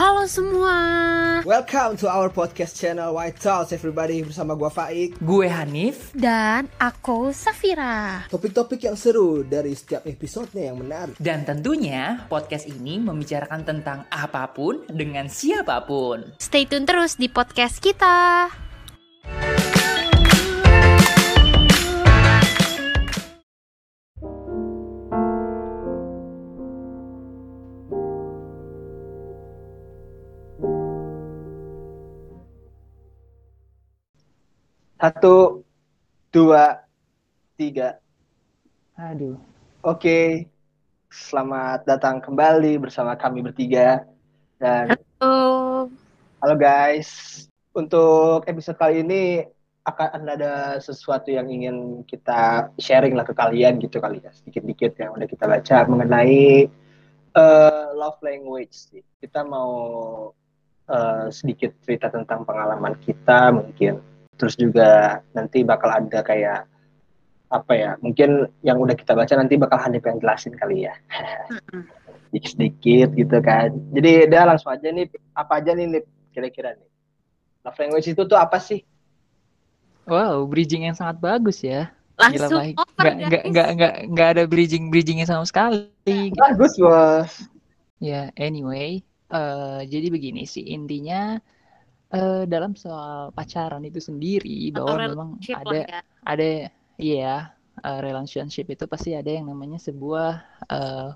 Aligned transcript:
Halo 0.00 0.24
semua. 0.24 0.76
Welcome 1.44 2.00
to 2.00 2.08
our 2.08 2.32
podcast 2.32 2.72
channel 2.72 3.12
White 3.20 3.36
House 3.44 3.68
everybody 3.76 4.24
bersama 4.24 4.56
gua 4.56 4.72
Faik. 4.72 5.20
Gue 5.20 5.44
Hanif 5.44 6.16
Dan 6.16 6.72
aku 6.80 7.36
Safira. 7.36 8.24
Topik-topik 8.32 8.80
yang 8.80 8.96
seru 8.96 9.44
dari 9.44 9.76
setiap 9.76 10.08
episodenya 10.08 10.72
yang 10.72 10.80
menarik. 10.80 11.20
dan 11.20 11.44
tentunya 11.44 12.24
podcast 12.32 12.64
ini 12.72 12.96
membicarakan 12.96 13.60
tentang 13.60 14.08
apa 14.08 14.48
pun 14.56 14.88
dengan 14.88 15.28
siapa 15.28 15.84
pun. 15.84 16.32
Stay 16.40 16.64
tune 16.64 16.88
terus 16.88 17.20
di 17.20 17.28
podcast 17.28 17.76
kita. 17.84 18.48
Satu, 35.00 35.64
dua, 36.28 36.84
tiga. 37.56 37.96
Aduh. 39.00 39.40
Oke, 39.80 40.44
selamat 41.08 41.88
datang 41.88 42.20
kembali 42.20 42.76
bersama 42.76 43.16
kami 43.16 43.40
bertiga. 43.40 44.04
Dan 44.60 44.92
Oh, 45.24 45.88
halo 46.44 46.52
guys, 46.52 47.48
untuk 47.72 48.44
episode 48.44 48.76
kali 48.76 49.00
ini 49.00 49.40
akan 49.88 50.36
ada 50.36 50.76
sesuatu 50.84 51.32
yang 51.32 51.48
ingin 51.48 52.04
kita 52.04 52.68
sharing 52.76 53.16
lah 53.16 53.24
ke 53.24 53.32
kalian 53.32 53.80
gitu 53.80 54.04
kali 54.04 54.20
ya, 54.20 54.28
sedikit-dikit 54.36 55.00
yang 55.00 55.16
udah 55.16 55.24
kita 55.24 55.48
baca 55.48 55.76
mengenai 55.88 56.68
eh, 57.40 57.84
love 57.96 58.20
language 58.20 58.76
sih. 58.76 59.00
Kita 59.16 59.48
mau 59.48 59.72
eh, 60.92 61.32
sedikit 61.32 61.72
cerita 61.88 62.12
tentang 62.12 62.44
pengalaman 62.44 63.00
kita 63.00 63.48
mungkin. 63.48 64.09
Terus 64.40 64.56
juga 64.56 65.20
nanti 65.36 65.60
bakal 65.60 65.92
ada 65.92 66.24
kayak 66.24 66.64
apa 67.52 67.72
ya? 67.76 67.90
Mungkin 68.00 68.48
yang 68.64 68.80
udah 68.80 68.96
kita 68.96 69.12
baca 69.12 69.36
nanti 69.36 69.60
bakal 69.60 69.76
Hanif 69.76 70.00
yang 70.08 70.16
jelasin 70.16 70.56
kali 70.56 70.88
ya. 70.88 70.96
Sedikit-sedikit 72.32 73.12
gitu 73.12 73.36
kan. 73.44 73.76
Jadi 73.92 74.32
udah 74.32 74.56
langsung 74.56 74.72
aja 74.72 74.88
nih 74.88 75.12
apa 75.36 75.60
aja 75.60 75.76
nih 75.76 75.86
Nip, 75.92 76.08
kira-kira 76.32 76.72
nih. 76.72 76.88
Love 77.68 77.76
language 77.76 78.08
itu 78.16 78.22
tuh 78.24 78.38
apa 78.40 78.56
sih? 78.56 78.80
Wow, 80.08 80.48
bridging 80.48 80.88
yang 80.88 80.96
sangat 80.96 81.20
bagus 81.20 81.60
ya. 81.60 81.92
Gila, 82.16 82.48
langsung 82.48 82.60
baik. 82.64 82.76
over 82.80 82.92
Nggak, 82.96 83.14
guys. 83.14 83.28
nggak, 83.28 83.42
nggak, 83.44 83.68
nggak, 83.76 83.94
nggak 84.12 84.28
ada 84.32 84.42
bridging 84.48 84.84
bridgingnya 84.88 85.28
sama 85.28 85.44
sekali. 85.44 86.32
Bagus 86.32 86.72
bos. 86.80 87.32
Ya, 88.00 88.32
anyway, 88.40 89.04
eh 89.28 89.80
jadi 89.84 90.08
begini 90.08 90.48
sih 90.48 90.64
intinya 90.72 91.36
eh 92.10 92.42
dalam 92.50 92.74
soal 92.74 93.30
pacaran 93.30 93.86
itu 93.86 94.02
sendiri 94.02 94.74
Atau 94.74 94.86
bahwa 94.86 94.96
memang 95.06 95.28
ada 95.54 95.78
ya. 95.78 96.00
ada 96.26 96.48
iya 96.98 97.54
eh, 97.80 98.00
relationship 98.02 98.66
itu 98.66 98.84
pasti 98.90 99.14
ada 99.14 99.30
yang 99.30 99.46
namanya 99.46 99.78
sebuah 99.78 100.42
eh 100.66 101.10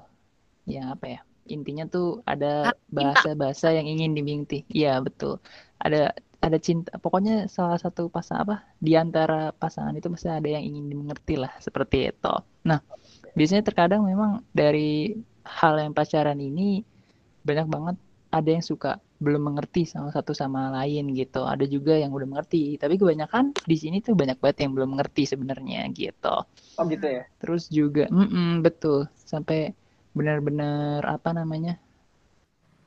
ya 0.65 0.97
apa 0.97 1.07
ya 1.19 1.21
intinya 1.45 1.85
tuh 1.85 2.25
ada 2.25 2.73
bahasa-bahasa 2.89 3.77
yang 3.77 3.85
ingin 3.85 4.17
diminti. 4.17 4.65
Iya 4.73 5.01
betul. 5.05 5.41
Ada 5.77 6.17
ada 6.45 6.59
cinta 6.61 6.93
pokoknya 7.01 7.49
salah 7.49 7.81
satu 7.81 8.13
pasang 8.13 8.45
apa 8.45 8.57
di 8.77 8.93
antara 8.97 9.53
pasangan 9.57 9.97
itu 9.97 10.13
pasti 10.13 10.29
ada 10.29 10.45
yang 10.45 10.65
ingin 10.65 10.93
dimengerti 10.93 11.41
lah 11.41 11.53
seperti 11.61 12.13
itu. 12.13 12.35
Nah 12.69 12.81
biasanya 13.37 13.65
terkadang 13.65 14.05
memang 14.05 14.45
dari 14.53 15.17
hal 15.45 15.77
yang 15.81 15.93
pacaran 15.93 16.41
ini 16.41 16.85
banyak 17.45 17.69
banget 17.69 17.97
ada 18.33 18.49
yang 18.49 18.65
suka 18.65 19.01
belum 19.23 19.43
mengerti 19.53 19.87
sama 19.87 20.11
satu 20.11 20.35
sama 20.35 20.75
lain 20.83 21.15
gitu. 21.15 21.47
Ada 21.47 21.65
juga 21.71 21.95
yang 21.95 22.11
udah 22.11 22.27
mengerti, 22.27 22.75
tapi 22.77 22.99
kebanyakan 22.99 23.55
di 23.65 23.77
sini 23.79 24.03
tuh 24.03 24.19
banyak 24.19 24.39
banget 24.43 24.67
yang 24.67 24.73
belum 24.75 24.99
mengerti 24.99 25.25
sebenarnya 25.29 25.87
gitu. 25.95 26.37
Oh 26.79 26.85
gitu 26.91 27.07
ya. 27.07 27.23
Terus 27.39 27.71
juga, 27.71 28.11
mm-mm, 28.11 28.61
betul, 28.65 29.07
sampai 29.15 29.73
benar-benar 30.15 31.07
apa 31.07 31.31
namanya? 31.31 31.79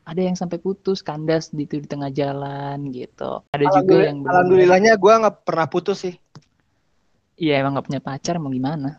Ada 0.08 0.24
yang 0.24 0.40
sampai 0.40 0.56
putus, 0.64 1.04
kandas 1.04 1.52
di, 1.52 1.68
di 1.68 1.84
tengah 1.84 2.08
jalan 2.12 2.92
gitu. 2.96 3.44
Ada 3.52 3.66
juga 3.84 4.08
yang 4.08 4.24
benar-benar- 4.24 4.32
Alhamdulillahnya 4.32 4.94
gue 4.96 5.14
nggak 5.20 5.38
pernah 5.44 5.68
putus 5.68 6.08
sih. 6.08 6.16
Iya 7.38 7.62
emang 7.62 7.78
gak 7.78 7.88
punya 7.92 8.02
pacar 8.02 8.42
mau 8.42 8.50
gimana? 8.50 8.98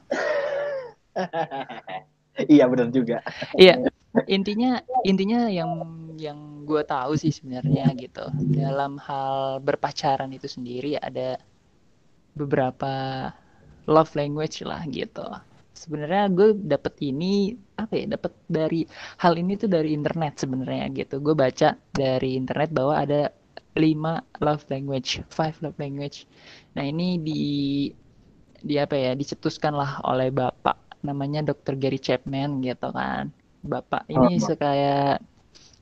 iya 2.55 2.71
benar 2.71 2.89
juga. 2.95 3.19
Iya, 3.59 3.91
intinya 4.31 4.79
intinya 5.03 5.51
yang 5.51 5.71
yang 6.15 6.39
gue 6.69 6.83
tahu 6.85 7.17
sih 7.17 7.33
sebenarnya 7.33 7.97
gitu 7.97 8.29
dalam 8.53 9.01
hal 9.01 9.65
berpacaran 9.65 10.29
itu 10.37 10.45
sendiri 10.45 11.01
ada 11.01 11.41
beberapa 12.37 12.93
love 13.89 14.13
language 14.15 14.63
lah 14.63 14.85
gitu. 14.87 15.25
Sebenarnya 15.73 16.29
gue 16.31 16.55
dapet 16.55 16.95
ini 17.03 17.55
apa 17.79 17.95
ya? 17.97 18.05
Dapet 18.15 18.33
dari 18.47 18.85
hal 19.19 19.35
ini 19.39 19.55
tuh 19.57 19.71
dari 19.71 19.95
internet 19.95 20.43
sebenarnya 20.45 20.91
gitu. 20.95 21.19
Gue 21.23 21.35
baca 21.35 21.75
dari 21.95 22.37
internet 22.37 22.71
bahwa 22.75 22.95
ada 22.99 23.31
lima 23.79 24.21
love 24.43 24.67
language, 24.69 25.23
five 25.31 25.55
love 25.63 25.79
language. 25.79 26.27
Nah 26.75 26.83
ini 26.83 27.19
di 27.23 27.43
di 28.59 28.75
apa 28.77 28.95
ya? 28.99 29.15
Dicetuskan 29.15 29.75
lah 29.75 30.03
oleh 30.03 30.35
bapak 30.35 31.03
namanya 31.07 31.47
Dr. 31.47 31.79
Gary 31.79 32.03
Chapman 32.03 32.59
gitu 32.63 32.91
kan. 32.91 33.31
Bapak 33.63 34.07
ini 34.11 34.39
Oh. 34.39 34.43
sekaya 34.43 35.19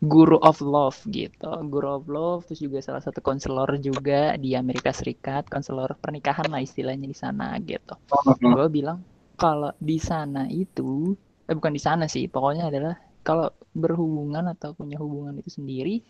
guru 0.02 0.36
of 0.44 0.60
love 0.60 1.00
gitu. 1.08 1.48
Guru 1.72 1.88
of 2.00 2.04
love 2.08 2.44
terus 2.44 2.60
juga 2.60 2.84
salah 2.84 3.00
satu 3.00 3.24
konselor 3.24 3.80
juga 3.80 4.36
di 4.36 4.52
Amerika 4.52 4.92
Serikat, 4.92 5.48
konselor 5.48 5.96
pernikahan 5.96 6.52
lah 6.52 6.60
istilahnya 6.60 7.08
di 7.08 7.16
sana 7.16 7.56
gitu. 7.64 7.96
Gue 8.40 8.68
bilang 8.68 9.00
kalau 9.40 9.72
di 9.80 9.96
sana 9.96 10.48
itu 10.52 11.16
eh 11.46 11.54
bukan 11.54 11.72
di 11.72 11.80
sana 11.80 12.04
sih, 12.10 12.28
pokoknya 12.28 12.68
adalah 12.68 12.94
kalau 13.24 13.48
berhubungan 13.72 14.50
atau 14.52 14.74
punya 14.76 15.00
hubungan 15.00 15.40
itu 15.40 15.58
sendiri 15.58 16.02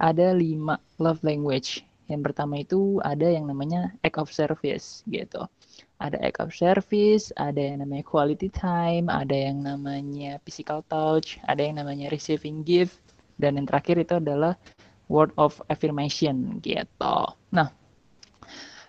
ada 0.00 0.32
lima 0.32 0.80
love 0.96 1.20
language. 1.22 1.84
Yang 2.10 2.22
pertama 2.26 2.58
itu 2.58 2.98
ada 3.06 3.30
yang 3.30 3.46
namanya 3.46 3.94
act 4.02 4.18
of 4.18 4.34
service 4.34 5.06
gitu. 5.06 5.46
Ada 6.02 6.18
act 6.18 6.42
of 6.42 6.50
service, 6.50 7.30
ada 7.38 7.60
yang 7.60 7.86
namanya 7.86 8.02
quality 8.02 8.50
time, 8.50 9.06
ada 9.06 9.30
yang 9.30 9.62
namanya 9.62 10.42
physical 10.42 10.82
touch, 10.90 11.38
ada 11.46 11.62
yang 11.62 11.78
namanya 11.78 12.10
receiving 12.10 12.66
gift, 12.66 12.98
dan 13.40 13.56
yang 13.56 13.66
terakhir 13.66 13.96
itu 13.96 14.20
adalah 14.20 14.54
word 15.10 15.34
of 15.40 15.58
affirmation 15.72 16.62
gitu. 16.62 17.16
Nah, 17.50 17.68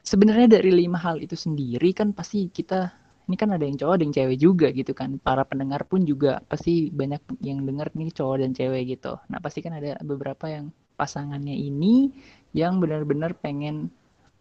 sebenarnya 0.06 0.62
dari 0.62 0.70
lima 0.70 1.02
hal 1.02 1.18
itu 1.18 1.34
sendiri 1.34 1.96
kan 1.98 2.14
pasti 2.14 2.52
kita 2.54 2.94
ini 3.26 3.40
kan 3.40 3.56
ada 3.56 3.64
yang 3.64 3.80
cowok 3.80 3.96
yang 4.04 4.14
cewek 4.14 4.38
juga 4.38 4.68
gitu 4.76 4.92
kan. 4.92 5.16
Para 5.24 5.48
pendengar 5.48 5.88
pun 5.88 6.04
juga 6.04 6.44
pasti 6.46 6.92
banyak 6.92 7.42
yang 7.42 7.64
dengar 7.64 7.88
nih 7.96 8.12
cowok 8.12 8.44
dan 8.44 8.52
cewek 8.52 9.00
gitu. 9.00 9.16
Nah 9.32 9.40
pasti 9.40 9.64
kan 9.64 9.74
ada 9.80 9.96
beberapa 10.04 10.52
yang 10.52 10.70
pasangannya 11.00 11.56
ini 11.56 12.12
yang 12.52 12.84
benar-benar 12.84 13.34
pengen 13.40 13.90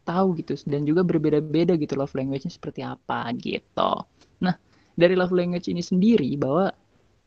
tahu 0.03 0.34
gitu 0.42 0.59
dan 0.66 0.82
juga 0.88 1.06
berbeda-beda 1.06 1.78
gitu 1.78 1.94
love 1.94 2.12
language-nya 2.19 2.50
seperti 2.50 2.82
apa 2.82 3.31
gitu. 3.38 4.04
Nah 4.42 4.59
dari 4.98 5.15
love 5.15 5.32
language 5.32 5.71
ini 5.71 5.81
sendiri 5.84 6.34
bahwa 6.34 6.75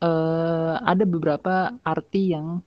eh, 0.04 0.74
ada 0.84 1.04
beberapa 1.08 1.72
arti 1.80 2.36
yang 2.36 2.60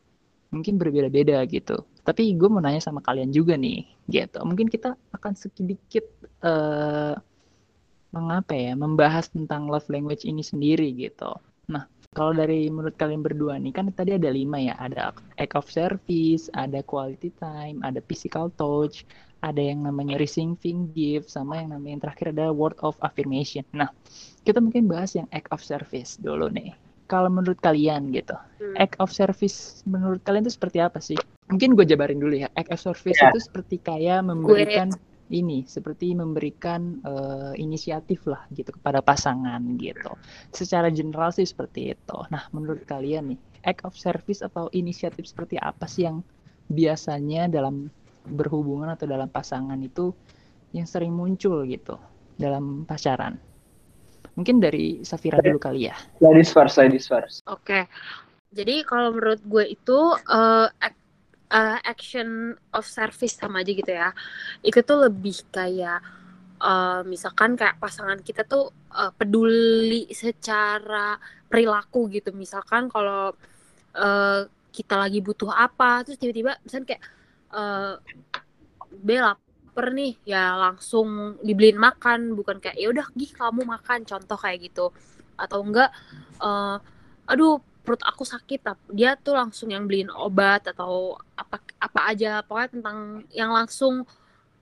mungkin 0.53 0.79
berbeda-beda 0.79 1.43
gitu 1.49 1.83
tapi 2.07 2.31
gue 2.39 2.47
mau 2.47 2.63
nanya 2.63 2.79
sama 2.79 3.03
kalian 3.03 3.35
juga 3.35 3.59
nih 3.59 3.83
gitu 4.07 4.39
mungkin 4.47 4.71
kita 4.71 4.95
akan 5.11 5.33
sedikit 5.35 6.07
eh 6.43 7.15
mengapa 8.15 8.55
ya 8.55 8.73
membahas 8.73 9.27
tentang 9.31 9.67
love 9.67 9.87
language 9.91 10.23
ini 10.23 10.41
sendiri 10.41 10.95
gitu. 10.95 11.35
Nah, 11.67 11.83
kalau 12.15 12.31
dari 12.31 12.71
menurut 12.71 12.95
kalian 12.95 13.19
berdua 13.19 13.59
nih 13.59 13.75
kan 13.75 13.91
tadi 13.91 14.15
ada 14.15 14.31
lima 14.31 14.57
ya, 14.57 14.73
ada 14.79 15.11
act 15.35 15.53
of 15.59 15.67
service, 15.67 16.47
ada 16.55 16.79
quality 16.81 17.29
time, 17.35 17.83
ada 17.83 17.99
physical 18.07 18.47
touch, 18.55 19.03
ada 19.43 19.59
yang 19.59 19.83
namanya 19.83 20.15
receiving 20.15 20.89
gift, 20.95 21.29
sama 21.29 21.59
yang 21.59 21.75
namanya 21.75 21.91
yang 21.99 22.03
terakhir 22.07 22.27
ada 22.33 22.47
word 22.55 22.77
of 22.79 22.95
affirmation. 23.03 23.67
Nah, 23.75 23.91
kita 24.47 24.63
mungkin 24.63 24.87
bahas 24.87 25.13
yang 25.13 25.27
act 25.35 25.51
of 25.51 25.59
service 25.59 26.15
dulu 26.17 26.47
nih. 26.47 26.71
Kalau 27.07 27.31
menurut 27.31 27.57
kalian 27.63 28.11
gitu, 28.11 28.35
Hmm. 28.59 28.75
act 28.75 28.99
of 28.99 29.09
service 29.15 29.81
menurut 29.87 30.19
kalian 30.27 30.43
itu 30.43 30.53
seperti 30.59 30.83
apa 30.83 30.99
sih? 30.99 31.15
Mungkin 31.47 31.79
gue 31.79 31.87
jabarin 31.87 32.19
dulu 32.19 32.35
ya. 32.35 32.51
Act 32.59 32.75
of 32.75 32.79
service 32.83 33.15
Ya. 33.15 33.31
itu 33.31 33.39
seperti 33.39 33.79
kayak 33.79 34.27
memberikan 34.27 34.91
ini, 35.31 35.63
seperti 35.63 36.11
memberikan 36.11 36.99
eh, 37.03 37.53
inisiatif 37.63 38.27
lah 38.27 38.43
gitu 38.51 38.75
kepada 38.75 38.99
pasangan 38.99 39.59
gitu. 39.79 40.11
Secara 40.51 40.91
general 40.91 41.31
sih 41.31 41.47
seperti 41.47 41.95
itu. 41.95 42.17
Nah, 42.27 42.43
menurut 42.51 42.83
kalian 42.83 43.31
nih, 43.31 43.39
act 43.63 43.87
of 43.87 43.95
service 43.95 44.43
atau 44.43 44.67
inisiatif 44.75 45.23
seperti 45.27 45.55
apa 45.55 45.87
sih 45.87 46.03
yang 46.07 46.19
biasanya 46.67 47.47
dalam 47.47 47.87
berhubungan 48.27 48.91
atau 48.91 49.07
dalam 49.07 49.31
pasangan 49.31 49.79
itu 49.79 50.11
yang 50.75 50.83
sering 50.83 51.15
muncul 51.15 51.63
gitu 51.63 51.95
dalam 52.35 52.83
pacaran? 52.83 53.39
Mungkin 54.37 54.61
dari 54.61 55.01
Safira 55.01 55.41
dulu 55.41 55.57
kali 55.57 55.89
ya. 55.89 55.97
Ladies 56.21 56.53
first, 56.53 56.77
ladies 56.77 57.09
first. 57.09 57.41
Oke. 57.49 57.89
Jadi 58.53 58.85
kalau 58.85 59.11
menurut 59.11 59.41
gue 59.43 59.65
itu 59.73 59.99
act 60.77 60.97
uh, 61.51 61.79
action 61.83 62.55
of 62.75 62.83
service 62.87 63.35
sama 63.35 63.63
aja 63.63 63.71
gitu 63.71 63.91
ya 63.91 64.09
itu 64.63 64.79
tuh 64.83 65.07
lebih 65.07 65.35
kayak 65.51 65.99
uh, 66.59 67.01
misalkan 67.07 67.55
kayak 67.55 67.79
pasangan 67.79 68.19
kita 68.21 68.43
tuh 68.43 68.71
uh, 68.95 69.11
peduli 69.15 70.07
secara 70.11 71.15
perilaku 71.47 72.11
gitu 72.11 72.35
misalkan 72.35 72.91
kalau 72.91 73.31
uh, 73.95 74.41
kita 74.71 74.95
lagi 74.99 75.23
butuh 75.23 75.49
apa 75.49 76.05
terus 76.05 76.19
tiba-tiba 76.19 76.59
misalnya 76.61 76.95
kayak 76.95 77.03
uh, 77.55 77.93
B 78.87 79.19
lapar 79.77 79.93
nih 79.93 80.17
ya 80.25 80.57
langsung 80.57 81.37
dibeliin 81.45 81.77
makan. 81.77 82.33
Bukan 82.33 82.57
kayak 82.57 82.81
ya 82.81 82.89
udah 82.89 83.05
gih 83.13 83.29
kamu 83.29 83.61
makan 83.61 84.09
contoh 84.09 84.33
kayak 84.33 84.73
gitu. 84.73 84.89
Atau 85.37 85.61
enggak 85.61 85.93
uh, 86.41 86.81
aduh 87.29 87.61
perut 87.85 88.01
aku 88.01 88.25
sakit 88.25 88.65
dia 88.89 89.13
tuh 89.21 89.37
langsung 89.37 89.69
yang 89.69 89.85
beliin 89.85 90.09
obat 90.09 90.65
atau 90.65 91.13
apa 91.37 91.61
apa 91.77 91.99
aja 92.09 92.41
pokoknya 92.41 92.69
tentang 92.73 92.97
yang 93.31 93.53
langsung 93.53 94.03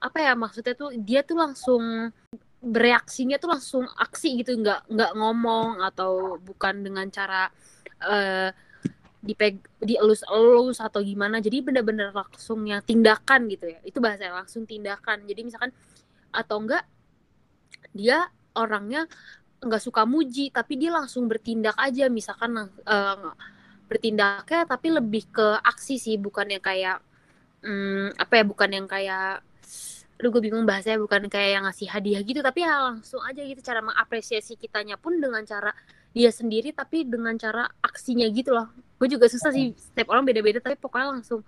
apa 0.03 0.17
ya 0.21 0.33
maksudnya 0.37 0.75
tuh 0.77 0.93
dia 0.99 1.25
tuh 1.25 1.39
langsung 1.39 2.13
bereaksinya 2.61 3.41
tuh 3.41 3.49
langsung 3.57 3.87
aksi 3.97 4.45
gitu 4.45 4.59
nggak 4.61 4.91
nggak 4.93 5.11
ngomong 5.17 5.81
atau 5.81 6.37
bukan 6.37 6.85
dengan 6.85 7.09
cara 7.09 7.49
uh, 8.05 8.53
dipeg 9.25 9.57
dielus-elus 9.81 10.77
atau 10.77 11.01
gimana 11.01 11.41
jadi 11.41 11.65
bener-bener 11.65 12.13
langsung 12.13 12.61
yang 12.69 12.85
tindakan 12.85 13.49
gitu 13.49 13.73
ya. 13.73 13.79
Itu 13.81 13.97
bahasa 13.97 14.29
langsung 14.29 14.69
tindakan. 14.69 15.25
Jadi 15.25 15.41
misalkan 15.41 15.73
atau 16.29 16.61
enggak 16.61 16.85
dia 17.91 18.29
orangnya 18.53 19.09
nggak 19.65 19.81
suka 19.81 20.05
muji 20.05 20.53
tapi 20.53 20.77
dia 20.77 20.93
langsung 20.93 21.25
bertindak 21.25 21.73
aja. 21.81 22.05
Misalkan 22.05 22.53
uh, 22.61 23.33
bertindaknya 23.89 24.69
tapi 24.69 24.93
lebih 24.93 25.25
ke 25.33 25.47
aksi 25.65 25.97
sih 25.97 26.15
bukan 26.21 26.53
yang 26.53 26.63
kayak 26.63 27.01
um, 27.65 28.13
apa 28.21 28.41
ya 28.41 28.43
bukan 28.45 28.69
yang 28.69 28.85
kayak 28.85 29.41
aduh 30.15 30.31
gue 30.31 30.47
bingung 30.47 30.63
bahasanya 30.63 30.95
bukan 30.95 31.27
kayak 31.27 31.59
yang 31.59 31.63
ngasih 31.67 31.91
hadiah 31.91 32.23
gitu 32.23 32.39
tapi 32.39 32.63
ya 32.63 32.93
langsung 32.93 33.25
aja 33.25 33.41
gitu. 33.41 33.59
Cara 33.65 33.81
mengapresiasi 33.81 34.53
kitanya 34.55 35.01
pun 35.01 35.17
dengan 35.17 35.41
cara 35.43 35.73
dia 36.15 36.31
sendiri 36.31 36.71
tapi 36.71 37.03
dengan 37.03 37.35
cara 37.35 37.67
aksinya 37.83 38.23
gitu 38.31 38.55
loh. 38.55 38.71
Gue 38.95 39.11
juga 39.11 39.27
susah 39.27 39.51
sih 39.51 39.75
setiap 39.75 40.15
orang 40.15 40.23
beda-beda 40.23 40.63
tapi 40.63 40.79
pokoknya 40.79 41.19
langsung 41.19 41.43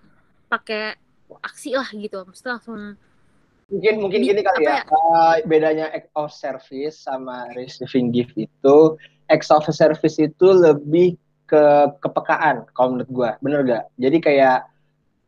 pakai 0.51 0.99
aksi 1.39 1.79
lah 1.79 1.87
gitu. 1.95 2.27
Mesti 2.27 2.47
langsung 2.51 2.99
mungkin 3.67 3.93
mungkin 3.99 4.19
gini 4.23 4.41
kali 4.43 4.63
ya, 4.63 4.79
ya? 4.79 4.81
Uh, 4.87 5.35
bedanya 5.43 5.87
act 5.91 6.07
of 6.15 6.31
service 6.31 7.03
sama 7.03 7.51
receiving 7.55 8.15
gift 8.15 8.35
itu 8.35 8.77
act 9.27 9.47
of 9.51 9.63
service 9.71 10.19
itu 10.19 10.47
lebih 10.51 11.19
ke 11.47 11.63
kepekaan 12.03 12.67
kalau 12.75 12.95
menurut 12.95 13.11
gue 13.11 13.29
bener 13.43 13.59
gak 13.63 13.83
jadi 13.99 14.17
kayak 14.19 14.59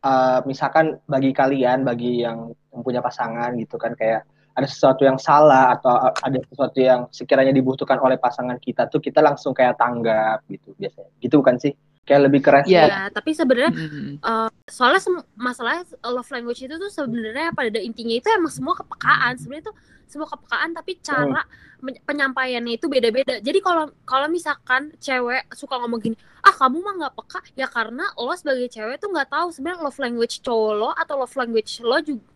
uh, 0.04 0.40
misalkan 0.44 1.00
bagi 1.04 1.32
kalian 1.36 1.84
bagi 1.84 2.24
yang 2.24 2.52
punya 2.84 3.04
pasangan 3.04 3.56
gitu 3.56 3.76
kan 3.76 3.92
kayak 3.96 4.24
ada 4.54 4.66
sesuatu 4.66 5.06
yang 5.06 5.16
salah 5.16 5.78
atau 5.78 5.94
ada 6.10 6.38
sesuatu 6.50 6.78
yang 6.78 7.06
sekiranya 7.14 7.54
dibutuhkan 7.54 7.98
oleh 8.02 8.18
pasangan 8.18 8.58
kita 8.58 8.90
tuh 8.90 8.98
kita 8.98 9.22
langsung 9.22 9.54
kayak 9.54 9.78
tanggap 9.78 10.42
gitu 10.50 10.74
biasanya 10.76 11.10
gitu 11.22 11.34
bukan 11.38 11.56
sih 11.56 11.72
kayak 12.04 12.26
lebih 12.26 12.40
keren 12.42 12.64
Iya, 12.66 12.90
yeah. 12.90 13.06
tapi 13.14 13.30
sebenarnya 13.30 13.70
mm-hmm. 13.70 14.24
uh, 14.24 14.50
soalnya 14.66 15.22
masalah 15.38 15.86
love 16.10 16.30
language 16.34 16.66
itu 16.66 16.74
tuh 16.74 16.90
sebenarnya 16.90 17.54
pada 17.54 17.78
intinya 17.78 18.18
itu 18.18 18.26
emang 18.34 18.50
semua 18.50 18.74
kepekaan 18.74 19.38
sebenarnya 19.38 19.70
itu 19.70 19.74
semua 20.10 20.26
kepekaan 20.26 20.74
tapi 20.74 20.98
cara 20.98 21.46
mm. 21.78 22.02
penyampaiannya 22.02 22.82
itu 22.82 22.90
beda-beda 22.90 23.38
jadi 23.38 23.58
kalau 23.62 23.94
kalau 24.02 24.26
misalkan 24.26 24.90
cewek 24.98 25.46
suka 25.54 25.78
ngomong 25.78 26.02
gini 26.02 26.16
ah 26.42 26.50
kamu 26.50 26.82
mah 26.82 26.94
nggak 26.98 27.14
peka 27.14 27.40
ya 27.54 27.70
karena 27.70 28.02
lo 28.18 28.34
sebagai 28.34 28.66
cewek 28.66 28.98
tuh 28.98 29.14
nggak 29.14 29.30
tahu 29.30 29.54
sebenarnya 29.54 29.86
love 29.86 30.00
language 30.02 30.42
cowok 30.42 30.72
lo 30.74 30.90
atau 30.98 31.14
love 31.14 31.36
language 31.38 31.78
lo 31.86 32.02
juga 32.02 32.26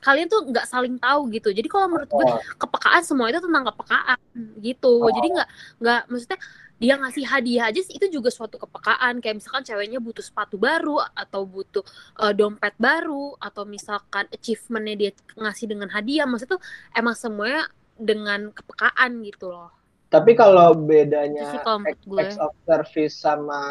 kalian 0.00 0.26
tuh 0.32 0.48
nggak 0.48 0.66
saling 0.66 0.96
tahu 0.96 1.28
gitu. 1.32 1.52
Jadi 1.52 1.68
kalau 1.68 1.86
menurut 1.92 2.08
gue 2.08 2.24
oh. 2.24 2.40
kepekaan 2.56 3.02
semua 3.04 3.28
itu 3.28 3.40
tentang 3.40 3.64
kepekaan 3.68 4.18
gitu. 4.64 4.92
Oh. 5.04 5.12
jadi 5.12 5.28
nggak 5.40 5.48
nggak 5.80 6.00
maksudnya 6.08 6.38
dia 6.74 6.94
ngasih 6.98 7.24
hadiah 7.24 7.70
aja 7.70 7.80
sih 7.80 7.94
itu 7.96 8.06
juga 8.10 8.28
suatu 8.32 8.58
kepekaan. 8.58 9.22
Kayak 9.22 9.44
misalkan 9.44 9.62
ceweknya 9.62 10.02
butuh 10.02 10.24
sepatu 10.24 10.56
baru 10.58 10.98
atau 11.14 11.46
butuh 11.46 11.84
uh, 12.18 12.32
dompet 12.34 12.74
baru 12.80 13.38
atau 13.38 13.62
misalkan 13.62 14.26
achievementnya 14.32 14.94
dia 14.98 15.10
ngasih 15.38 15.66
dengan 15.70 15.88
hadiah. 15.92 16.26
Maksudnya 16.26 16.58
tuh 16.58 16.62
emang 16.96 17.14
semuanya 17.14 17.70
dengan 17.94 18.50
kepekaan 18.50 19.22
gitu 19.22 19.54
loh. 19.54 19.70
Tapi 20.10 20.38
kalau 20.38 20.78
bedanya 20.78 21.58
acts 21.58 22.38
of 22.38 22.54
service 22.66 23.18
sama 23.18 23.62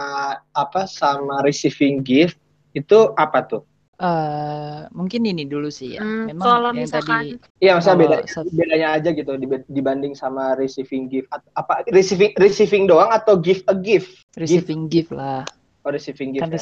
apa 0.52 0.84
sama 0.84 1.40
receiving 1.44 2.04
gift 2.04 2.36
itu 2.76 3.16
apa 3.16 3.48
tuh 3.48 3.64
Uh, 4.02 4.90
mungkin 4.90 5.22
ini 5.22 5.46
dulu 5.46 5.70
sih 5.70 5.96
ya. 5.96 6.02
Hmm, 6.02 6.26
Memang 6.34 6.46
kalau 6.50 6.70
yang 6.74 6.90
misalkan, 6.90 7.38
tadi 7.38 7.62
Iya, 7.62 7.72
maksudnya 7.78 7.98
beda 8.02 8.18
bedanya 8.50 8.88
aja 8.98 9.10
gitu 9.14 9.32
dibanding 9.70 10.14
sama 10.18 10.58
receiving 10.58 11.08
gift 11.14 11.30
apa 11.54 11.86
receiving 11.94 12.34
receiving 12.42 12.90
doang 12.90 13.14
atau 13.14 13.38
give 13.38 13.62
a 13.70 13.76
gift? 13.78 14.26
Receiving 14.34 14.90
gift, 14.90 15.14
gift 15.14 15.22
lah. 15.22 15.46
Oh, 15.86 15.94
receiving 15.94 16.34
gift. 16.34 16.42
Kan 16.42 16.58
ya? 16.58 16.62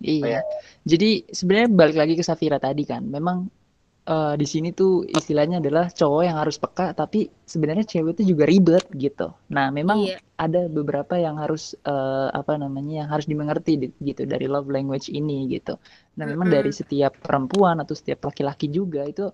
Iya. 0.00 0.20
Oh, 0.20 0.28
ya. 0.28 0.40
Jadi 0.84 1.10
sebenarnya 1.32 1.68
balik 1.72 1.96
lagi 1.96 2.14
ke 2.16 2.24
Safira 2.24 2.60
tadi 2.60 2.84
kan. 2.84 3.08
Memang 3.08 3.48
uh, 4.10 4.34
di 4.34 4.46
sini 4.46 4.74
tuh 4.74 5.06
istilahnya 5.06 5.62
adalah 5.62 5.86
cowok 5.88 6.22
yang 6.26 6.36
harus 6.42 6.58
peka 6.58 6.92
tapi 6.92 7.30
sebenarnya 7.46 7.86
cewek 7.86 8.18
itu 8.18 8.34
juga 8.34 8.44
ribet 8.50 8.84
gitu. 8.98 9.30
Nah, 9.54 9.70
memang 9.70 10.02
iya. 10.02 10.18
ada 10.34 10.66
beberapa 10.66 11.14
yang 11.14 11.38
harus 11.38 11.78
uh, 11.86 12.28
apa 12.34 12.58
namanya 12.58 13.06
yang 13.06 13.08
harus 13.08 13.30
dimengerti 13.30 13.94
gitu 14.02 14.26
dari 14.26 14.50
love 14.50 14.66
language 14.66 15.08
ini 15.08 15.46
gitu. 15.54 15.78
Nah, 16.18 16.26
memang 16.26 16.50
mm 16.50 16.52
-hmm. 16.52 16.58
dari 16.58 16.70
setiap 16.74 17.12
perempuan 17.22 17.78
atau 17.78 17.94
setiap 17.94 18.26
laki-laki 18.26 18.66
juga 18.68 19.06
itu 19.06 19.30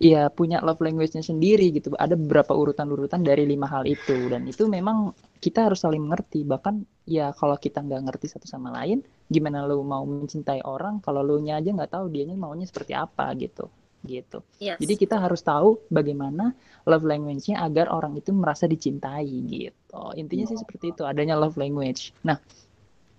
ya 0.00 0.32
punya 0.32 0.64
love 0.64 0.80
language-nya 0.80 1.24
sendiri 1.24 1.72
gitu. 1.76 1.92
Ada 1.96 2.16
beberapa 2.16 2.56
urutan-urutan 2.56 3.24
dari 3.24 3.44
lima 3.48 3.68
hal 3.68 3.84
itu 3.88 4.28
dan 4.32 4.44
itu 4.48 4.68
memang 4.68 5.16
kita 5.40 5.68
harus 5.72 5.80
saling 5.84 6.00
mengerti. 6.04 6.44
Bahkan 6.44 7.08
ya 7.08 7.32
kalau 7.36 7.56
kita 7.56 7.84
nggak 7.84 8.08
ngerti 8.08 8.32
satu 8.32 8.48
sama 8.48 8.72
lain, 8.72 9.04
gimana 9.28 9.64
lo 9.68 9.84
mau 9.84 10.04
mencintai 10.08 10.64
orang 10.64 11.04
kalau 11.04 11.20
lo 11.20 11.36
nya 11.40 11.60
aja 11.60 11.72
nggak 11.72 11.92
tahu 11.92 12.08
dianya 12.08 12.36
maunya 12.36 12.64
seperti 12.64 12.96
apa 12.96 13.28
gitu 13.36 13.68
gitu. 14.04 14.40
Yes. 14.56 14.80
Jadi 14.80 14.94
kita 14.96 15.20
harus 15.20 15.44
tahu 15.44 15.80
bagaimana 15.92 16.56
love 16.88 17.04
language-nya 17.04 17.60
agar 17.60 17.92
orang 17.92 18.16
itu 18.16 18.32
merasa 18.32 18.64
dicintai 18.64 19.28
gitu. 19.48 20.04
Intinya 20.16 20.48
sih 20.48 20.56
seperti 20.56 20.96
itu, 20.96 21.02
adanya 21.04 21.36
love 21.36 21.60
language. 21.60 22.16
Nah, 22.24 22.40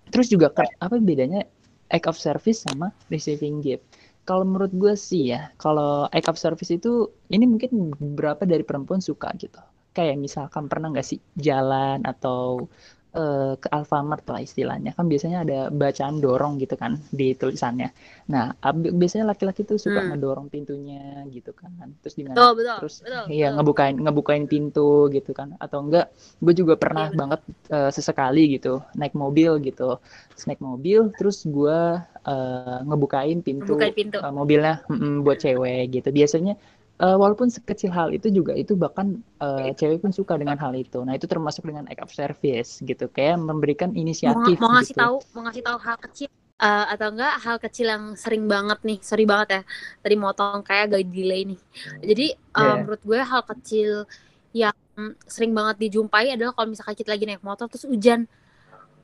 terus 0.09 0.27
juga 0.33 0.49
apa 0.81 0.97
bedanya 0.97 1.45
act 1.93 2.07
of 2.09 2.17
service 2.17 2.65
sama 2.65 2.89
receiving 3.13 3.61
gift? 3.61 3.85
Kalau 4.25 4.45
menurut 4.45 4.73
gue 4.73 4.93
sih 4.93 5.33
ya, 5.33 5.49
kalau 5.57 6.05
act 6.09 6.29
of 6.29 6.37
service 6.37 6.69
itu 6.73 7.09
ini 7.33 7.45
mungkin 7.45 7.93
beberapa 7.97 8.45
dari 8.45 8.61
perempuan 8.61 9.01
suka 9.01 9.33
gitu. 9.37 9.57
Kayak 9.91 10.17
misalkan 10.23 10.71
pernah 10.71 10.93
nggak 10.93 11.03
sih 11.03 11.19
jalan 11.35 12.05
atau 12.07 12.69
uh, 13.15 13.53
ke 13.59 13.67
Alfamart 13.71 14.23
lah 14.27 14.41
istilahnya 14.43 14.91
kan 14.95 15.07
biasanya 15.07 15.43
ada 15.43 15.59
bacaan 15.71 16.19
dorong 16.19 16.59
gitu 16.59 16.75
kan 16.75 16.99
di 17.11 17.35
tulisannya. 17.35 17.91
Nah 18.31 18.55
biasanya 18.73 19.31
laki-laki 19.31 19.67
tuh 19.67 19.79
suka 19.79 20.01
hmm. 20.01 20.09
ngedorong 20.15 20.47
pintunya 20.47 21.23
gitu 21.31 21.51
kan, 21.51 21.71
terus 22.03 22.15
gimana? 22.15 22.35
Betul, 22.35 22.51
betul, 22.63 22.77
terus 22.83 22.95
betul, 23.03 23.23
ya 23.31 23.47
betul. 23.51 23.55
ngebukain 23.59 23.95
ngebukain 23.99 24.45
pintu 24.47 24.89
gitu 25.11 25.31
kan, 25.35 25.55
atau 25.59 25.83
enggak? 25.83 26.11
Gue 26.39 26.53
juga 26.55 26.73
pernah 26.79 27.11
yeah, 27.11 27.17
banget 27.17 27.41
uh, 27.71 27.89
sesekali 27.91 28.57
gitu 28.59 28.79
naik 28.95 29.15
mobil 29.15 29.59
gitu, 29.63 29.99
terus 30.31 30.43
naik 30.47 30.61
mobil, 30.63 31.11
terus 31.19 31.43
gue 31.43 31.79
uh, 32.01 32.77
ngebukain 32.87 33.43
pintu, 33.43 33.75
pintu. 33.91 34.17
Uh, 34.19 34.33
mobilnya 34.33 34.83
mm, 34.87 35.23
buat 35.25 35.37
cewek 35.41 35.91
gitu. 36.01 36.09
Biasanya 36.11 36.55
uh, 37.01 37.17
walaupun 37.17 37.49
sekecil 37.49 37.89
hal 37.89 38.13
itu 38.13 38.29
juga 38.29 38.53
itu 38.53 38.77
bahkan 38.77 39.19
uh, 39.41 39.73
cewek 39.73 40.05
pun 40.05 40.13
suka 40.13 40.37
dengan 40.37 40.55
hal 40.61 40.71
itu. 40.77 41.01
Nah 41.01 41.17
itu 41.17 41.25
termasuk 41.25 41.65
dengan 41.65 41.89
act 41.89 42.05
of 42.05 42.13
service 42.13 42.79
gitu, 42.85 43.09
kayak 43.09 43.41
memberikan 43.41 43.91
inisiatif. 43.97 44.61
Mau, 44.61 44.69
mau 44.69 44.79
ngasih 44.79 44.95
gitu. 44.95 45.01
tahu, 45.01 45.15
mau 45.33 45.41
ngasih 45.49 45.63
tahu 45.65 45.77
hal 45.81 45.97
kecil 45.97 46.29
uh, 46.61 46.85
atau 46.93 47.07
enggak 47.09 47.33
hal 47.41 47.57
kecil 47.57 47.87
yang 47.89 48.03
sering 48.13 48.45
banget 48.45 48.79
nih, 48.85 48.99
sorry 49.01 49.25
banget 49.25 49.47
ya, 49.49 49.61
tadi 50.05 50.15
motong 50.15 50.61
kayak 50.61 50.93
agak 50.93 51.09
delay 51.09 51.41
nih. 51.49 51.59
Jadi 52.05 52.27
uh, 52.55 52.61
yeah. 52.61 52.75
menurut 52.85 53.01
gue 53.01 53.19
hal 53.19 53.41
kecil 53.43 53.91
yang 54.53 54.77
sering 55.25 55.55
banget 55.55 55.81
dijumpai 55.89 56.35
adalah 56.35 56.53
kalau 56.53 56.69
misalkan 56.69 56.93
kita 56.93 57.09
lagi 57.09 57.25
naik 57.25 57.41
motor 57.41 57.65
terus 57.65 57.89
hujan, 57.89 58.29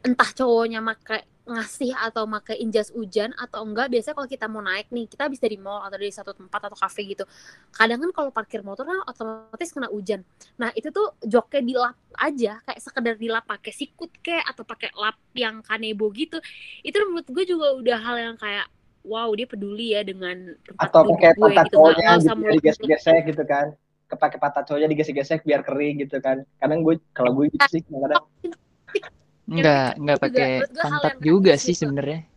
entah 0.05 0.29
cowoknya 0.29 0.83
pakai 0.83 1.25
ngasih 1.47 1.95
atau 1.95 2.27
pakai 2.27 2.59
jas 2.67 2.91
hujan 2.91 3.31
atau 3.39 3.63
enggak 3.63 3.87
biasanya 3.87 4.15
kalau 4.19 4.29
kita 4.29 4.45
mau 4.51 4.59
naik 4.59 4.91
nih 4.91 5.07
kita 5.07 5.31
bisa 5.31 5.47
dari 5.47 5.55
mall 5.55 5.79
atau 5.79 5.95
dari 5.95 6.11
satu 6.11 6.35
tempat 6.35 6.67
atau 6.67 6.77
kafe 6.77 7.07
gitu 7.07 7.23
kadang 7.71 8.03
kan 8.03 8.11
kalau 8.11 8.29
parkir 8.35 8.61
motor 8.61 8.83
kan 8.83 8.99
otomatis 9.07 9.71
kena 9.71 9.87
hujan. 9.87 10.27
Nah 10.59 10.75
itu 10.75 10.91
tuh 10.91 11.15
joknya 11.23 11.61
dilap 11.63 11.97
aja 12.19 12.59
kayak 12.67 12.79
sekedar 12.83 13.15
dilap 13.15 13.47
pakai 13.47 13.71
sikut 13.71 14.11
kayak 14.19 14.43
atau 14.51 14.67
pakai 14.67 14.91
lap 14.99 15.15
yang 15.33 15.63
kanebo 15.63 16.11
gitu 16.11 16.37
itu 16.83 16.95
menurut 17.07 17.27
gue 17.31 17.43
juga 17.47 17.67
udah 17.79 17.97
hal 18.03 18.15
yang 18.19 18.35
kayak 18.35 18.67
wow 19.07 19.31
dia 19.31 19.47
peduli 19.47 19.95
ya 19.95 20.03
dengan 20.03 20.51
tempat 20.67 20.83
atau 20.91 21.01
pakai 21.07 21.31
patah 21.39 21.65
gitu, 21.65 21.79
gitu, 22.27 22.51
digesek-gesek 22.59 23.21
gitu 23.31 23.43
kan. 23.47 23.71
Kepake 24.07 24.37
patah 24.39 24.63
cowoknya 24.67 24.87
digesek-gesek 24.91 25.43
biar 25.47 25.63
kering 25.63 26.03
gitu 26.03 26.19
kan. 26.19 26.43
Kadang 26.59 26.83
gue 26.83 26.99
kalau 27.15 27.31
gue 27.31 27.47
gitu 27.51 27.67
sih 27.71 27.81
kadang 27.87 28.23
Enggak, 29.47 29.95
enggak 29.95 30.17
pakai 30.19 30.49
pantat 30.75 31.15
juga 31.23 31.53
sih 31.55 31.71
sebenarnya. 31.71 32.27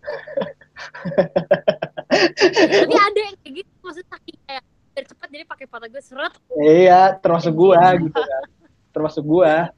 tapi 2.50 2.94
ada 3.10 3.20
yang 3.20 3.36
kayak 3.44 3.52
gitu 3.62 3.70
maksudnya 3.84 4.08
saking 4.16 4.38
kayak 4.48 4.64
biar 4.90 5.04
cepet 5.06 5.28
jadi 5.28 5.44
pakai 5.46 5.66
foto 5.68 5.84
gue 5.86 6.02
seret 6.02 6.34
iya 6.56 7.14
termasuk 7.20 7.52
gua 7.52 7.94
gitu 8.00 8.16
kan 8.16 8.44
termasuk 8.90 9.24
gua 9.24 9.70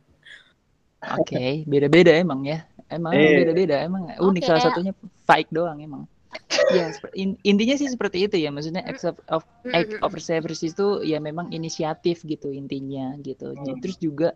Oke, 1.02 1.66
beda-beda 1.66 2.14
emang 2.14 2.46
ya. 2.46 2.62
Emang 2.86 3.10
Iya. 3.10 3.42
beda-beda, 3.42 3.76
emang 3.82 4.06
unik 4.22 4.42
salah 4.46 4.62
satunya 4.62 4.94
fake 5.26 5.50
doang 5.50 5.82
emang. 5.82 6.06
Ya, 6.72 6.88
in- 7.12 7.36
intinya 7.44 7.76
sih 7.76 7.90
seperti 7.90 8.24
itu 8.30 8.38
ya. 8.38 8.48
Maksudnya 8.54 8.86
act 8.86 9.04
of, 9.04 9.18
of 9.28 9.42
act 9.74 9.98
of 10.00 10.12
service 10.22 10.62
itu 10.64 11.02
ya 11.04 11.18
memang 11.20 11.50
inisiatif 11.52 12.22
gitu 12.24 12.48
intinya 12.54 13.18
gitu. 13.20 13.52
Hmm. 13.52 13.82
Terus 13.82 13.98
juga 14.00 14.32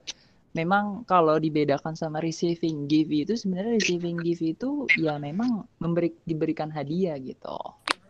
memang 0.58 0.84
kalau 1.10 1.36
dibedakan 1.44 1.94
sama 2.02 2.18
receiving 2.26 2.76
gift 2.90 3.10
itu 3.22 3.32
sebenarnya 3.42 3.72
receiving 3.80 4.16
gift 4.26 4.42
itu 4.52 4.66
ya 5.04 5.10
memang 5.26 5.50
memberi 5.82 6.08
diberikan 6.30 6.70
hadiah 6.76 7.14
gitu. 7.28 7.48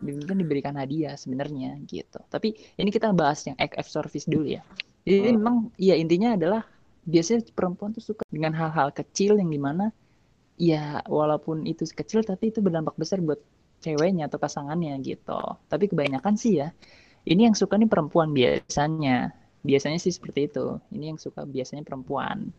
Diberikan 0.06 0.36
diberikan 0.42 0.74
hadiah 0.80 1.14
sebenarnya 1.22 1.68
gitu. 1.92 2.18
Tapi 2.32 2.48
ini 2.80 2.90
kita 2.96 3.08
bahas 3.20 3.40
yang 3.48 3.56
act 3.64 3.76
of 3.80 3.86
service 3.96 4.26
dulu 4.32 4.46
ya. 4.56 4.62
Jadi 5.06 5.18
Hmm. 5.18 5.36
memang 5.36 5.56
ya 5.88 5.94
intinya 6.02 6.28
adalah 6.36 6.60
biasanya 7.12 7.40
perempuan 7.56 7.90
tuh 7.96 8.04
suka 8.08 8.22
dengan 8.36 8.52
hal-hal 8.60 8.88
kecil 8.98 9.32
yang 9.40 9.50
di 9.54 9.60
mana 9.66 9.84
ya 10.68 11.02
walaupun 11.18 11.56
itu 11.70 11.82
kecil 12.00 12.20
tapi 12.30 12.44
itu 12.52 12.60
berdampak 12.66 12.94
besar 13.02 13.18
buat 13.26 13.40
ceweknya 13.84 14.22
atau 14.28 14.38
pasangannya 14.44 14.92
gitu. 15.08 15.32
Tapi 15.70 15.84
kebanyakan 15.92 16.34
sih 16.42 16.52
ya 16.60 16.66
ini 17.30 17.40
yang 17.48 17.56
suka 17.60 17.74
nih 17.80 17.88
perempuan 17.92 18.30
biasanya. 18.38 19.12
Biasanya 19.66 19.98
sih 19.98 20.14
seperti 20.14 20.46
itu. 20.46 20.78
Ini 20.94 21.14
yang 21.14 21.18
suka 21.18 21.42
biasanya 21.42 21.82
perempuan 21.82 22.54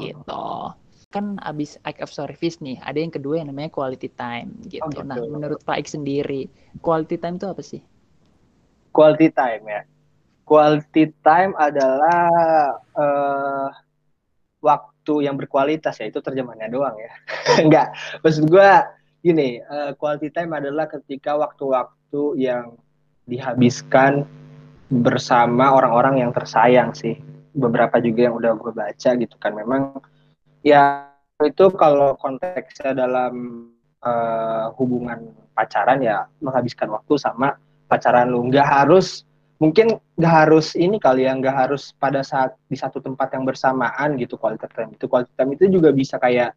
gitu. 0.00 0.72
Kan 1.12 1.36
abis 1.40 1.76
act 1.84 2.00
of 2.00 2.12
service 2.12 2.60
nih, 2.64 2.80
ada 2.84 2.96
yang 3.00 3.12
kedua 3.12 3.40
yang 3.40 3.52
namanya 3.52 3.72
quality 3.72 4.08
time 4.12 4.56
gitu. 4.68 4.84
Oh, 4.84 4.92
gitu. 4.92 5.04
Nah, 5.04 5.16
menurut 5.20 5.60
Pak 5.64 5.84
Ik 5.84 5.88
sendiri, 5.88 6.48
quality 6.80 7.16
time 7.20 7.36
itu 7.36 7.48
apa 7.48 7.62
sih? 7.64 7.80
quality 8.98 9.28
time 9.30 9.62
ya. 9.68 9.82
Quality 10.42 11.04
time 11.22 11.52
adalah 11.54 12.26
eh, 12.82 13.68
waktu 14.58 15.14
yang 15.28 15.38
berkualitas 15.38 16.02
ya 16.02 16.10
itu 16.10 16.18
terjemahannya 16.18 16.68
doang 16.72 16.96
ya. 16.98 17.12
Enggak, 17.64 17.94
maksud 18.26 18.50
gua 18.50 18.90
gini, 19.22 19.62
eh, 19.62 19.92
quality 19.94 20.34
time 20.34 20.56
adalah 20.56 20.90
ketika 20.90 21.38
waktu-waktu 21.38 22.22
yang 22.42 22.74
dihabiskan 23.28 24.24
bersama 24.88 25.76
orang-orang 25.76 26.24
yang 26.24 26.32
tersayang 26.32 26.96
sih. 26.96 27.16
Beberapa 27.52 28.00
juga 28.00 28.28
yang 28.28 28.34
udah 28.36 28.52
gue 28.56 28.72
baca 28.72 29.10
gitu 29.16 29.36
kan. 29.36 29.52
Memang 29.56 30.00
ya 30.64 31.08
itu 31.44 31.70
kalau 31.76 32.16
konteksnya 32.18 32.96
dalam 32.96 33.66
eh, 34.02 34.66
hubungan 34.80 35.32
pacaran 35.52 36.00
ya 36.02 36.26
menghabiskan 36.40 36.88
waktu 36.88 37.14
sama 37.20 37.56
pacaran 37.86 38.32
lu. 38.32 38.48
Nggak 38.48 38.66
harus 38.66 39.28
mungkin 39.58 39.98
nggak 40.14 40.34
harus 40.46 40.78
ini 40.78 41.02
kali 41.02 41.26
ya 41.26 41.34
nggak 41.34 41.66
harus 41.66 41.90
pada 41.98 42.22
saat 42.22 42.54
di 42.70 42.78
satu 42.78 43.02
tempat 43.02 43.34
yang 43.34 43.42
bersamaan 43.44 44.16
gitu 44.16 44.40
quality 44.40 44.66
time 44.72 44.96
itu. 44.96 45.04
Quality 45.04 45.32
time 45.36 45.50
itu 45.52 45.64
juga 45.68 45.90
bisa 45.92 46.16
kayak 46.16 46.56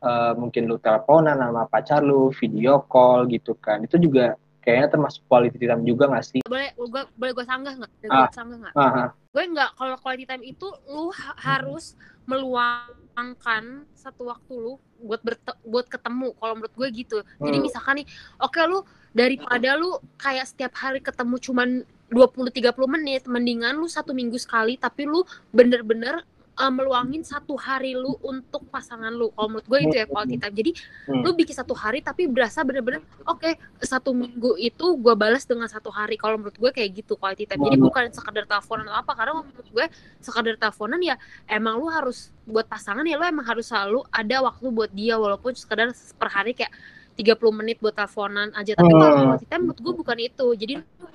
eh, 0.00 0.32
mungkin 0.38 0.70
lu 0.70 0.80
teleponan 0.80 1.36
sama 1.36 1.68
pacar 1.68 2.00
lu 2.00 2.32
video 2.32 2.80
call 2.88 3.28
gitu 3.28 3.52
kan. 3.60 3.84
Itu 3.84 4.00
juga 4.00 4.38
kayaknya 4.60 4.88
termasuk 4.90 5.22
quality 5.24 5.58
time 5.60 5.82
juga 5.82 6.04
nggak 6.06 6.24
sih 6.26 6.40
boleh 6.42 6.70
gue 6.74 7.02
boleh 7.14 7.32
gue 7.32 7.44
sanggah 7.44 7.74
nggak 7.74 7.92
boleh 7.94 8.10
Ah. 8.10 8.20
gue 8.22 8.34
sanggah 8.34 8.58
nggak 8.58 8.74
Ah, 8.74 8.82
ah. 8.84 9.08
gue 9.28 9.44
nggak 9.48 9.70
kalau 9.74 9.96
quality 9.96 10.24
time 10.24 10.44
itu 10.44 10.66
lu 10.86 11.08
ha- 11.10 11.38
harus 11.38 11.94
meluangkan 12.24 13.64
satu 13.94 14.22
waktu 14.26 14.52
lu 14.52 14.74
buat 14.98 15.20
buat 15.62 15.86
ketemu 15.86 16.34
kalau 16.34 16.52
menurut 16.54 16.74
gue 16.74 16.88
gitu 16.92 17.18
jadi 17.38 17.54
Hmm. 17.54 17.64
misalkan 17.64 17.94
nih 17.96 18.06
oke 18.36 18.58
lu 18.62 18.82
daripada 19.12 19.74
lu 19.74 19.90
kayak 20.16 20.44
setiap 20.44 20.74
hari 20.74 20.98
ketemu 20.98 21.38
cuman 21.38 21.68
20-30 22.08 22.50
menit 22.88 23.22
mendingan 23.24 23.76
lu 23.76 23.86
satu 23.86 24.10
minggu 24.10 24.36
sekali 24.36 24.74
tapi 24.76 25.04
lu 25.04 25.22
bener-bener 25.50 26.24
uh, 26.58 26.68
meluangin 26.68 27.22
satu 27.22 27.54
hari 27.54 27.94
lu 27.94 28.18
untuk 28.20 28.66
pasangan 28.68 29.08
lu 29.08 29.30
kalau 29.30 29.48
menurut 29.48 29.64
gue 29.64 29.78
itu 29.80 29.96
ya 29.96 30.04
quality 30.04 30.36
time 30.36 30.54
jadi 30.54 30.70
Hmm. 31.08 31.22
lu 31.24 31.30
bikin 31.32 31.54
satu 31.54 31.72
hari 31.72 31.98
tapi 31.98 32.26
berasa 32.26 32.60
bener-bener 32.60 33.00
oke 33.24 33.48
satu 33.80 34.12
minggu 34.12 34.58
itu 34.58 34.86
gue 34.94 35.14
balas 35.14 35.42
dengan 35.42 35.64
satu 35.64 35.88
hari 35.88 36.14
kalau 36.14 36.36
menurut 36.36 36.52
gue 36.54 36.70
kayak 36.70 36.90
gitu 36.98 37.14
quality 37.14 37.46
time 37.46 37.62
jadi 37.62 37.76
Hmm. 37.78 37.86
bukan 37.86 38.04
sekadar 38.10 38.44
teleponan 38.44 38.84
atau 38.84 38.98
apa 38.98 39.12
karena 39.14 39.32
menurut 39.38 39.68
gue 39.68 39.86
sekadar 40.18 40.54
teleponan 40.54 41.00
ya 41.00 41.14
emang 41.46 41.78
lu 41.78 41.86
harus 41.88 42.28
buat 42.44 42.66
pasangan 42.66 43.02
ya 43.02 43.14
lu 43.14 43.24
emang 43.24 43.46
harus 43.46 43.66
selalu 43.66 44.04
ada 44.10 44.36
waktu 44.42 44.66
buat 44.68 44.90
dia 44.90 45.16
walaupun 45.16 45.54
sekadar 45.54 45.88
per 46.14 46.28
hari 46.28 46.52
kayak 46.52 46.74
30 47.14 47.34
menit 47.50 47.76
buat 47.78 47.92
teleponan 47.92 48.52
aja 48.52 48.74
tapi 48.74 48.90
kalau 48.90 49.14
Hmm. 49.14 49.24
quality 49.32 49.46
time 49.46 49.62
menurut 49.64 49.80
gue 49.80 49.94
bukan 49.96 50.18
itu 50.18 50.46
jadi 50.54 50.74
lu 50.78 51.06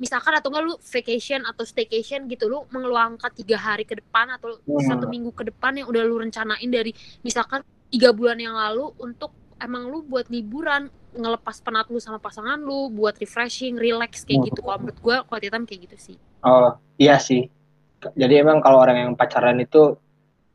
misalkan 0.00 0.32
atau 0.32 0.48
enggak 0.48 0.64
lu 0.64 0.74
vacation 0.80 1.44
atau 1.44 1.62
staycation 1.62 2.24
gitu 2.26 2.48
lu 2.48 2.64
mengeluangkan 2.68 3.30
tiga 3.30 3.54
hari 3.54 3.84
ke 3.84 3.94
depan 3.94 4.32
atau 4.32 4.56
Hmm. 4.64 4.80
satu 4.80 5.04
minggu 5.06 5.30
ke 5.30 5.46
depan 5.46 5.76
yang 5.76 5.86
udah 5.86 6.02
lu 6.02 6.16
rencanain 6.18 6.66
dari 6.66 6.90
misalkan 7.20 7.60
tiga 7.92 8.10
bulan 8.10 8.40
yang 8.40 8.56
lalu 8.56 8.90
untuk 8.96 9.30
emang 9.60 9.86
lu 9.86 10.00
buat 10.00 10.26
liburan 10.26 10.88
ngelepas 11.12 11.60
penat 11.60 11.90
lu 11.92 12.00
sama 12.00 12.16
pasangan 12.16 12.56
lu 12.56 12.88
buat 12.88 13.12
refreshing 13.14 13.76
relax 13.76 14.24
kayak 14.24 14.40
Hmm. 14.40 14.48
gitu 14.48 14.60
kalau 14.62 14.78
menurut 14.80 14.98
gue 14.98 15.16
quality 15.28 15.48
time 15.48 15.66
kayak 15.68 15.80
gitu 15.86 15.96
sih 16.00 16.16
Oh 16.40 16.72
iya 16.96 17.20
sih. 17.20 17.52
Jadi 18.00 18.40
emang 18.40 18.64
kalau 18.64 18.80
orang 18.80 18.96
yang 18.96 19.12
pacaran 19.12 19.60
itu 19.60 19.92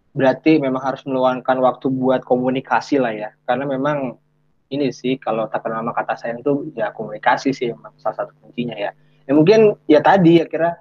berarti 0.09 0.57
memang 0.57 0.81
harus 0.81 1.05
meluangkan 1.05 1.61
waktu 1.61 1.93
buat 1.93 2.25
komunikasi 2.25 2.97
lah 2.97 3.13
ya. 3.13 3.29
Karena 3.45 3.69
memang 3.69 4.17
ini 4.73 4.89
sih 4.89 5.21
kalau 5.21 5.45
tak 5.45 5.61
kenal 5.61 5.85
sama 5.85 5.93
kata 5.93 6.17
sayang 6.17 6.41
tuh 6.41 6.73
ya 6.73 6.89
komunikasi 6.89 7.53
sih 7.53 7.69
salah 8.01 8.17
satu 8.17 8.33
kuncinya 8.41 8.73
ya. 8.73 8.97
Ya 9.25 9.33
mungkin 9.33 9.73
ya 9.89 9.99
tadi 10.05 10.37
ya 10.41 10.45
kira 10.45 10.77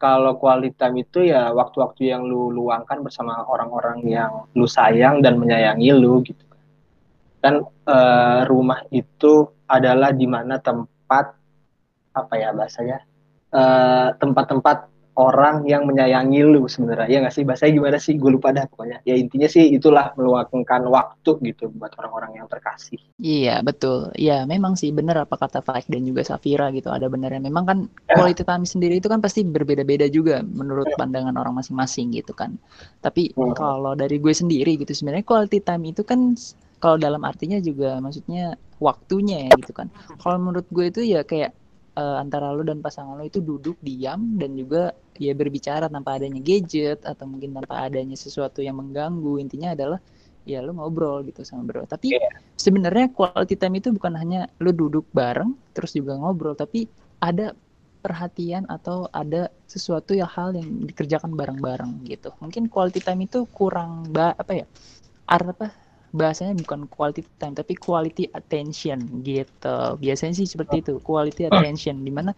kalau 0.00 0.36
quality 0.40 0.76
time 0.76 1.04
itu 1.04 1.28
ya 1.28 1.52
waktu-waktu 1.52 2.08
yang 2.08 2.24
lu 2.24 2.48
luangkan 2.52 3.04
bersama 3.04 3.44
orang-orang 3.44 4.00
yang 4.08 4.48
lu 4.56 4.64
sayang 4.64 5.20
dan 5.20 5.36
menyayangi 5.36 5.92
lu 5.92 6.24
gitu. 6.24 6.44
Kan 7.40 7.64
eh, 7.64 8.40
rumah 8.48 8.84
itu 8.92 9.48
adalah 9.68 10.12
di 10.12 10.24
mana 10.28 10.56
tempat 10.60 11.36
apa 12.16 12.34
ya 12.36 12.52
bahasanya 12.52 12.98
eh, 13.52 14.08
tempat-tempat 14.16 14.76
orang 15.18 15.66
yang 15.66 15.82
menyayangi 15.88 16.40
lu 16.46 16.70
sebenarnya 16.70 17.08
ya 17.10 17.18
nggak 17.24 17.34
sih 17.34 17.44
bahasanya 17.44 17.72
gimana 17.76 17.98
sih 17.98 18.14
gue 18.14 18.30
lupa 18.30 18.54
dah 18.54 18.64
pokoknya 18.70 19.02
ya 19.02 19.14
intinya 19.18 19.48
sih 19.50 19.66
itulah 19.74 20.14
meluangkan 20.14 20.86
waktu 20.86 21.30
gitu 21.50 21.72
buat 21.74 21.92
orang-orang 21.98 22.40
yang 22.42 22.46
terkasih 22.46 22.98
Iya, 23.20 23.60
betul. 23.60 24.16
Iya, 24.16 24.48
memang 24.48 24.80
sih 24.80 24.96
benar 24.96 25.28
apa 25.28 25.36
kata 25.36 25.60
Faik 25.60 25.92
dan 25.92 26.08
juga 26.08 26.24
Safira 26.24 26.72
gitu. 26.72 26.88
Ada 26.88 27.12
benernya. 27.12 27.36
Memang 27.36 27.64
kan 27.68 27.78
quality 28.08 28.48
time 28.48 28.64
sendiri 28.64 28.96
itu 28.96 29.12
kan 29.12 29.20
pasti 29.20 29.44
berbeda-beda 29.44 30.08
juga 30.08 30.40
menurut 30.40 30.88
pandangan 30.96 31.36
orang 31.36 31.60
masing-masing 31.60 32.16
gitu 32.16 32.32
kan. 32.32 32.56
Tapi 33.04 33.36
Hmm. 33.36 33.52
kalau 33.52 33.92
dari 33.92 34.16
gue 34.16 34.32
sendiri 34.32 34.80
gitu 34.80 34.96
sebenarnya 34.96 35.28
quality 35.28 35.60
time 35.60 35.92
itu 35.92 36.00
kan 36.00 36.32
kalau 36.80 36.96
dalam 36.96 37.20
artinya 37.28 37.60
juga 37.60 38.00
maksudnya 38.00 38.56
waktunya 38.80 39.52
ya 39.52 39.60
gitu 39.60 39.76
kan. 39.76 39.92
Kalau 40.16 40.40
menurut 40.40 40.64
gue 40.72 40.88
itu 40.88 41.04
ya 41.04 41.20
kayak 41.20 41.52
eh, 41.96 42.16
antara 42.20 42.52
lo 42.54 42.62
dan 42.62 42.82
pasangan 42.84 43.18
lo 43.18 43.24
itu 43.26 43.42
duduk 43.42 43.78
diam 43.82 44.36
dan 44.38 44.54
juga 44.54 44.94
ya 45.16 45.32
berbicara 45.34 45.90
tanpa 45.90 46.16
adanya 46.20 46.40
gadget 46.42 47.02
atau 47.02 47.26
mungkin 47.26 47.56
tanpa 47.56 47.86
adanya 47.86 48.16
sesuatu 48.18 48.60
yang 48.60 48.78
mengganggu. 48.78 49.40
Intinya 49.40 49.74
adalah 49.74 49.98
ya 50.48 50.64
lo 50.64 50.72
ngobrol 50.74 51.26
gitu 51.28 51.44
sama 51.44 51.66
bro. 51.66 51.84
Tapi 51.84 52.16
sebenarnya 52.60 53.08
quality 53.08 53.56
time 53.56 53.80
itu 53.80 53.88
bukan 53.96 54.12
hanya 54.20 54.44
lu 54.60 54.76
duduk 54.76 55.08
bareng 55.16 55.56
terus 55.72 55.96
juga 55.96 56.20
ngobrol 56.20 56.52
tapi 56.52 56.84
ada 57.24 57.56
perhatian 58.04 58.68
atau 58.68 59.08
ada 59.12 59.48
sesuatu 59.64 60.12
ya 60.12 60.28
hal 60.28 60.52
yang 60.56 60.84
dikerjakan 60.84 61.36
bareng-bareng 61.36 62.04
gitu 62.08 62.32
mungkin 62.40 62.68
quality 62.68 63.00
time 63.00 63.24
itu 63.24 63.48
kurang 63.52 64.08
ba 64.12 64.36
apa 64.36 64.64
ya 64.64 64.66
art 65.28 65.52
apa 65.56 65.68
bahasanya 66.10 66.58
bukan 66.58 66.90
quality 66.90 67.22
time 67.38 67.54
tapi 67.54 67.78
quality 67.78 68.26
attention 68.34 68.98
gitu 69.22 69.78
biasanya 70.02 70.34
sih 70.34 70.46
seperti 70.50 70.82
itu 70.82 70.98
quality 71.00 71.46
attention 71.46 72.02
di 72.02 72.10
mana 72.10 72.34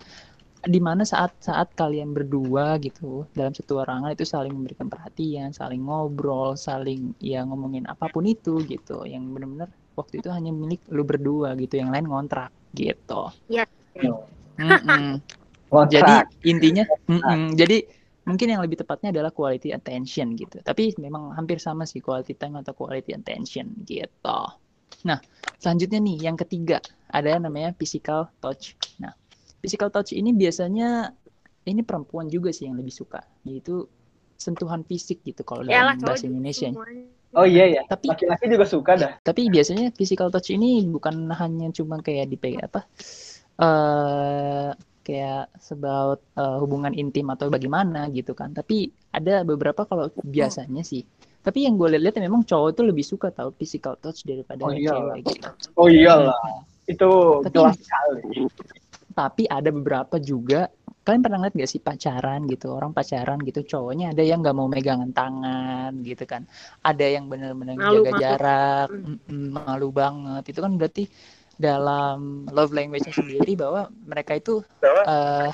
di 0.62 0.78
mana 0.78 1.02
saat 1.02 1.34
saat 1.42 1.74
kalian 1.74 2.14
berdua 2.14 2.78
gitu 2.78 3.26
dalam 3.34 3.50
satu 3.50 3.82
ruangan 3.82 4.14
itu 4.14 4.22
saling 4.22 4.54
memberikan 4.54 4.86
perhatian 4.86 5.50
saling 5.50 5.82
ngobrol 5.82 6.54
saling 6.54 7.16
ya 7.18 7.42
ngomongin 7.42 7.82
apa 7.90 8.06
pun 8.06 8.22
itu 8.28 8.62
gitu 8.62 9.02
yang 9.02 9.26
benar-benar 9.34 9.66
waktu 9.98 10.22
itu 10.22 10.30
hanya 10.30 10.54
milik 10.54 10.80
lu 10.94 11.02
berdua 11.02 11.58
gitu 11.58 11.82
yang 11.82 11.90
lain 11.90 12.06
ngontrak 12.06 12.54
gitu 12.72 13.32
Mm-mm. 14.60 15.18
jadi 15.90 16.14
Kontrak. 16.22 16.46
intinya 16.46 16.84
mm-mm. 17.08 17.56
jadi 17.56 17.76
mungkin 18.22 18.46
yang 18.54 18.62
lebih 18.62 18.80
tepatnya 18.82 19.10
adalah 19.10 19.34
quality 19.34 19.74
attention 19.74 20.38
gitu. 20.38 20.62
Tapi 20.62 20.94
memang 20.98 21.34
hampir 21.34 21.58
sama 21.58 21.86
sih 21.88 21.98
quality 21.98 22.38
time 22.38 22.60
atau 22.62 22.72
quality 22.74 23.14
attention 23.16 23.82
gitu. 23.82 24.40
Nah 25.08 25.18
selanjutnya 25.58 25.98
nih 25.98 26.30
yang 26.30 26.36
ketiga 26.38 26.78
ada 27.10 27.34
yang 27.34 27.42
namanya 27.46 27.74
physical 27.74 28.30
touch. 28.38 28.78
Nah 29.02 29.12
physical 29.62 29.90
touch 29.90 30.14
ini 30.14 30.30
biasanya 30.34 31.14
ini 31.66 31.82
perempuan 31.86 32.26
juga 32.26 32.50
sih 32.50 32.66
yang 32.66 32.78
lebih 32.78 32.94
suka 32.94 33.22
yaitu 33.46 33.86
sentuhan 34.34 34.82
fisik 34.82 35.22
gitu 35.22 35.46
kalau 35.46 35.62
dalam 35.62 35.94
cowok 35.94 36.18
bahasa 36.18 36.26
Indonesia. 36.26 36.68
semuanya. 36.74 37.06
oh 37.38 37.46
iya 37.46 37.64
ya 37.78 37.82
tapi 37.86 38.10
laki-laki 38.10 38.44
juga 38.50 38.66
suka 38.66 38.92
dah. 38.98 39.12
tapi 39.22 39.46
biasanya 39.46 39.94
physical 39.94 40.34
touch 40.34 40.50
ini 40.50 40.82
bukan 40.90 41.30
hanya 41.30 41.70
cuma 41.70 42.02
kayak 42.02 42.26
di 42.26 42.36
apa 42.58 42.82
eh 43.62 44.70
kayak 45.02 45.50
sebaut 45.58 46.22
eh, 46.32 46.56
hubungan 46.58 46.90
intim 46.92 47.28
atau 47.28 47.46
bagaimana 47.46 48.08
gitu 48.08 48.32
kan. 48.32 48.50
Tapi 48.50 48.86
ada 49.10 49.42
beberapa 49.42 49.84
kalau 49.84 50.08
biasanya 50.22 50.80
sih. 50.80 51.02
Tapi 51.42 51.66
yang 51.66 51.74
gue 51.74 51.98
lihat 51.98 52.16
memang 52.16 52.46
cowok 52.46 52.68
itu 52.70 52.82
lebih 52.82 53.02
suka 53.02 53.28
tahu 53.28 53.50
physical 53.52 53.98
touch 53.98 54.22
daripada 54.22 54.62
Oh, 54.62 54.70
iya. 54.70 54.94
cewek 54.94 55.18
gitu. 55.26 55.48
Oh 55.74 55.90
iyalah, 55.90 56.38
itu 56.86 57.10
Tapi- 57.42 57.50
jelas 57.52 57.76
sekali. 57.76 58.46
Tapi 59.12 59.42
ada 59.44 59.68
beberapa 59.68 60.16
juga 60.16 60.70
kalian 61.02 61.18
pernah 61.18 61.38
lihat 61.42 61.58
gak 61.58 61.66
sih 61.66 61.82
pacaran 61.82 62.46
gitu 62.46 62.70
orang 62.70 62.94
pacaran 62.94 63.42
gitu 63.42 63.66
cowoknya 63.66 64.14
ada 64.14 64.22
yang 64.22 64.38
nggak 64.38 64.54
mau 64.54 64.70
megangan 64.70 65.10
tangan 65.10 65.98
gitu 66.06 66.22
kan 66.22 66.46
ada 66.78 67.02
yang 67.02 67.26
benar-benar 67.26 67.74
jaga 67.74 67.90
malu. 67.90 68.22
jarak 68.22 68.88
Hmm. 69.26 69.50
malu 69.50 69.90
banget 69.90 70.54
itu 70.54 70.62
kan 70.62 70.78
berarti 70.78 71.10
dalam 71.62 72.42
love 72.50 72.74
language-nya 72.74 73.14
sendiri 73.14 73.54
bahwa 73.54 73.86
mereka 74.02 74.34
itu 74.34 74.58
eh 75.06 75.50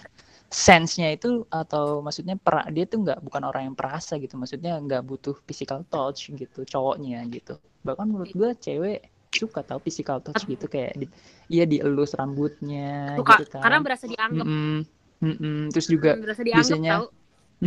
sense-nya 0.49 1.13
itu 1.13 1.45
atau 1.53 2.01
maksudnya 2.01 2.41
pera, 2.41 2.65
dia 2.73 2.89
tuh 2.89 3.05
nggak 3.05 3.21
bukan 3.21 3.45
orang 3.45 3.69
yang 3.69 3.77
perasa 3.77 4.17
gitu 4.17 4.41
maksudnya 4.41 4.81
nggak 4.81 5.05
butuh 5.05 5.37
physical 5.45 5.85
touch 5.93 6.33
gitu 6.33 6.65
cowoknya 6.65 7.21
gitu 7.29 7.61
bahkan 7.85 8.09
menurut 8.09 8.33
gue 8.33 8.51
cewek 8.57 9.13
suka 9.29 9.61
tahu 9.61 9.77
physical 9.85 10.25
touch 10.25 10.49
gitu 10.49 10.65
kayak 10.65 10.97
di, 10.97 11.05
iya 11.53 11.69
dielus 11.69 12.17
rambutnya 12.17 13.21
suka 13.21 13.45
gitu 13.45 13.45
kan 13.53 13.61
karena 13.61 13.79
berasa 13.85 14.05
dianggap 14.09 14.47
Mm-mm. 14.49 14.77
Mm-mm. 15.21 15.59
Terus 15.69 15.87
juga 15.93 16.17
berasa 16.17 16.41
dianggap 16.41 16.65
biasanya- 16.65 16.93
tahu 16.97 17.07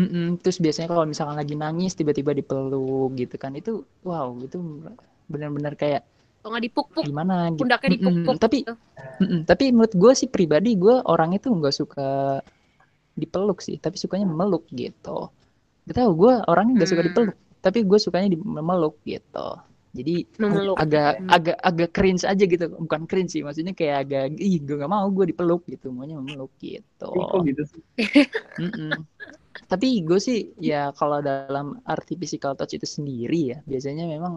mm-mm. 0.02 0.28
terus 0.42 0.58
biasanya 0.58 0.88
kalau 0.90 1.06
misalkan 1.06 1.38
lagi 1.38 1.54
nangis 1.54 1.94
tiba-tiba 1.94 2.34
dipeluk 2.34 3.14
gitu 3.14 3.36
kan 3.38 3.54
itu 3.54 3.86
wow 4.02 4.34
itu 4.42 4.58
benar-benar 5.30 5.78
kayak 5.78 6.02
atau 6.42 6.50
nggak 6.52 6.66
dipuk-puk 6.74 7.08
gimana 7.08 7.34
gitu. 7.54 7.62
pundaknya 7.62 7.90
Mm-mm. 7.92 8.02
dipuk-puk 8.02 8.38
Tapi 8.42 8.58
gitu. 8.58 8.74
mm-mm. 9.22 9.42
tapi 9.50 9.64
menurut 9.76 9.94
gue 9.94 10.14
sih 10.18 10.30
pribadi 10.30 10.70
gue 10.78 10.96
orang 11.14 11.30
itu 11.38 11.48
nggak 11.50 11.76
suka 11.76 12.08
dipeluk 13.22 13.60
sih, 13.66 13.76
tapi 13.84 13.96
sukanya 14.00 14.26
meluk 14.28 14.64
gitu. 14.72 15.30
Gak 15.88 15.96
tau 15.98 16.12
gue 16.16 16.34
orangnya 16.52 16.74
nggak 16.82 16.92
suka 16.92 17.04
Hmm. 17.04 17.08
dipeluk, 17.08 17.32
tapi 17.66 17.80
gue 17.90 18.00
sukanya 18.06 18.30
di 18.34 18.38
memeluk 18.40 18.96
gitu. 19.04 19.48
Jadi 19.98 20.16
memeluk 20.40 20.78
agak 20.82 21.20
Hmm. 21.20 21.28
agak 21.36 21.58
agak 21.60 21.90
cringe 21.96 22.24
aja 22.24 22.44
gitu, 22.48 22.66
bukan 22.86 23.04
cringe 23.10 23.32
sih, 23.36 23.44
maksudnya 23.44 23.74
kayak 23.76 23.98
agak 24.08 24.24
ih 24.40 24.56
gue 24.64 24.76
nggak 24.80 24.92
mau 24.92 25.06
gue 25.12 25.26
dipeluk 25.32 25.62
gitu, 25.68 25.92
maunya 25.92 26.16
memeluk 26.22 26.52
gitu. 26.64 27.10
Kok 27.12 27.42
gitu 27.48 27.62
sih? 27.72 27.82
Tapi 29.72 29.88
gue 30.08 30.20
sih 30.20 30.40
ya 30.60 30.92
kalau 31.00 31.20
dalam 31.24 31.80
arti 31.88 32.14
physical 32.20 32.54
touch 32.60 32.76
itu 32.76 32.88
sendiri 32.88 33.56
ya 33.56 33.58
biasanya 33.64 34.04
memang 34.08 34.34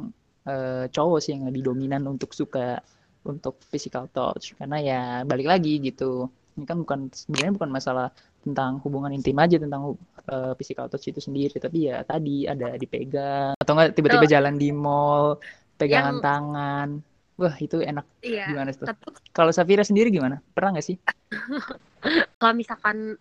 eh, 0.48 0.84
cowok 0.88 1.18
sih 1.20 1.32
yang 1.36 1.48
lebih 1.48 1.62
dominan 1.64 2.04
untuk 2.08 2.32
suka 2.36 2.80
untuk 3.24 3.56
physical 3.72 4.04
touch 4.12 4.52
karena 4.60 4.76
ya 4.80 5.00
balik 5.24 5.48
lagi 5.48 5.80
gitu. 5.80 6.28
Ini 6.54 6.64
kan 6.68 6.84
bukan 6.84 7.00
sebenarnya 7.10 7.52
bukan 7.56 7.70
masalah 7.72 8.08
tentang 8.44 8.76
hubungan 8.84 9.08
intim 9.10 9.34
aja 9.40 9.56
tentang 9.56 9.96
eh, 10.28 10.52
physical 10.60 10.86
touch 10.92 11.08
itu 11.08 11.18
sendiri 11.18 11.56
tapi 11.56 11.88
ya 11.88 12.04
tadi 12.04 12.44
ada 12.44 12.76
dipegang 12.76 13.56
atau 13.56 13.72
enggak 13.72 13.96
tiba-tiba 13.96 14.26
jalan 14.28 14.54
di 14.60 14.68
mall 14.70 15.40
pegangan 15.80 16.20
Yang- 16.20 16.24
tangan. 16.24 16.88
Wah, 17.34 17.56
itu 17.58 17.82
enak 17.82 18.06
iya 18.22 18.46
gimana 18.46 18.70
tuh? 18.70 18.86
tapi 18.86 19.10
Kalau 19.34 19.50
Safira 19.50 19.82
sendiri 19.82 20.06
gimana? 20.06 20.38
Pernah 20.54 20.78
nggak 20.78 20.86
sih? 20.86 20.96
kalau 22.38 22.54
misalkan 22.54 23.18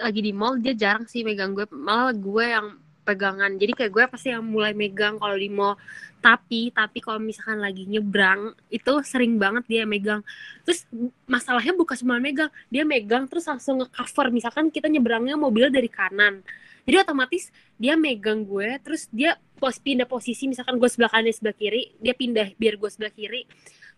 lagi 0.00 0.20
di 0.24 0.32
mall 0.32 0.56
dia 0.56 0.72
jarang 0.72 1.04
sih 1.04 1.20
megang 1.20 1.52
gue 1.52 1.68
malah 1.68 2.16
gue 2.16 2.44
yang 2.46 2.66
pegangan. 3.10 3.50
Jadi 3.58 3.72
kayak 3.74 3.90
gue 3.90 4.04
pasti 4.06 4.28
yang 4.30 4.46
mulai 4.46 4.70
megang 4.70 5.18
kalau 5.18 5.34
di 5.34 5.50
mall. 5.50 5.74
Tapi 6.20 6.70
tapi 6.70 6.98
kalau 7.02 7.18
misalkan 7.18 7.58
lagi 7.58 7.88
nyebrang 7.88 8.54
itu 8.70 8.92
sering 9.02 9.40
banget 9.40 9.64
dia 9.66 9.82
megang. 9.82 10.22
Terus 10.62 10.86
masalahnya 11.26 11.74
bukan 11.74 11.96
cuma 11.98 12.22
megang 12.22 12.50
dia 12.70 12.86
megang 12.86 13.26
terus 13.26 13.50
langsung 13.50 13.82
ngecover. 13.82 14.30
Misalkan 14.30 14.70
kita 14.70 14.86
nyebrangnya 14.86 15.34
mobilnya 15.34 15.74
dari 15.74 15.90
kanan. 15.90 16.46
Jadi 16.86 16.96
otomatis 16.96 17.50
dia 17.76 17.98
megang 17.98 18.46
gue 18.46 18.78
terus 18.84 19.10
dia 19.10 19.34
pos 19.58 19.82
pindah 19.82 20.06
posisi. 20.06 20.46
Misalkan 20.46 20.78
gue 20.78 20.88
sebelah 20.88 21.10
kanan 21.10 21.34
sebelah 21.34 21.56
kiri 21.56 21.96
dia 21.98 22.14
pindah 22.14 22.54
biar 22.54 22.78
gue 22.78 22.90
sebelah 22.92 23.12
kiri 23.12 23.44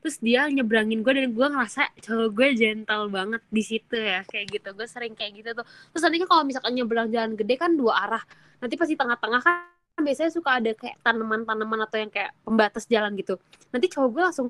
terus 0.03 0.19
dia 0.19 0.51
nyebrangin 0.51 1.01
gue 1.01 1.12
dan 1.15 1.31
gue 1.31 1.47
ngerasa 1.47 1.95
cowok 2.03 2.29
gue 2.35 2.49
gentle 2.59 3.07
banget 3.07 3.43
di 3.47 3.62
situ 3.62 3.95
ya 3.95 4.27
kayak 4.27 4.47
gitu. 4.51 4.69
Gue 4.75 4.87
sering 4.91 5.15
kayak 5.15 5.33
gitu 5.38 5.51
tuh. 5.55 5.67
Terus 5.95 6.03
nanti 6.03 6.17
kan 6.21 6.29
kalau 6.29 6.43
misalkan 6.43 6.73
nyebrang 6.75 7.09
jalan 7.15 7.38
gede 7.38 7.55
kan 7.55 7.71
dua 7.79 7.95
arah. 8.03 8.23
Nanti 8.59 8.75
pas 8.75 8.91
di 8.91 8.99
tengah-tengah 8.99 9.41
kan 9.47 10.03
biasanya 10.03 10.31
suka 10.35 10.51
ada 10.59 10.75
kayak 10.75 10.99
tanaman-tanaman 11.07 11.81
atau 11.87 11.97
yang 12.03 12.11
kayak 12.11 12.35
pembatas 12.43 12.85
jalan 12.91 13.15
gitu. 13.15 13.38
Nanti 13.71 13.87
cowok 13.87 14.09
gue 14.11 14.23
langsung 14.27 14.49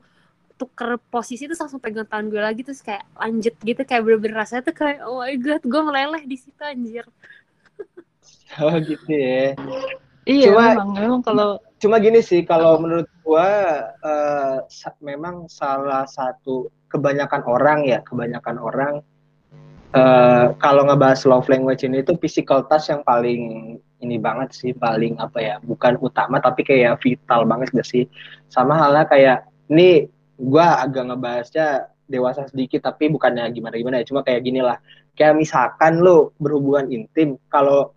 tuker 0.56 0.96
posisi 1.12 1.44
terus 1.44 1.60
langsung 1.60 1.84
pegang 1.84 2.08
tangan 2.08 2.32
gue 2.32 2.40
lagi 2.40 2.64
terus 2.64 2.80
kayak 2.80 3.04
lanjut 3.20 3.54
gitu. 3.60 3.80
Kayak 3.84 4.02
bener-bener 4.08 4.36
rasanya 4.40 4.62
tuh 4.64 4.74
kayak 4.74 5.04
oh 5.04 5.20
my 5.20 5.36
god 5.36 5.60
gue 5.60 5.80
meleleh 5.84 6.22
di 6.24 6.36
situ 6.40 6.62
anjir. 6.64 7.04
Oh 8.56 8.72
gitu 8.80 9.12
ya. 9.12 9.52
Iya, 10.22 10.54
Cuma- 10.54 10.70
memang 10.74 10.90
memang 10.94 11.20
kalau 11.22 11.58
Cuma 11.82 11.98
gini 11.98 12.22
sih, 12.22 12.46
kalau 12.46 12.78
menurut 12.78 13.10
gua 13.26 13.42
sa- 14.70 14.94
memang 15.02 15.50
salah 15.50 16.06
satu 16.06 16.70
kebanyakan 16.86 17.42
orang 17.42 17.82
ya, 17.90 17.98
kebanyakan 18.06 18.56
orang 18.62 18.94
eh, 19.92 20.46
kalau 20.62 20.86
ngebahas 20.86 21.26
love 21.26 21.50
language 21.50 21.82
ini 21.82 22.06
tuh 22.06 22.16
physical 22.22 22.64
touch 22.70 22.88
yang 22.88 23.02
paling 23.02 23.76
ini 23.98 24.16
banget 24.16 24.54
sih, 24.54 24.70
paling 24.72 25.18
apa 25.18 25.42
ya, 25.42 25.54
bukan 25.58 25.98
utama 25.98 26.38
tapi 26.38 26.62
kayak 26.62 27.02
vital 27.02 27.44
banget 27.50 27.74
gak 27.74 27.84
sih. 27.84 28.06
Sama 28.46 28.78
halnya 28.78 29.02
kayak 29.04 29.50
ini 29.66 30.06
gua 30.38 30.86
agak 30.86 31.10
ngebahasnya 31.10 31.90
dewasa 32.06 32.46
sedikit 32.46 32.86
tapi 32.86 33.10
bukannya 33.10 33.50
gimana-gimana 33.50 34.00
ya, 34.00 34.06
cuma 34.06 34.22
kayak 34.22 34.46
gini 34.46 34.62
lah. 34.62 34.78
Kayak 35.18 35.34
misalkan 35.34 35.98
lo 35.98 36.30
berhubungan 36.38 36.88
intim, 36.94 37.36
kalau 37.50 37.90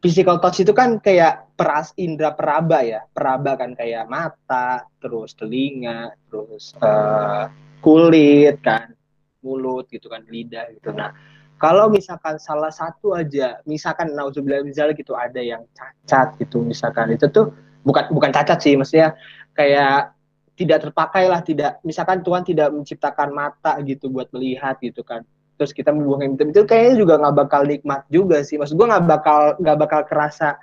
physical 0.00 0.40
touch 0.40 0.64
itu 0.64 0.72
kan 0.72 0.96
kayak 0.98 1.52
peras 1.54 1.92
indera 2.00 2.32
peraba 2.32 2.80
ya. 2.80 3.04
Peraba 3.04 3.56
kan 3.56 3.76
kayak 3.76 4.08
mata 4.08 4.84
terus 4.98 5.36
telinga 5.36 6.12
terus 6.28 6.72
eh, 6.80 7.44
kulit 7.84 8.60
kan 8.64 8.92
mulut 9.40 9.88
gitu 9.88 10.08
kan 10.08 10.24
lidah 10.28 10.68
gitu. 10.76 10.92
Nah 10.92 11.12
kalau 11.60 11.92
misalkan 11.92 12.40
salah 12.40 12.72
satu 12.72 13.12
aja 13.12 13.60
misalkan 13.68 14.16
nauzubillah 14.16 14.64
misalnya 14.64 14.96
gitu 14.96 15.12
ada 15.12 15.38
yang 15.44 15.60
cacat 15.76 16.40
gitu 16.40 16.64
misalkan 16.64 17.12
itu 17.12 17.28
tuh 17.28 17.52
bukan 17.84 18.08
bukan 18.08 18.32
cacat 18.32 18.58
sih 18.64 18.74
maksudnya 18.80 19.12
kayak 19.52 20.16
tidak 20.56 20.88
terpakai 20.88 21.28
lah 21.28 21.44
tidak 21.44 21.76
misalkan 21.84 22.24
Tuhan 22.24 22.44
tidak 22.48 22.68
menciptakan 22.72 23.32
mata 23.36 23.76
gitu 23.84 24.08
buat 24.08 24.32
melihat 24.32 24.80
gitu 24.80 25.04
kan 25.04 25.20
terus 25.60 25.76
kita 25.76 25.92
membuang 25.92 26.40
itu 26.40 26.64
kayaknya 26.64 27.04
juga 27.04 27.20
nggak 27.20 27.36
bakal 27.36 27.68
nikmat 27.68 28.08
juga 28.08 28.40
sih. 28.40 28.56
Maksud 28.56 28.80
gue 28.80 28.88
nggak 28.88 29.04
bakal 29.04 29.40
nggak 29.60 29.76
bakal 29.76 30.00
kerasa. 30.08 30.56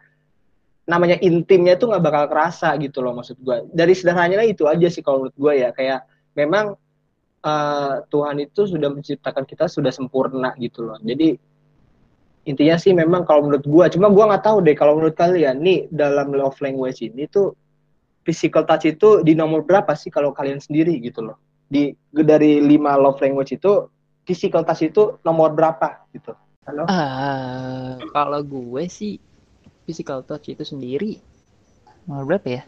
Namanya 0.89 1.21
intimnya 1.21 1.77
itu 1.77 1.85
nggak 1.85 2.01
bakal 2.01 2.23
kerasa 2.25 2.73
gitu 2.81 3.05
loh 3.05 3.13
maksud 3.13 3.37
gue 3.37 3.69
dari 3.69 3.93
sederhananya 3.93 4.41
itu 4.41 4.65
aja 4.65 4.89
sih 4.89 5.05
kalau 5.05 5.21
menurut 5.21 5.37
gue 5.37 5.53
ya. 5.53 5.69
Kayak 5.69 6.09
memang 6.33 6.73
eh, 7.45 7.95
Tuhan 8.09 8.41
itu 8.41 8.65
sudah 8.65 8.89
menciptakan 8.89 9.45
kita 9.45 9.69
sudah 9.69 9.93
sempurna 9.93 10.57
gitu 10.57 10.81
loh. 10.81 10.97
Jadi 10.97 11.37
intinya 12.49 12.81
sih 12.81 12.97
memang 12.97 13.21
kalau 13.21 13.45
menurut 13.45 13.69
gue 13.69 13.85
cuma 13.93 14.09
gue 14.09 14.25
nggak 14.33 14.49
tahu 14.49 14.65
deh 14.65 14.73
kalau 14.73 14.97
menurut 14.97 15.13
kalian 15.13 15.61
nih 15.61 15.85
dalam 15.93 16.33
love 16.33 16.57
language 16.57 17.05
ini 17.05 17.29
tuh 17.29 17.53
physical 18.25 18.65
touch 18.65 18.89
itu 18.89 19.21
di 19.21 19.37
nomor 19.37 19.61
berapa 19.61 19.93
sih 19.93 20.09
kalau 20.09 20.33
kalian 20.33 20.57
sendiri 20.57 20.97
gitu 21.05 21.21
loh? 21.21 21.37
Di 21.69 21.93
dari 22.09 22.65
lima 22.65 22.97
love 22.97 23.21
language 23.21 23.61
itu 23.61 23.93
physical 24.27 24.61
touch 24.67 24.81
itu 24.89 25.01
nomor 25.27 25.49
berapa 25.57 25.87
gitu 26.15 26.31
halo 26.67 26.83
Ah, 26.87 27.97
kalau 28.15 28.39
gue 28.43 28.83
sih 28.97 29.11
physical 29.85 30.19
touch 30.27 30.47
itu 30.53 30.63
sendiri 30.71 31.11
nomor 32.07 32.23
berapa 32.29 32.47
ya? 32.57 32.61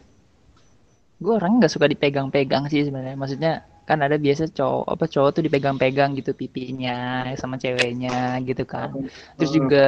Gue 1.22 1.32
orangnya 1.36 1.56
nggak 1.66 1.74
suka 1.76 1.86
dipegang-pegang 1.92 2.64
sih 2.72 2.80
sebenarnya. 2.86 3.16
Maksudnya 3.22 3.52
kan 3.88 3.98
ada 4.06 4.16
biasa 4.24 4.42
cowok 4.58 4.84
apa 4.94 5.04
cowok 5.12 5.30
tuh 5.36 5.42
dipegang-pegang 5.46 6.10
gitu 6.18 6.30
pipinya 6.40 6.92
sama 7.40 7.56
ceweknya 7.62 8.40
gitu 8.48 8.62
kan. 8.64 8.88
Terus 9.36 9.50
juga 9.56 9.84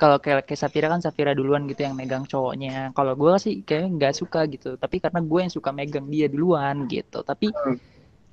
kalau 0.00 0.16
kayak 0.22 0.46
kayak 0.46 0.60
Safira 0.62 0.86
kan 0.92 1.00
Safira 1.04 1.32
duluan 1.38 1.62
gitu 1.70 1.80
yang 1.86 1.94
megang 1.94 2.24
cowoknya. 2.26 2.90
Kalau 2.96 3.12
gue 3.20 3.32
sih 3.44 3.54
kayak 3.68 3.86
nggak 3.94 4.12
suka 4.20 4.40
gitu. 4.50 4.68
Tapi 4.82 4.96
karena 5.04 5.20
gue 5.22 5.40
yang 5.46 5.52
suka 5.54 5.70
megang 5.78 6.06
dia 6.10 6.26
duluan 6.26 6.76
gitu. 6.90 7.22
Tapi 7.22 7.46
Hmm. 7.54 7.78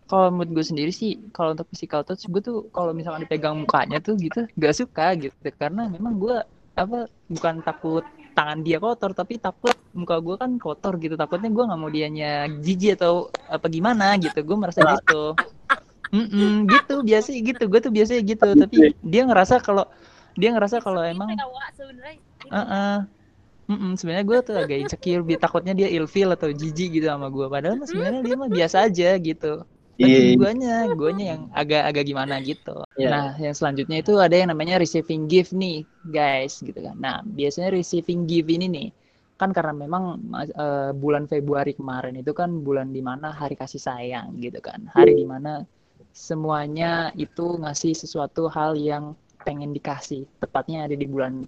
Kalau 0.06 0.30
menurut 0.30 0.62
gue 0.62 0.66
sendiri 0.66 0.92
sih 0.94 1.18
kalau 1.34 1.58
untuk 1.58 1.66
physical 1.74 2.06
touch 2.06 2.30
gue 2.30 2.42
tuh 2.42 2.70
kalau 2.70 2.94
misalkan 2.94 3.26
dipegang 3.26 3.58
mukanya 3.58 3.98
tuh 3.98 4.14
gitu 4.22 4.46
nggak 4.54 4.76
suka 4.78 5.18
gitu. 5.18 5.34
Karena 5.58 5.90
memang 5.90 6.14
gue 6.22 6.38
apa 6.78 7.10
bukan 7.26 7.66
takut 7.66 8.06
tangan 8.38 8.62
dia 8.62 8.78
kotor 8.78 9.16
tapi 9.18 9.42
takut 9.42 9.74
muka 9.98 10.22
gue 10.22 10.36
kan 10.38 10.52
kotor 10.62 11.02
gitu. 11.02 11.18
Takutnya 11.18 11.50
gue 11.50 11.64
nggak 11.66 11.80
mau 11.80 11.90
dianya 11.90 12.46
jijik 12.62 13.02
atau 13.02 13.34
apa 13.50 13.66
gimana 13.66 14.14
gitu. 14.22 14.38
Gue 14.46 14.58
merasa 14.62 14.86
gitu. 14.94 15.34
Mm-mm, 16.14 16.70
gitu 16.70 17.02
biasa 17.02 17.34
gitu. 17.34 17.64
Gue 17.66 17.80
tuh 17.82 17.90
biasanya 17.90 18.22
gitu. 18.22 18.48
Tapi 18.54 18.78
dia 19.02 19.22
ngerasa 19.26 19.58
kalau 19.58 19.90
dia 20.38 20.54
ngerasa 20.54 20.86
kalau 20.86 21.02
emang 21.02 21.34
sebenarnya. 21.74 22.22
Heeh. 22.54 22.98
Mm-mm, 23.66 23.98
sebenarnya 23.98 24.26
gue 24.30 24.40
tuh 24.46 24.56
agak 24.62 24.78
insecure, 24.78 25.26
takutnya 25.42 25.74
dia 25.74 25.90
ilfeel 25.90 26.30
atau 26.38 26.54
jijik 26.54 27.02
gitu 27.02 27.10
sama 27.10 27.34
gue. 27.34 27.50
Padahal 27.50 27.82
mah 27.82 27.90
sebenarnya 27.90 28.22
dia 28.22 28.36
mah 28.38 28.50
biasa 28.54 28.78
aja 28.86 29.10
gitu. 29.18 29.66
Tapi 29.96 30.12
Iya. 30.12 30.36
guanya 30.36 30.76
guanya 30.94 31.26
yang 31.36 31.42
agak-agak 31.56 32.04
gimana 32.04 32.36
gitu 32.44 32.78
Iya. 33.00 33.10
nah 33.10 33.28
yang 33.40 33.56
selanjutnya 33.56 33.98
itu 34.04 34.14
ada 34.20 34.36
yang 34.36 34.52
namanya 34.52 34.76
receiving 34.78 35.26
gift 35.32 35.56
nih 35.56 35.88
guys 36.06 36.60
gitu 36.60 36.76
kan 36.76 36.96
nah 37.00 37.24
biasanya 37.24 37.72
receiving 37.72 38.28
gift 38.28 38.52
ini 38.52 38.68
nih 38.68 38.90
kan 39.36 39.52
karena 39.52 39.76
memang 39.76 40.20
eh, 40.36 40.92
bulan 40.96 41.28
Februari 41.28 41.76
kemarin 41.76 42.16
itu 42.20 42.32
kan 42.32 42.64
bulan 42.64 42.92
di 42.92 43.00
mana 43.04 43.32
hari 43.32 43.56
kasih 43.56 43.80
sayang 43.80 44.36
gitu 44.40 44.60
kan 44.60 44.88
hari 44.92 45.16
di 45.16 45.28
mana 45.28 45.64
semuanya 46.16 47.12
itu 47.16 47.60
ngasih 47.60 47.92
sesuatu 47.96 48.48
hal 48.48 48.80
yang 48.80 49.16
pengen 49.44 49.76
dikasih 49.76 50.24
tepatnya 50.40 50.88
ada 50.88 50.96
di 50.96 51.04
bulan 51.06 51.44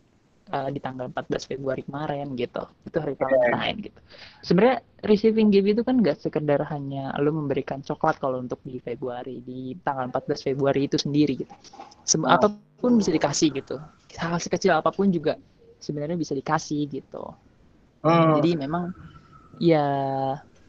eh, 0.52 0.70
di 0.72 0.80
tanggal 0.80 1.12
14 1.12 1.44
Februari 1.48 1.82
kemarin 1.84 2.34
gitu. 2.36 2.64
Itu 2.88 2.98
hari 3.04 3.14
Valentine 3.20 3.78
gitu. 3.92 4.00
Sebenarnya 4.44 4.78
receiving 5.04 5.50
gift 5.52 5.68
itu 5.78 5.82
kan 5.84 6.00
gak 6.02 6.18
sekedar 6.24 6.64
hanya 6.72 7.14
lo 7.20 7.32
memberikan 7.36 7.84
coklat 7.84 8.18
kalau 8.18 8.40
untuk 8.42 8.60
di 8.64 8.80
Februari 8.80 9.44
di 9.44 9.76
tanggal 9.84 10.10
14 10.10 10.42
Februari 10.48 10.88
itu 10.88 10.98
sendiri 10.98 11.44
gitu. 11.46 11.54
Sem- 12.08 12.24
Oh. 12.24 12.32
apa 12.32 12.48
pun 12.80 12.98
bisa 12.98 13.12
dikasih 13.12 13.52
gitu. 13.58 13.76
Hal 14.18 14.38
sekecil 14.40 14.72
apa 14.74 14.90
pun 14.94 15.10
juga 15.12 15.36
sebenarnya 15.82 16.18
bisa 16.18 16.34
dikasih 16.34 16.88
gitu. 16.90 17.24
Hmm. 18.06 18.38
jadi 18.40 18.62
memang 18.62 18.94
ya 19.58 19.84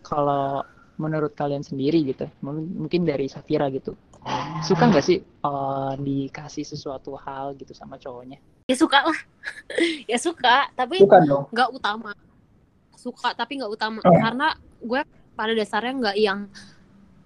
kalau 0.02 0.64
menurut 0.98 1.36
kalian 1.36 1.62
sendiri 1.62 2.02
gitu 2.08 2.26
mungkin 2.42 3.04
dari 3.06 3.28
Safira 3.30 3.68
gitu. 3.70 3.94
Suka 4.66 4.90
nggak 4.90 5.04
sih 5.04 5.18
eh, 5.22 5.92
dikasih 5.96 6.64
sesuatu 6.66 7.14
hal 7.20 7.54
gitu 7.56 7.72
sama 7.72 7.96
cowoknya 8.00 8.40
ya 8.68 8.76
suka 8.76 9.00
lah. 9.08 9.20
Ya 10.04 10.20
suka 10.20 10.68
tapi 10.76 11.00
nggak 11.48 11.70
utama. 11.72 12.12
Suka 13.00 13.32
tapi 13.32 13.56
nggak 13.56 13.72
utama. 13.72 14.04
Oh. 14.04 14.12
karena 14.12 14.52
gue 14.84 15.00
pada 15.32 15.52
dasarnya 15.56 15.92
nggak 15.96 16.16
yang 16.20 16.40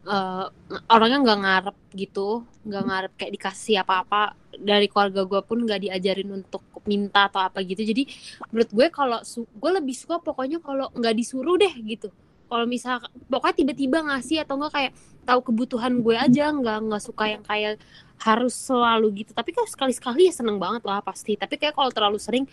eh, 0.07 0.47
orangnya 0.87 1.19
nggak 1.27 1.41
ngarep 1.43 1.77
gitu 1.99 2.47
nggak 2.63 2.85
ngarep 2.87 3.13
kayak 3.19 3.33
dikasih 3.35 3.83
apa-apa. 3.83 4.39
Dari 4.55 4.87
keluarga 4.87 5.27
gue 5.27 5.41
pun 5.43 5.59
nggak 5.67 5.83
diajarin 5.91 6.31
untuk 6.31 6.63
minta 6.87 7.27
atau 7.27 7.43
apa 7.43 7.59
gitu. 7.67 7.83
Jadi 7.83 8.07
menurut 8.55 8.71
gue 8.71 8.87
kalau 8.95 9.19
su- 9.27 9.51
gue 9.51 9.71
lebih 9.75 9.99
suka 9.99 10.23
pokoknya 10.23 10.63
kalau 10.63 10.95
nggak 10.95 11.15
disuruh 11.19 11.59
deh 11.59 11.75
gitu. 11.83 12.07
Kalau 12.47 12.69
misal 12.71 13.03
pokoknya 13.27 13.67
tiba-tiba 13.67 13.99
ngasih 14.07 14.47
atau 14.47 14.63
enggak 14.63 14.73
kayak 14.79 14.93
tahu 15.27 15.41
kebutuhan 15.51 16.03
gue 16.03 16.15
aja 16.15 16.55
nggak 16.55 16.79
nggak 16.87 17.03
suka 17.03 17.25
yang 17.35 17.43
kayak 17.43 17.83
harus 18.23 18.55
selalu 18.55 19.25
gitu. 19.25 19.35
Tapi 19.35 19.51
kan 19.51 19.67
sekali-sekali 19.67 20.31
ya 20.31 20.35
seneng 20.35 20.57
banget 20.57 20.87
lah 20.87 21.03
pasti. 21.03 21.35
Tapi 21.35 21.59
kayak 21.59 21.75
kalau 21.75 21.91
terlalu 21.91 22.23
sering 22.23 22.47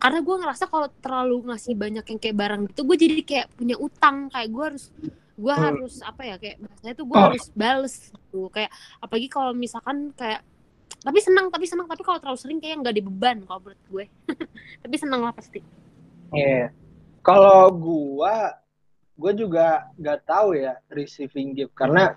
karena 0.00 0.24
gue 0.24 0.36
ngerasa 0.40 0.64
kalau 0.64 0.88
terlalu 1.04 1.52
ngasih 1.52 1.76
banyak 1.76 2.04
yang 2.08 2.18
kayak 2.18 2.36
barang 2.36 2.60
gitu 2.72 2.80
gue 2.88 2.96
jadi 2.96 3.14
kayak 3.20 3.46
punya 3.52 3.76
utang. 3.76 4.32
Kayak 4.32 4.48
gue 4.48 4.64
harus 4.64 4.84
gue 5.40 5.54
Hmm. 5.56 5.64
harus 5.72 5.94
apa 6.00 6.22
ya 6.24 6.36
kayak 6.36 6.56
bahasanya 6.60 6.94
tuh 6.96 7.04
gue 7.04 7.16
Oh. 7.16 7.24
harus 7.28 7.44
bales 7.52 7.94
gitu. 8.08 8.40
Kayak 8.48 8.70
apalagi 8.98 9.28
kalau 9.28 9.52
misalkan 9.52 10.12
kayak 10.12 10.40
tapi 11.00 11.16
senang 11.16 11.48
tapi 11.48 11.64
senang 11.64 11.88
tapi 11.88 12.04
kalau 12.04 12.20
terlalu 12.20 12.36
sering 12.36 12.58
kayak 12.60 12.76
nggak 12.80 12.92
ada 12.92 13.04
beban 13.04 13.36
kalau 13.44 13.60
menurut 13.60 13.82
gue. 13.88 14.04
Tapi 14.84 14.94
senang 14.96 15.20
lah 15.20 15.32
pasti. 15.32 15.60
Iya. 16.30 16.72
Kalau 17.20 17.68
gua, 17.68 18.56
gua 19.12 19.32
juga 19.32 19.88
nggak 19.96 20.20
tahu 20.24 20.56
ya 20.56 20.76
receiving 20.88 21.52
gift. 21.52 21.72
Karena 21.72 22.16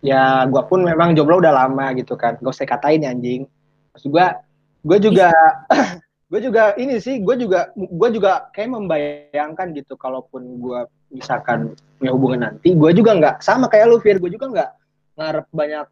ya 0.00 0.48
gua 0.48 0.64
pun 0.64 0.80
memang 0.82 1.12
jomblo 1.12 1.38
udah 1.38 1.52
lama 1.52 1.92
gitu 1.94 2.16
kan. 2.16 2.36
Gak 2.40 2.52
usah 2.52 2.66
katain 2.66 3.04
ya, 3.04 3.12
anjing. 3.12 3.44
Maksud 3.92 4.08
gua, 4.10 4.40
gua 4.82 4.98
juga, 4.98 5.28
gua 6.30 6.40
juga 6.40 6.62
ini 6.76 6.96
sih, 6.98 7.20
gua 7.20 7.36
juga, 7.36 7.72
gua 7.76 8.08
juga 8.08 8.30
kayak 8.52 8.70
membayangkan 8.74 9.76
gitu. 9.76 9.94
Kalaupun 9.94 10.58
gua 10.58 10.88
misalkan 11.10 11.76
punya 12.00 12.10
hubungan 12.10 12.40
nanti, 12.50 12.72
gua 12.72 12.90
juga 12.90 13.14
nggak 13.14 13.36
sama 13.44 13.68
kayak 13.68 13.86
lu, 13.88 14.00
Fir. 14.00 14.16
Gua 14.16 14.30
juga 14.32 14.46
nggak 14.48 14.70
ngarep 15.20 15.46
banyak 15.52 15.86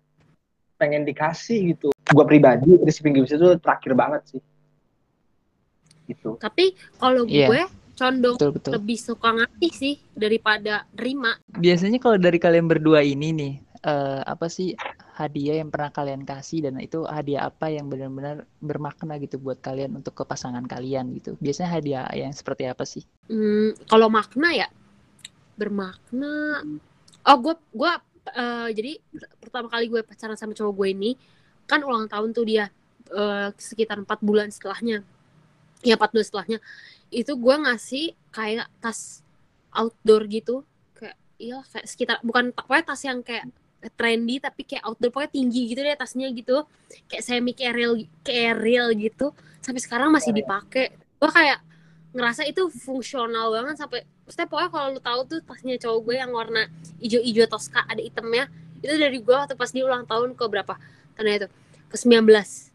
pengen 0.79 1.03
dikasih 1.05 1.75
gitu. 1.75 1.89
Gua 2.11 2.25
pribadi 2.25 2.79
receiving 2.81 3.21
gift 3.21 3.37
itu 3.37 3.49
terakhir 3.61 3.93
banget 3.93 4.23
sih. 4.31 4.43
Gitu. 6.09 6.41
tapi 6.41 6.73
kalau 6.97 7.29
Iya. 7.29 7.53
gue 7.53 7.63
condong 7.93 8.41
betul 8.41 8.51
betul 8.57 8.73
lebih 8.81 8.97
suka 8.97 9.29
ngasih 9.29 9.73
sih 9.77 9.95
daripada 10.17 10.89
terima 10.97 11.37
biasanya 11.53 12.01
kalau 12.01 12.17
dari 12.17 12.41
kalian 12.41 12.65
berdua 12.65 13.05
ini 13.05 13.29
nih 13.29 13.53
eh, 13.83 14.23
apa 14.27 14.47
sih 14.51 14.75
hadiah 15.19 15.59
yang 15.59 15.75
pernah 15.75 15.91
kalian 15.91 16.23
kasih 16.23 16.71
dan 16.71 16.79
itu 16.79 17.03
hadiah 17.03 17.51
apa 17.51 17.75
yang 17.75 17.91
benar-benar 17.91 18.47
bermakna 18.63 19.19
gitu 19.19 19.43
buat 19.43 19.59
kalian 19.59 19.99
untuk 19.99 20.15
ke 20.15 20.23
pasangan 20.23 20.63
kalian 20.63 21.11
gitu. 21.19 21.35
Biasanya 21.43 21.71
hadiah 21.75 22.07
yang 22.15 22.31
seperti 22.31 22.71
apa 22.71 22.87
sih? 22.87 23.03
Hmm, 23.27 23.75
kalau 23.91 24.07
makna 24.07 24.55
ya? 24.55 24.69
Bermakna. 25.59 26.63
Oh, 27.27 27.37
gue 27.43 27.55
gue 27.75 27.93
eh, 28.31 28.69
jadi 28.71 28.93
pertama 29.43 29.67
kali 29.67 29.91
gue 29.91 30.07
pacaran 30.07 30.39
sama 30.39 30.55
cowok 30.55 30.75
gue 30.79 30.89
ini 30.95 31.11
kan 31.67 31.83
ulang 31.83 32.07
tahun 32.07 32.31
tuh 32.31 32.47
dia 32.47 32.71
eh, 33.11 33.51
sekitar 33.59 33.99
empat 33.99 34.23
bulan 34.23 34.55
setelahnya. 34.55 35.03
Ya 35.83 35.99
empat 35.99 36.15
bulan 36.15 36.27
setelahnya. 36.27 36.59
Itu 37.11 37.35
gue 37.35 37.55
ngasih 37.59 38.15
kayak 38.31 38.71
tas 38.79 39.27
outdoor 39.75 40.31
gitu. 40.31 40.63
Kayak 40.95 41.19
iya 41.43 41.59
kayak 41.75 41.87
sekitar 41.91 42.17
bukan 42.23 42.55
pokoknya 42.55 42.85
tas 42.87 43.03
yang 43.03 43.19
kayak 43.27 43.51
trendy 43.95 44.43
tapi 44.43 44.67
kayak 44.67 44.83
outdoor 44.83 45.15
pokoknya 45.15 45.31
tinggi 45.31 45.61
gitu 45.71 45.81
deh 45.83 45.95
tasnya 45.95 46.27
gitu. 46.35 46.67
Kayak 47.07 47.23
semi 47.23 47.53
carrier 47.55 47.95
carrier 48.27 48.91
gitu. 48.99 49.31
Sampai 49.63 49.81
sekarang 49.83 50.11
masih 50.11 50.35
dipakai. 50.35 50.95
Gue 51.19 51.31
kayak 51.31 51.63
ngerasa 52.15 52.43
itu 52.49 52.73
fungsional 52.73 53.53
banget 53.53 53.79
sampai 53.85 54.01
maksudnya 54.25 54.49
pokoknya 54.49 54.71
kalau 54.73 54.87
lu 54.97 55.01
tahu 55.01 55.21
tuh 55.29 55.41
tasnya 55.45 55.77
cowok 55.77 55.99
gue 56.09 56.15
yang 56.17 56.31
warna 56.33 56.63
hijau-hijau 57.05 57.47
toska 57.53 57.85
ada 57.85 58.01
itemnya 58.01 58.49
itu 58.81 58.97
dari 58.97 59.21
gue 59.21 59.35
waktu 59.35 59.53
pas 59.57 59.69
dia 59.69 59.85
ulang 59.85 60.09
tahun 60.09 60.33
ke 60.33 60.45
berapa? 60.49 60.75
Tanda 61.15 61.33
itu 61.45 61.49
ke 61.89 61.97
19 61.97 62.69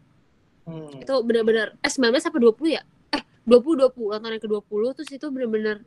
Hmm. 0.64 0.96
itu 0.96 1.12
bener-bener 1.20 1.76
eh 1.84 1.92
19 1.92 2.24
apa 2.24 2.38
20 2.40 2.80
ya? 2.80 2.82
Eh 3.12 3.20
20 3.44 3.84
20 3.84 4.00
ulang 4.08 4.22
tahun 4.24 4.32
yang 4.40 4.44
ke 4.44 4.48
20 4.48 4.96
terus 4.96 5.10
itu 5.12 5.26
bener-bener 5.28 5.84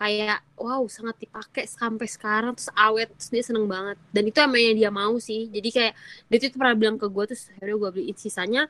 kayak 0.00 0.40
wow 0.56 0.80
sangat 0.88 1.20
dipakai 1.20 1.68
sampai 1.68 2.08
sekarang. 2.08 2.56
Terus 2.56 2.72
awet 2.72 3.12
terus 3.12 3.28
dia 3.28 3.44
seneng 3.44 3.68
banget. 3.68 4.00
Dan 4.08 4.32
itu 4.32 4.38
emang 4.40 4.62
yang 4.64 4.76
dia 4.80 4.90
mau 4.90 5.14
sih. 5.20 5.52
Jadi 5.52 5.68
kayak 5.68 5.92
dia 6.32 6.38
tuh 6.48 6.56
pernah 6.56 6.72
bilang 6.72 6.96
ke 6.96 7.04
gue 7.04 7.24
terus 7.28 7.52
akhirnya 7.52 7.76
gue 7.76 7.90
beliin 8.00 8.16
sisanya. 8.16 8.62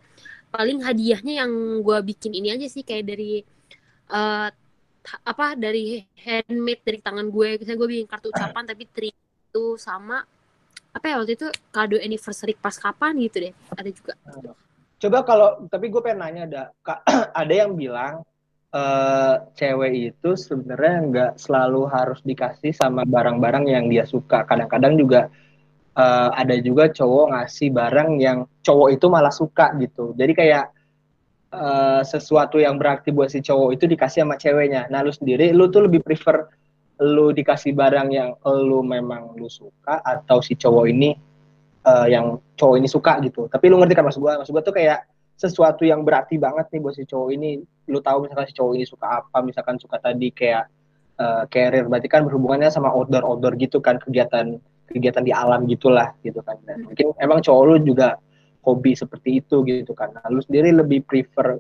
Paling 0.51 0.83
hadiahnya 0.83 1.47
yang 1.47 1.53
gue 1.87 1.99
bikin 2.03 2.35
ini 2.35 2.51
aja 2.51 2.67
sih 2.67 2.83
kayak 2.83 3.07
dari 3.07 3.47
ta- 5.07 5.23
apa 5.23 5.55
dari 5.55 6.03
handmade 6.19 6.83
dari 6.83 6.99
tangan 6.99 7.31
gue. 7.31 7.63
Misalnya 7.63 7.79
gue 7.79 7.89
bikin 7.95 8.07
kartu 8.11 8.35
ucapan 8.35 8.65
tapi 8.67 8.85
tri 8.91 9.15
itu 9.15 9.65
sama 9.79 10.27
apa 10.91 11.07
ya 11.07 11.23
waktu 11.23 11.39
itu 11.39 11.47
kado 11.71 11.95
anniversary 12.03 12.59
pas 12.59 12.75
kapan 12.75 13.15
gitu 13.23 13.47
deh. 13.47 13.55
Ada 13.79 13.91
juga. 13.95 14.15
Coba 15.01 15.19
kalau 15.23 15.49
tapi 15.71 15.87
gue 15.89 16.03
pengen 16.03 16.19
nanya 16.27 16.43
ada 16.51 16.63
ada 17.47 17.55
yang 17.55 17.79
bilang 17.79 18.27
eh 18.71 19.35
cewek 19.59 20.15
itu 20.15 20.31
sebenarnya 20.39 20.97
nggak 21.11 21.33
selalu 21.43 21.91
harus 21.91 22.23
dikasih 22.23 22.71
sama 22.71 23.03
barang-barang 23.03 23.67
yang 23.67 23.91
dia 23.91 24.07
suka. 24.07 24.47
Kadang-kadang 24.47 24.95
juga 24.95 25.27
eh, 25.99 26.31
ada 26.31 26.55
juga 26.63 26.87
cowok 26.87 27.27
ngasih 27.35 27.69
barang 27.75 28.11
yang 28.23 28.39
cowok 28.63 28.89
itu 28.95 29.07
malah 29.11 29.35
suka 29.35 29.75
gitu. 29.83 30.15
Jadi 30.15 30.33
kayak 30.39 30.65
eh, 31.51 32.03
sesuatu 32.07 32.63
yang 32.63 32.79
berarti 32.79 33.11
buat 33.11 33.35
si 33.35 33.43
cowok 33.43 33.75
itu 33.75 33.85
dikasih 33.91 34.23
sama 34.23 34.39
ceweknya. 34.39 34.87
Nah 34.87 35.03
lu 35.03 35.11
sendiri 35.11 35.51
lu 35.51 35.67
tuh 35.67 35.91
lebih 35.91 36.07
prefer 36.07 36.47
lu 37.01 37.33
dikasih 37.33 37.73
barang 37.75 38.09
yang 38.13 38.37
lu 38.45 38.85
memang 38.87 39.35
lu 39.35 39.49
suka 39.51 39.99
atau 40.05 40.39
si 40.45 40.55
cowok 40.55 40.87
ini 40.87 41.11
eh, 41.91 42.07
yang 42.07 42.39
cowok 42.55 42.77
ini 42.79 42.87
suka 42.87 43.19
gitu. 43.27 43.51
Tapi 43.51 43.67
lu 43.67 43.83
ngerti 43.83 43.99
kan 43.99 44.07
maksud 44.07 44.23
gua? 44.23 44.39
Maksud 44.39 44.53
gua 44.55 44.63
tuh 44.63 44.79
kayak 44.79 45.11
sesuatu 45.41 45.89
yang 45.89 46.05
berarti 46.05 46.37
banget 46.37 46.69
nih 46.69 46.81
buat 46.85 46.93
si 46.93 47.09
cowok 47.09 47.29
ini. 47.33 47.65
Lu 47.89 48.05
tahu 48.05 48.29
misalkan 48.29 48.47
si 48.53 48.55
cowok 48.55 48.73
ini 48.77 48.85
suka 48.85 49.07
apa, 49.25 49.41
misalkan 49.41 49.81
suka 49.81 49.97
tadi 49.97 50.29
kayak 50.29 50.69
eh, 51.17 51.43
carrier, 51.49 51.89
berarti 51.89 52.09
kan 52.13 52.29
berhubungannya 52.29 52.69
sama 52.69 52.93
outdoor-outdoor 52.93 53.57
gitu 53.57 53.81
kan 53.81 53.97
kegiatan 53.97 54.61
kegiatan 54.93 55.25
di 55.25 55.33
alam 55.33 55.65
gitulah 55.65 56.13
gitu 56.21 56.45
kan. 56.45 56.61
Dan 56.69 56.85
mungkin 56.85 57.17
emang 57.17 57.41
cowok 57.41 57.63
lu 57.65 57.77
juga 57.81 58.21
hobi 58.61 58.93
seperti 58.93 59.41
itu 59.41 59.65
gitu 59.65 59.97
kan. 59.97 60.13
Nah, 60.13 60.29
lu 60.29 60.45
sendiri 60.45 60.77
lebih 60.77 61.09
prefer 61.09 61.57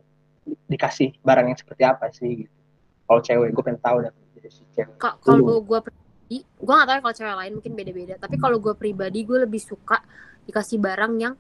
dikasih 0.69 1.17
barang 1.25 1.49
yang 1.49 1.59
seperti 1.59 1.83
apa 1.89 2.13
sih 2.13 2.45
gitu. 2.45 2.57
Kalau 3.09 3.21
cewek 3.25 3.49
gue 3.57 3.65
pengen 3.65 3.81
tahu 3.81 3.97
dah 4.05 4.13
si 4.51 4.63
cewek. 4.77 5.01
Ka- 5.01 5.17
kalau 5.25 5.63
gue 5.65 5.81
pribadi 5.81 6.39
gue 6.43 6.75
gak 6.75 6.87
tahu 6.87 6.95
ya 6.95 7.03
kalau 7.03 7.17
cewek 7.17 7.37
lain 7.43 7.53
mungkin 7.59 7.73
beda-beda 7.75 8.15
tapi 8.23 8.37
kalau 8.39 8.63
gue 8.63 8.75
pribadi 8.79 9.27
gue 9.27 9.39
lebih 9.43 9.59
suka 9.59 9.99
dikasih 10.47 10.79
barang 10.79 11.13
yang 11.19 11.35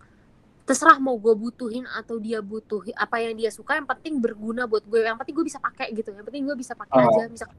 terserah 0.71 1.03
mau 1.03 1.19
gue 1.19 1.35
butuhin 1.35 1.83
atau 1.83 2.23
dia 2.23 2.39
butuhin 2.39 2.95
apa 2.95 3.19
yang 3.19 3.35
dia 3.35 3.51
suka 3.51 3.75
yang 3.75 3.91
penting 3.91 4.23
berguna 4.23 4.71
buat 4.71 4.87
gue 4.87 5.03
yang 5.03 5.19
penting 5.19 5.35
gue 5.35 5.43
bisa 5.51 5.59
pakai 5.59 5.91
gitu 5.91 6.15
yang 6.15 6.23
penting 6.23 6.47
gue 6.47 6.55
bisa 6.55 6.79
pakai 6.79 6.95
Oh. 6.95 7.11
aja 7.11 7.27
misal 7.27 7.51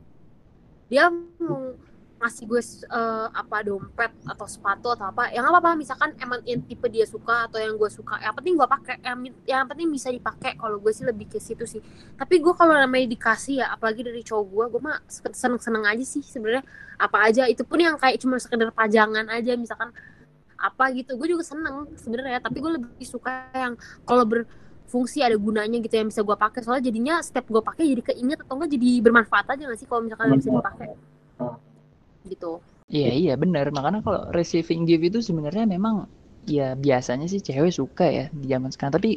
dia 0.88 1.12
mau 1.12 1.76
ngasih 2.24 2.47
gue 2.47 2.62
eh, 2.88 3.28
apa 3.36 3.58
dompet 3.67 4.15
atau 4.24 4.47
sepatu 4.47 4.95
atau 4.95 5.12
apa 5.12 5.28
yang 5.36 5.43
apa 5.43 5.60
apa 5.60 5.76
misalkan 5.76 6.15
emang 6.24 6.39
yang 6.47 6.63
tipe 6.63 6.88
dia 6.88 7.04
suka 7.04 7.52
atau 7.52 7.60
yang 7.60 7.76
gue 7.76 7.91
suka 7.91 8.15
yang 8.24 8.32
penting 8.32 8.56
gue 8.56 8.67
pakai 8.80 8.95
yang, 9.04 9.17
yang 9.43 9.65
penting 9.67 9.91
bisa 9.91 10.08
dipakai 10.08 10.56
kalau 10.56 10.80
gue 10.80 10.93
sih 10.95 11.04
lebih 11.04 11.28
ke 11.28 11.41
situ 11.41 11.67
sih 11.67 11.84
tapi 12.15 12.39
gue 12.39 12.54
kalau 12.56 12.80
namanya 12.80 13.12
dikasih 13.12 13.60
ya 13.60 13.76
apalagi 13.76 14.08
dari 14.08 14.24
cowok 14.24 14.45
gue 14.47 14.65
gue 14.78 14.82
mah 14.88 15.04
seneng 15.36 15.60
seneng 15.60 15.84
aja 15.84 16.06
sih 16.08 16.24
sebenarnya 16.24 16.63
apa 16.95 17.17
aja 17.28 17.43
itu 17.50 17.67
pun 17.67 17.76
yang 17.76 18.00
kayak 18.00 18.24
cuma 18.24 18.39
sekedar 18.39 18.71
pajangan 18.71 19.28
aja 19.28 19.58
misalkan 19.60 19.91
apa 20.62 20.93
gitu. 20.93 21.17
Gue 21.17 21.28
juga 21.34 21.41
seneng 21.41 21.89
sebenarnya 21.97 22.39
tapi 22.39 22.62
gue 22.62 22.71
lebih 22.78 23.06
suka 23.06 23.50
yang 23.58 23.74
kalau 24.06 24.24
berfungsi 24.24 25.26
ada 25.26 25.34
gunanya 25.36 25.82
gitu 25.82 25.97
yang 25.97 26.08
bisa 26.13 26.21
gue 26.21 26.38
pakai. 26.38 26.62
Soalnya 26.62 26.88
jadinya 26.88 27.15
step 27.26 27.50
gue 27.50 27.62
pakai 27.65 27.84
jadi 27.89 28.04
keinget 28.13 28.39
atau 28.45 28.54
enggak 28.62 28.71
jadi 28.78 28.89
bermanfaat 29.02 29.45
aja 29.58 29.63
gak 29.67 29.80
sih 29.82 29.88
kalau 29.89 30.02
misalkan 30.06 30.38
bisa 30.38 30.54
dipakai? 30.54 30.88
Gitu. 32.30 32.52
Iya 32.91 33.12
iya 33.15 33.34
benar. 33.39 33.74
Makanya 33.74 34.06
kalau 34.06 34.21
receiving 34.30 34.86
gift 34.86 35.04
itu 35.10 35.19
sebenarnya 35.24 35.65
memang 35.65 36.06
ya 36.45 36.74
biasanya 36.74 37.30
sih 37.30 37.41
cewek 37.41 37.74
suka 37.74 38.06
ya 38.10 38.26
di 38.30 38.45
zaman 38.45 38.69
sekarang. 38.69 38.97
Tapi 39.00 39.12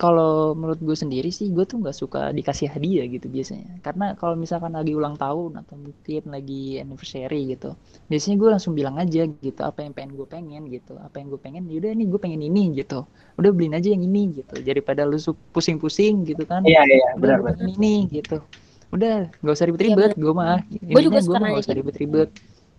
kalau 0.00 0.56
menurut 0.56 0.80
gue 0.80 0.96
sendiri 0.96 1.28
sih 1.28 1.52
gue 1.52 1.68
tuh 1.68 1.76
nggak 1.84 1.92
suka 1.92 2.32
dikasih 2.32 2.72
hadiah 2.72 3.04
gitu 3.04 3.28
biasanya. 3.28 3.68
Karena 3.84 4.16
kalau 4.16 4.32
misalkan 4.32 4.72
lagi 4.72 4.96
ulang 4.96 5.20
tahun 5.20 5.60
atau 5.60 5.76
mungkin 5.76 6.22
lagi 6.32 6.80
anniversary 6.80 7.52
gitu 7.52 7.76
biasanya 8.08 8.36
gue 8.40 8.48
langsung 8.56 8.72
bilang 8.72 8.96
aja 8.96 9.28
gitu 9.28 9.60
apa 9.60 9.84
yang 9.84 9.92
pengen 9.92 10.16
gue 10.16 10.24
pengen 10.24 10.62
gitu. 10.72 10.96
Apa 10.96 11.20
yang 11.20 11.28
gue 11.28 11.40
pengen 11.44 11.68
yaudah 11.68 11.92
ini 11.92 12.04
gue 12.08 12.16
pengen 12.16 12.40
ini 12.40 12.62
gitu. 12.80 13.04
Udah 13.36 13.50
beliin 13.52 13.76
aja 13.76 13.92
yang 13.92 14.00
ini 14.00 14.40
gitu 14.40 14.56
daripada 14.64 15.04
lu 15.04 15.20
pusing-pusing 15.52 16.24
gitu 16.24 16.48
kan. 16.48 16.64
Iya 16.64 16.80
iya 16.88 17.08
benar 17.20 17.44
gue 17.44 17.52
benar. 17.60 17.68
ini 17.68 18.08
gitu. 18.08 18.40
Udah 18.88 19.28
nggak 19.44 19.54
usah 19.54 19.66
ribet-ribet 19.68 20.16
gue 20.16 20.32
mah 20.32 20.64
Gue 20.80 21.00
juga 21.04 21.20
nanya 21.20 21.52
nggak 21.52 21.60
usah 21.60 21.74
gitu. 21.76 21.80
ribet-ribet. 21.84 22.30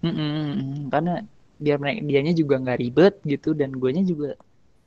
Mm-mm, 0.02 0.90
karena 0.90 1.22
biar 1.62 1.78
mereka 1.78 2.02
dianya 2.02 2.34
juga 2.34 2.58
nggak 2.58 2.80
ribet 2.82 3.14
gitu 3.22 3.54
dan 3.54 3.70
guanya 3.78 4.02
juga 4.02 4.34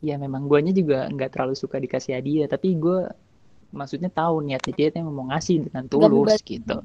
ya 0.05 0.21
memang 0.21 0.45
guanya 0.45 0.77
juga 0.77 1.09
nggak 1.09 1.33
terlalu 1.33 1.57
suka 1.57 1.81
dikasih 1.81 2.21
hadiah 2.21 2.45
tapi 2.45 2.77
gue 2.77 3.09
maksudnya 3.73 4.13
tahu 4.13 4.45
niatnya 4.45 4.73
dia 4.77 4.89
tuh 4.93 5.09
mau 5.09 5.27
ngasih 5.33 5.65
dengan 5.65 5.85
tulus 5.89 6.45
gitu. 6.45 6.85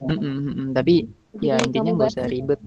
Mm-mm, 0.00 0.18
mm-mm. 0.18 0.68
tapi 0.74 1.06
ya 1.38 1.62
intinya 1.62 1.94
nggak 1.94 2.10
usah 2.10 2.26
ribet. 2.26 2.60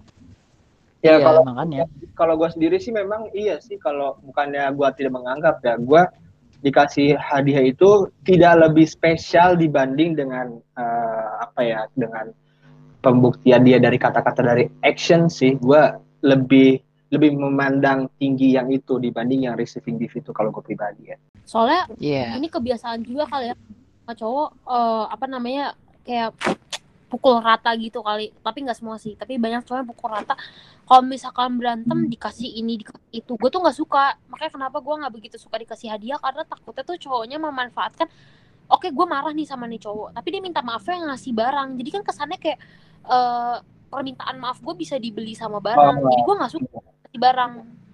Ya 1.03 1.19
iya 1.19 1.25
kalau 1.25 1.41
makanya. 1.43 1.83
kalau 2.15 2.33
gue 2.39 2.49
sendiri 2.55 2.79
sih 2.79 2.95
memang 2.95 3.27
iya 3.35 3.59
sih 3.59 3.75
kalau 3.75 4.15
bukannya 4.23 4.71
gue 4.71 4.87
tidak 4.95 5.13
menganggap 5.19 5.59
ya 5.59 5.75
gue 5.75 6.01
dikasih 6.63 7.19
hadiah 7.19 7.67
itu 7.67 8.07
tidak 8.23 8.55
lebih 8.63 8.87
spesial 8.87 9.59
dibanding 9.59 10.15
dengan 10.15 10.63
eh, 10.79 11.27
apa 11.43 11.59
ya 11.59 11.81
dengan 11.99 12.31
pembuktian 13.03 13.67
dia 13.67 13.83
dari 13.83 13.99
kata-kata 13.99 14.41
dari 14.41 14.65
action 14.87 15.27
sih. 15.27 15.59
Gue 15.59 15.91
lebih 16.23 16.79
lebih 17.13 17.37
memandang 17.37 18.09
tinggi 18.17 18.57
yang 18.57 18.73
itu 18.73 18.97
dibanding 18.97 19.45
yang 19.45 19.53
receiving 19.53 20.01
gift 20.01 20.17
itu 20.17 20.33
kalau 20.33 20.49
gue 20.49 20.65
pribadi 20.65 21.13
ya. 21.13 21.17
Soalnya 21.45 21.85
Iya. 22.01 22.33
ini 22.41 22.49
kebiasaan 22.49 23.05
juga 23.05 23.29
kali 23.29 23.53
ya 23.53 23.55
sama 24.01 24.13
cowok 24.17 24.49
eh, 24.65 25.05
apa 25.13 25.25
namanya 25.29 25.65
kayak 26.01 26.33
pukul 27.13 27.37
rata 27.37 27.69
gitu 27.77 28.01
kali. 28.01 28.33
Tapi 28.41 28.57
nggak 28.65 28.77
semua 28.81 28.97
sih 28.97 29.13
tapi 29.13 29.37
banyak 29.37 29.61
cowok 29.61 29.77
yang 29.85 29.89
pukul 29.93 30.09
rata. 30.09 30.33
Kalau 30.83 31.05
misalkan 31.05 31.61
berantem 31.61 32.09
dikasih 32.09 32.49
ini 32.57 32.81
dikasih 32.81 33.05
itu 33.13 33.37
gue 33.37 33.49
tuh 33.53 33.61
nggak 33.61 33.77
suka. 33.77 34.17
Makanya 34.33 34.51
kenapa 34.57 34.77
gue 34.81 34.95
nggak 35.05 35.13
begitu 35.13 35.35
suka 35.37 35.61
dikasih 35.61 35.93
hadiah? 35.93 36.17
Karena 36.17 36.41
takutnya 36.49 36.81
tuh 36.81 36.97
cowoknya 36.97 37.37
memanfaatkan 37.37 38.09
oke 38.73 38.89
gue 38.89 39.05
marah 39.05 39.29
nih 39.37 39.45
sama 39.45 39.69
nih 39.69 39.77
cowok 39.85 40.17
tapi 40.17 40.33
dia 40.33 40.41
minta 40.41 40.65
maafnya 40.65 40.97
yang 40.97 41.07
ngasih 41.13 41.31
barang. 41.37 41.69
Jadi 41.77 41.89
kan 41.93 42.01
kesannya 42.01 42.37
kayak 42.41 42.57
eh, 43.05 43.57
permintaan 43.93 44.41
maaf 44.41 44.57
gue 44.57 44.73
bisa 44.73 44.97
dibeli 44.97 45.37
sama 45.37 45.61
barang. 45.61 46.01
Oh. 46.01 46.09
jadi 46.09 46.21
gue 46.25 46.35
nggak 46.41 46.51
suka 46.57 46.72
barang. 47.19 47.51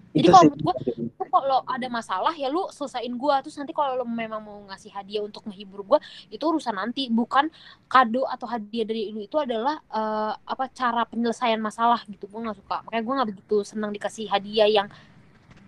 Jadi 0.10 0.28
kalau 0.34 0.50
menurut 0.50 0.78
Lu 1.20 1.28
kalau 1.28 1.60
ada 1.68 1.88
masalah 1.92 2.32
ya 2.32 2.48
lu 2.48 2.72
selesaiin 2.72 3.14
gua. 3.20 3.44
Terus 3.44 3.60
nanti 3.60 3.76
kalau 3.76 4.00
lu 4.00 4.08
memang 4.08 4.40
mau 4.40 4.64
ngasih 4.72 4.90
hadiah 4.96 5.20
untuk 5.20 5.44
menghibur 5.46 5.84
gua 5.84 6.00
itu 6.32 6.40
urusan 6.40 6.74
nanti. 6.80 7.12
Bukan 7.12 7.52
kado 7.92 8.24
atau 8.24 8.48
hadiah 8.48 8.88
dari 8.88 9.12
lu 9.12 9.20
itu 9.28 9.36
adalah 9.36 9.84
eh, 9.92 10.34
apa 10.40 10.72
cara 10.72 11.04
penyelesaian 11.04 11.60
masalah 11.60 12.00
gitu. 12.08 12.26
Gua 12.32 12.50
nggak 12.50 12.58
suka. 12.64 12.78
Makanya 12.88 13.04
gua 13.04 13.14
nggak 13.22 13.30
begitu 13.36 13.58
senang 13.68 13.92
dikasih 13.92 14.32
hadiah 14.32 14.70
yang 14.72 14.88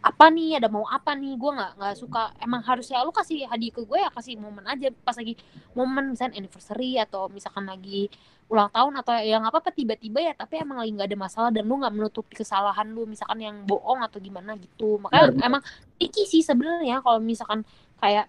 apa 0.01 0.25
nih? 0.31 0.57
Ada 0.63 0.71
mau 0.71 0.87
apa 0.87 1.11
nih? 1.19 1.35
Gua 1.35 1.51
nggak 1.51 1.71
nggak 1.77 1.95
suka. 1.99 2.23
Emang 2.39 2.61
harusnya 2.63 3.03
lu 3.03 3.11
kasih 3.11 3.45
hadiah 3.51 3.71
ke 3.75 3.83
gue 3.83 3.99
ya 3.99 4.09
kasih 4.09 4.39
momen 4.39 4.63
aja. 4.65 4.87
Pas 5.03 5.19
lagi 5.19 5.35
momen 5.75 6.15
misalnya 6.15 6.39
anniversary 6.39 6.95
atau 6.95 7.27
misalkan 7.27 7.67
lagi 7.67 8.07
ulang 8.51 8.67
tahun 8.67 8.93
atau 8.99 9.15
yang 9.23 9.47
apa 9.47 9.63
apa 9.63 9.71
tiba-tiba 9.71 10.19
ya 10.19 10.33
tapi 10.35 10.59
emang 10.59 10.83
lagi 10.83 10.91
nggak 10.91 11.07
ada 11.07 11.19
masalah 11.23 11.49
dan 11.55 11.63
lu 11.63 11.79
nggak 11.79 11.95
menutupi 11.95 12.35
kesalahan 12.35 12.83
lu 12.91 13.07
misalkan 13.07 13.39
yang 13.39 13.55
bohong 13.63 14.03
atau 14.03 14.19
gimana 14.19 14.59
gitu. 14.59 14.99
Makanya 14.99 15.31
Benar, 15.31 15.47
emang 15.47 15.61
tricky 15.95 16.27
sih 16.27 16.43
sebenarnya 16.43 16.99
kalau 16.99 17.23
misalkan 17.23 17.63
kayak 18.03 18.27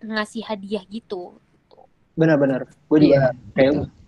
ngasih 0.00 0.40
hadiah 0.48 0.80
gitu. 0.88 1.36
Benar-benar 2.16 2.64
gue 2.64 2.98
juga 2.98 3.12
Iya, 3.12 3.24
kayak 3.52 3.72
betul. 3.76 4.01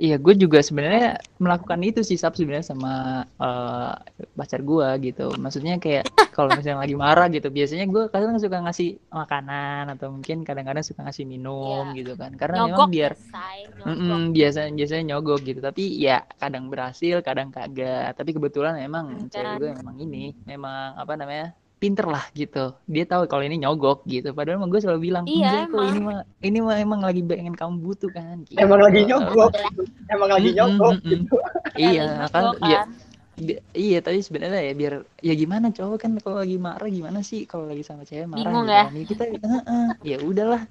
Iya, 0.00 0.16
gue 0.16 0.32
juga 0.32 0.64
sebenarnya 0.64 1.20
melakukan 1.36 1.76
itu 1.84 2.00
sih 2.00 2.16
Sab 2.16 2.32
sebenarnya 2.32 2.72
sama 2.72 3.20
eh, 3.36 3.92
pacar 4.32 4.64
gue 4.64 4.88
gitu. 5.04 5.28
Maksudnya 5.36 5.76
kayak 5.76 6.08
kalau 6.32 6.48
misalnya 6.56 6.80
lagi 6.80 6.96
marah 6.96 7.28
gitu, 7.28 7.52
biasanya 7.52 7.84
gue 7.84 8.08
kadang 8.08 8.40
suka 8.40 8.64
ngasih 8.64 8.96
makanan 9.12 9.92
atau 9.92 10.08
mungkin 10.08 10.40
kadang-kadang 10.40 10.80
suka 10.80 11.04
ngasih 11.04 11.28
minum 11.28 11.92
Iya. 11.92 12.00
gitu 12.00 12.12
kan. 12.16 12.32
Karena 12.40 12.64
memang 12.64 12.88
nyogok 12.88 12.88
biar 12.96 13.12
ya, 13.12 13.28
say, 13.28 13.58
nyogok. 13.76 13.92
Mm-mm, 13.92 14.20
biasanya 14.32 14.70
biasanya 14.72 15.04
nyogok 15.12 15.40
gitu. 15.44 15.60
Tapi 15.60 15.84
ya 16.00 16.16
kadang 16.40 16.64
berhasil, 16.72 17.16
kadang 17.20 17.48
kagak. 17.52 18.16
Tapi 18.16 18.30
kebetulan 18.32 18.80
emang 18.80 19.28
cewek 19.28 19.52
gue 19.60 19.68
memang 19.84 19.96
ini, 20.00 20.32
memang 20.48 20.96
apa 20.96 21.12
namanya? 21.12 21.52
Pinter 21.80 22.04
lah 22.04 22.24
gitu. 22.36 22.76
Dia 22.84 23.04
tahu 23.08 23.24
kalau 23.24 23.40
ini 23.40 23.56
nyogok 23.56 24.04
gitu. 24.04 24.36
Padahal 24.36 24.60
emang 24.60 24.68
gue 24.68 24.80
selalu 24.84 25.00
bilang, 25.08 25.24
Iya, 25.24 25.64
"Enggak 25.64 25.64
kok 25.72 25.82
ini 25.88 26.00
mah 26.04 26.18
ini 26.44 26.58
mah 26.60 26.76
emang 26.76 27.00
lagi 27.00 27.20
pengen 27.24 27.56
kamu 27.56 27.74
butuh 27.80 28.10
kan." 28.12 28.44
Gitu. 28.44 28.60
emang 28.60 28.80
lagi 28.84 29.00
nyogok 29.08 29.52
emang 30.12 30.28
lagi 30.28 30.48
nyogok 30.52 30.94
mm-mm. 31.00 31.20
gitu 31.24 31.36
Iya, 31.80 32.28
kan 32.28 32.44
ya, 32.60 32.80
kan. 32.84 32.88
bi- 33.40 33.62
iya 33.72 33.98
tapi 34.04 34.20
sebenarnya 34.20 34.60
ya 34.60 34.72
biar 34.76 34.94
ya 35.24 35.32
gimana 35.32 35.72
cowok 35.72 35.98
kan 36.02 36.12
kalau 36.20 36.44
lagi 36.44 36.60
marah 36.60 36.90
gimana 36.92 37.24
sih 37.24 37.48
kalau 37.48 37.64
lagi 37.64 37.80
sama 37.80 38.04
cewek 38.04 38.28
marah 38.28 38.52
Bingung 38.52 38.68
gitu 38.68 38.76
ya? 38.76 38.84
kan. 38.84 38.92
Ya 38.92 39.04
kita 39.08 39.22
heeh, 39.32 39.86
ya 40.04 40.16
udahlah 40.20 40.62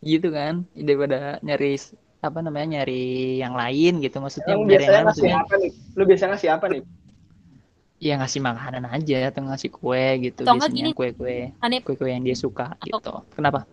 gitu 0.00 0.28
kan 0.32 0.64
daripada 0.72 1.36
nyari 1.44 1.76
apa 2.24 2.38
namanya 2.40 2.80
nyari 2.80 3.36
yang 3.36 3.52
lain 3.52 4.00
gitu 4.00 4.16
maksudnya 4.16 4.56
yang 4.56 4.64
biasanya 4.64 4.88
lain 4.88 5.04
ngasih 5.04 5.04
maksudnya 5.12 5.36
apa 5.44 5.54
nih 5.60 5.70
lu 5.92 6.02
biasanya 6.08 6.30
ngasih 6.32 6.50
apa 6.56 6.66
nih 6.72 6.82
ya 7.96 8.18
ngasih 8.18 8.40
makanan 8.40 8.84
aja 8.86 9.30
atau 9.30 9.42
ngasih 9.44 9.70
kue 9.70 10.04
gitu 10.20 10.42
Atau 10.42 10.58
biasanya 10.58 10.74
gini, 10.74 10.90
kue-kue 10.92 11.54
Hanif, 11.58 11.80
kue-kue 11.82 12.10
yang 12.10 12.20
dia 12.20 12.34
suka 12.34 12.74
Atau- 12.74 13.00
gitu. 13.00 13.12
Kenapa? 13.32 13.64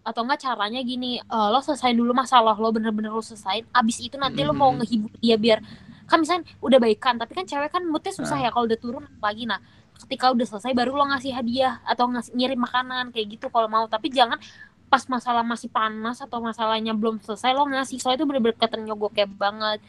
Atau 0.00 0.22
enggak 0.22 0.40
caranya 0.40 0.80
gini 0.80 1.18
eh, 1.18 1.48
lo 1.50 1.58
selesaiin 1.58 1.94
dulu 1.94 2.14
masalah 2.14 2.54
lo 2.54 2.70
bener-bener 2.70 3.10
lo 3.10 3.20
selesaiin 3.20 3.66
abis 3.70 3.98
itu 4.00 4.14
nanti 4.14 4.40
lo 4.40 4.54
mau 4.54 4.70
ngehibur 4.72 5.10
dia 5.18 5.34
biar 5.34 5.58
kan 6.06 6.22
misalnya 6.22 6.46
udah 6.62 6.78
baikan 6.78 7.18
tapi 7.18 7.34
kan 7.34 7.42
cewek 7.42 7.66
kan 7.68 7.82
moodnya 7.82 8.14
susah 8.14 8.38
Ah. 8.38 8.46
ya 8.46 8.50
kalau 8.50 8.70
udah 8.70 8.78
turun 8.78 9.02
lagi 9.18 9.42
nah 9.42 9.58
ketika 9.98 10.30
udah 10.30 10.46
selesai 10.46 10.70
baru 10.70 10.94
lo 10.94 11.02
ngasih 11.10 11.34
hadiah 11.34 11.82
atau 11.82 12.06
ngasih 12.06 12.30
ngirim 12.32 12.60
makanan 12.60 13.10
kayak 13.10 13.26
gitu 13.34 13.50
kalau 13.50 13.66
mau. 13.66 13.84
Tapi 13.86 14.12
jangan 14.12 14.38
pas 14.86 15.02
masalah 15.10 15.42
masih 15.42 15.66
panas 15.66 16.22
atau 16.22 16.38
masalahnya 16.38 16.94
belum 16.94 17.18
selesai 17.18 17.50
lo 17.50 17.66
ngasih. 17.66 17.98
Soalnya 17.98 18.22
itu 18.22 18.26
bener-bener 18.28 18.54
kelihatan 18.54 18.86
nyogoknya 18.86 19.26
banget 19.26 19.80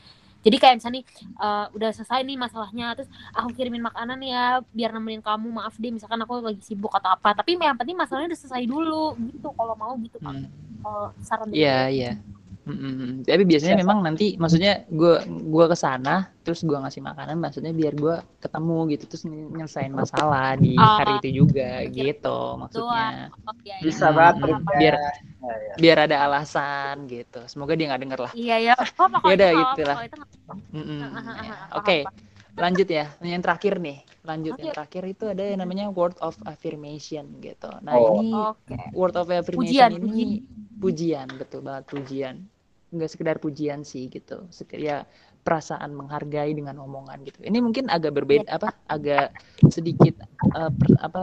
jadi 0.47 0.57
kayak 0.57 0.75
misalnya 0.79 0.95
nih 0.95 1.05
eh, 1.37 1.65
udah 1.75 1.89
selesai 1.91 2.19
nih 2.23 2.37
masalahnya 2.39 2.87
terus 2.95 3.09
aku 3.35 3.51
kirimin 3.51 3.83
makanan 3.83 4.19
ya 4.23 4.63
biar 4.71 4.95
nemenin 4.95 5.19
kamu 5.19 5.51
maaf 5.51 5.75
deh 5.75 5.91
misalkan 5.91 6.23
aku 6.23 6.39
lagi 6.39 6.63
sibuk 6.63 6.89
atau 6.89 7.11
apa 7.11 7.35
tapi 7.35 7.59
yang 7.59 7.75
penting 7.75 7.99
masalahnya 7.99 8.31
udah 8.31 8.39
selesai 8.39 8.63
dulu 8.63 9.03
gitu 9.35 9.51
kalau 9.51 9.75
mau 9.75 9.93
gitu 9.99 10.17
kan 10.17 10.35
Hmm. 10.37 10.47
kalau 10.79 11.11
saran 11.19 11.51
dari 11.51 11.59
Iya, 11.59 11.77
gue. 11.83 12.15
Mm-mm. 12.67 13.23
Tapi 13.23 13.43
biasanya 13.47 13.79
memang 13.79 14.03
nanti 14.03 14.35
maksudnya 14.35 14.83
gua 14.91 15.23
gua 15.23 15.65
ke 15.71 15.77
sana 15.79 16.15
terus 16.43 16.61
gua 16.61 16.83
ngasih 16.83 16.99
makanan 16.99 17.39
maksudnya 17.39 17.71
biar 17.71 17.95
gua 17.95 18.15
ketemu 18.37 18.77
gitu 18.91 19.03
terus 19.07 19.23
ny- 19.23 19.47
nyelesain 19.55 19.89
masalah 19.89 20.59
di 20.59 20.75
Ah. 20.75 20.99
hari 20.99 21.23
itu 21.23 21.29
juga 21.41 21.87
gitu 21.87 22.37
maksudnya. 22.59 23.31
Oh, 23.47 23.55
iya, 23.63 23.75
iya. 23.79 23.85
bisa 23.87 24.05
Hmm, 24.07 24.15
banget 24.15 24.35
hmm. 24.43 24.63
Biar 24.75 24.95
Ya, 25.37 25.53
ya. 25.53 25.73
biar 25.79 25.97
ada 26.11 26.17
alasan 26.27 27.07
gitu. 27.07 27.39
Semoga 27.47 27.71
dia 27.71 27.87
nggak 27.87 28.01
denger 28.03 28.19
lah. 28.19 28.31
Iya 28.35 28.55
ya. 28.59 28.75
Oh, 28.99 29.07
Ya 29.07 29.33
udah, 29.37 29.49
gitu 29.55 29.81
lah. 29.87 29.95
Ah, 29.95 30.09
ah, 30.51 31.23
ah, 31.23 31.35
Ya. 31.39 31.55
Oke, 31.71 31.97
lanjut 32.53 32.87
ya. 32.89 33.05
Yang 33.21 33.41
terakhir 33.47 33.73
nih, 33.79 33.97
lanjut 34.25 34.53
yang 34.59 34.75
terakhir 34.75 35.03
itu 35.07 35.23
ada 35.29 35.43
yang 35.45 35.63
namanya 35.63 35.87
word 35.87 36.19
of 36.19 36.35
affirmation 36.43 37.39
gitu. 37.39 37.71
Nah 37.79 37.95
Oh. 37.95 38.19
ini 38.19 38.35
Oke. 38.35 38.75
word 38.91 39.15
of 39.15 39.31
affirmation 39.31 39.87
Pujian, 39.87 39.91
ini 40.03 40.43
pujian 40.77 41.27
betul 41.31 41.63
banget 41.63 41.87
pujian 41.89 42.35
nggak 42.93 43.09
sekedar 43.11 43.37
pujian 43.43 43.83
sih 43.83 44.07
gitu. 44.07 44.47
Ya 44.75 45.03
perasaan 45.43 45.95
menghargai 45.95 46.51
dengan 46.51 46.75
omongan 46.83 47.23
gitu. 47.23 47.39
Ini 47.43 47.59
mungkin 47.63 47.87
agak 47.87 48.11
berbeda 48.15 48.47
apa 48.51 48.69
agak 48.87 49.31
sedikit 49.71 50.15
eh, 50.55 50.71
per- 50.71 50.99
apa 50.99 51.21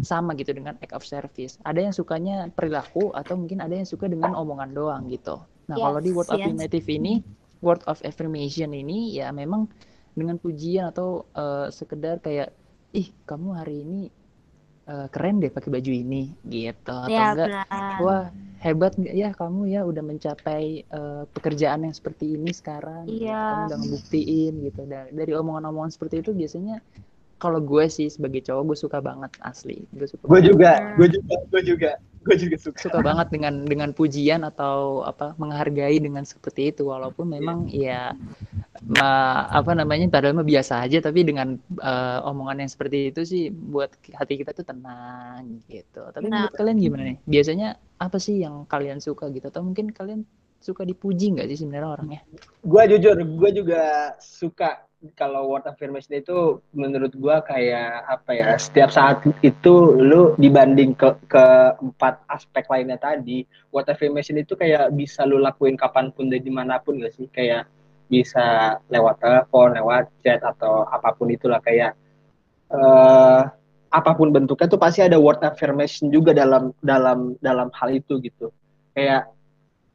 sama 0.00 0.36
gitu 0.36 0.52
dengan 0.52 0.76
act 0.80 0.92
of 0.92 1.04
service. 1.04 1.56
Ada 1.64 1.88
yang 1.88 1.94
sukanya 1.96 2.48
perilaku 2.52 3.12
atau 3.16 3.34
mungkin 3.36 3.60
ada 3.64 3.74
yang 3.74 3.88
suka 3.88 4.08
dengan 4.08 4.32
omongan 4.36 4.70
doang 4.76 5.02
gitu. 5.08 5.40
Nah 5.68 5.76
kalau 5.76 5.98
di 6.00 6.12
word 6.12 6.28
Yes, 6.28 6.32
yes. 6.32 6.44
affirmative 6.44 6.86
ini 6.88 7.14
word 7.64 7.82
of 7.88 7.98
affirmation 8.04 8.70
ini 8.76 9.16
ya 9.16 9.32
memang 9.32 9.68
dengan 10.16 10.36
pujian 10.40 10.88
atau 10.92 11.28
uh, 11.36 11.68
sekedar 11.68 12.20
kayak 12.24 12.52
ih 12.96 13.12
kamu 13.28 13.48
hari 13.52 13.84
ini 13.84 14.00
uh, 14.88 15.06
keren 15.12 15.40
deh 15.42 15.52
pakai 15.52 15.68
baju 15.72 15.92
ini 15.92 16.32
gitu. 16.48 16.92
Atau 16.92 17.12
Ya, 17.12 17.32
enggak 17.32 17.48
benar. 17.68 17.96
wah 18.00 18.24
hebat 18.58 18.96
nggak 18.96 19.14
ya 19.14 19.30
kamu 19.32 19.68
ya 19.68 19.80
udah 19.84 20.02
mencapai 20.02 20.84
uh, 20.90 21.28
pekerjaan 21.30 21.84
yang 21.84 21.94
seperti 21.94 22.34
ini 22.34 22.50
sekarang 22.50 23.04
gitu. 23.06 23.28
Iya. 23.28 23.42
kamu 23.44 23.62
udah 23.68 23.78
ngebuktiin 23.84 24.52
gitu 24.64 24.80
dari, 24.84 25.10
dari 25.12 25.32
omongan-omongan 25.36 25.92
seperti 25.92 26.24
itu 26.24 26.30
biasanya 26.32 26.80
kalau 27.36 27.60
gue 27.60 27.84
sih 27.92 28.08
sebagai 28.08 28.40
cowok 28.40 28.72
gue 28.72 28.78
suka 28.80 28.98
banget 29.04 29.28
asli 29.44 29.84
gue 29.92 30.08
suka 30.08 30.24
Gue 30.24 30.40
banget. 30.40 30.48
juga, 30.56 30.70
gue 30.96 31.08
juga, 31.12 31.34
gue 31.52 31.62
juga, 31.62 31.90
gue 32.24 32.36
juga 32.40 32.56
suka. 32.56 32.78
suka 32.80 32.98
banget 33.04 33.28
dengan 33.28 33.54
dengan 33.62 33.90
pujian 33.92 34.40
atau 34.40 35.04
apa 35.04 35.36
menghargai 35.36 36.00
dengan 36.00 36.24
seperti 36.24 36.72
itu 36.72 36.88
walaupun 36.88 37.28
memang 37.28 37.68
ya 37.68 38.16
ma- 38.84 39.48
apa 39.48 39.72
namanya 39.72 40.06
padahal 40.10 40.36
mah 40.36 40.46
biasa 40.46 40.84
aja 40.84 40.98
tapi 41.00 41.24
dengan 41.24 41.56
eh, 41.80 42.18
omongan 42.26 42.66
yang 42.66 42.70
seperti 42.70 43.14
itu 43.14 43.20
sih 43.24 43.42
buat 43.48 43.92
hati 44.12 44.40
kita 44.42 44.52
tuh 44.52 44.66
tenang 44.66 45.62
gitu. 45.70 46.02
Tapi 46.12 46.26
Benar. 46.26 46.50
menurut 46.50 46.56
kalian 46.58 46.78
gimana 46.82 47.02
nih? 47.12 47.16
Biasanya 47.24 47.68
apa 47.96 48.18
sih 48.20 48.44
yang 48.44 48.68
kalian 48.68 49.00
suka 49.00 49.32
gitu? 49.32 49.48
Atau 49.48 49.64
mungkin 49.64 49.94
kalian 49.94 50.26
suka 50.60 50.82
dipuji 50.82 51.36
nggak 51.36 51.48
sih 51.52 51.62
sebenarnya 51.62 51.90
orangnya? 52.00 52.20
Gue 52.66 52.82
jujur, 52.90 53.16
gue 53.16 53.50
juga 53.54 54.16
suka 54.18 54.82
kalau 55.14 55.52
word 55.52 55.68
affirmation 55.68 56.18
itu 56.18 56.58
menurut 56.72 57.12
gue 57.12 57.36
kayak 57.46 58.08
apa 58.08 58.30
ya 58.32 58.56
setiap 58.56 58.90
saat 58.90 59.22
itu 59.44 59.94
lu 59.94 60.32
dibanding 60.40 60.96
ke 60.96 61.14
ke 61.28 61.46
empat 61.78 62.24
aspek 62.32 62.64
lainnya 62.66 62.96
tadi 62.98 63.44
word 63.70 63.86
affirmation 63.86 64.40
itu 64.40 64.56
kayak 64.56 64.90
bisa 64.96 65.22
lu 65.28 65.38
lakuin 65.38 65.76
kapan 65.76 66.10
pun 66.10 66.32
dan 66.32 66.42
di 66.42 66.50
mana 66.50 66.80
pun 66.80 66.98
gak 66.98 67.14
sih? 67.14 67.28
Kayak 67.30 67.68
bisa 68.06 68.78
lewat 68.86 69.18
telepon 69.18 69.74
lewat 69.74 70.10
chat 70.22 70.38
atau 70.42 70.86
apa 70.86 71.10
pun 71.14 71.26
itulah 71.30 71.58
kayak 71.58 71.98
eh 72.70 73.42
apa 73.96 74.10
pun 74.12 74.28
bentuknya 74.34 74.66
tuh 74.66 74.80
pasti 74.80 75.00
ada 75.00 75.16
word 75.16 75.40
affirmation 75.40 76.10
juga 76.10 76.34
dalam 76.34 76.74
dalam 76.82 77.38
dalam 77.40 77.72
hal 77.72 77.94
itu 77.94 78.18
gitu. 78.20 78.52
Kayak 78.92 79.30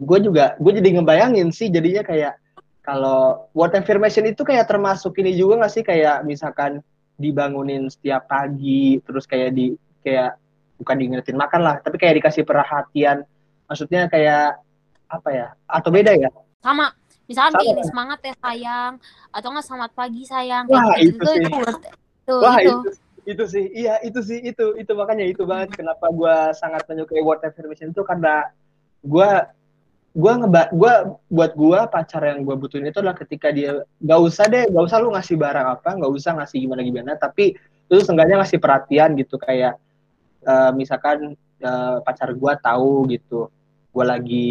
gue 0.01 0.17
juga 0.25 0.57
gue 0.57 0.71
jadi 0.81 0.89
ngebayangin 0.97 1.53
sih 1.53 1.69
jadinya 1.69 2.01
kayak 2.01 2.33
kalau 2.81 3.45
word 3.53 3.77
affirmation 3.77 4.25
itu 4.25 4.41
kayak 4.41 4.65
termasuk 4.65 5.13
ini 5.21 5.37
juga 5.37 5.61
nggak 5.61 5.73
sih? 5.73 5.83
Kayak 5.85 6.25
misalkan 6.25 6.81
dibangunin 7.21 7.91
setiap 7.91 8.25
pagi 8.25 8.97
terus 9.05 9.29
kayak 9.29 9.53
di 9.53 9.77
kayak 10.01 10.39
bukan 10.81 10.95
diingetin 10.97 11.37
makan 11.37 11.61
lah 11.61 11.75
tapi 11.83 12.01
kayak 12.01 12.23
dikasih 12.23 12.47
perhatian. 12.47 13.21
Maksudnya 13.69 14.09
kayak 14.09 14.57
apa 15.11 15.29
ya? 15.29 15.47
Atau 15.69 15.93
beda 15.93 16.15
ya? 16.17 16.31
Sama 16.63 16.89
misalkan 17.31 17.53
Sama. 17.55 17.59
kayak 17.63 17.71
ini 17.71 17.83
semangat 17.87 18.19
ya 18.19 18.35
sayang 18.43 18.93
atau 19.31 19.47
nggak 19.55 19.65
selamat 19.65 19.91
pagi 19.95 20.21
sayang 20.27 20.65
Wah, 20.67 20.99
gitu, 20.99 21.23
itu 21.23 21.31
sih. 21.31 21.39
itu 21.47 21.55
worth 21.55 21.83
it. 21.87 21.95
Tuh, 22.27 22.39
wah 22.43 22.57
itu. 22.59 22.75
itu 22.75 22.91
itu 23.21 23.43
sih 23.45 23.65
iya 23.71 24.01
itu 24.01 24.19
sih 24.25 24.41
itu 24.41 24.73
itu 24.81 24.91
makanya 24.97 25.25
itu 25.29 25.45
banget 25.45 25.77
kenapa 25.77 26.09
gue 26.09 26.35
sangat 26.57 26.83
menyukai 26.89 27.21
word 27.21 27.45
affirmation 27.45 27.93
itu 27.93 28.01
karena 28.01 28.49
gue 29.05 29.29
gue 30.11 30.33
ngeba 30.43 30.73
gue 30.73 30.93
buat 31.31 31.51
gue 31.55 31.79
pacar 31.87 32.21
yang 32.27 32.43
gue 32.43 32.55
butuhin 32.57 32.89
itu 32.89 32.99
adalah 32.99 33.15
ketika 33.15 33.53
dia 33.53 33.85
gak 34.01 34.19
usah 34.19 34.49
deh 34.49 34.67
gak 34.67 34.83
usah 34.83 34.97
lu 34.99 35.13
ngasih 35.15 35.37
barang 35.39 35.67
apa 35.79 35.89
gak 35.95 36.11
usah 36.11 36.35
ngasih 36.35 36.67
gimana 36.67 36.81
gimana 36.83 37.11
tapi 37.15 37.55
lu 37.87 38.01
seenggaknya 38.03 38.43
ngasih 38.43 38.59
perhatian 38.59 39.15
gitu 39.15 39.39
kayak 39.39 39.79
eh, 40.43 40.71
misalkan 40.75 41.37
eh, 41.61 41.95
pacar 42.03 42.33
gue 42.33 42.53
tahu 42.59 43.07
gitu 43.07 43.47
gue 43.91 44.05
lagi 44.07 44.49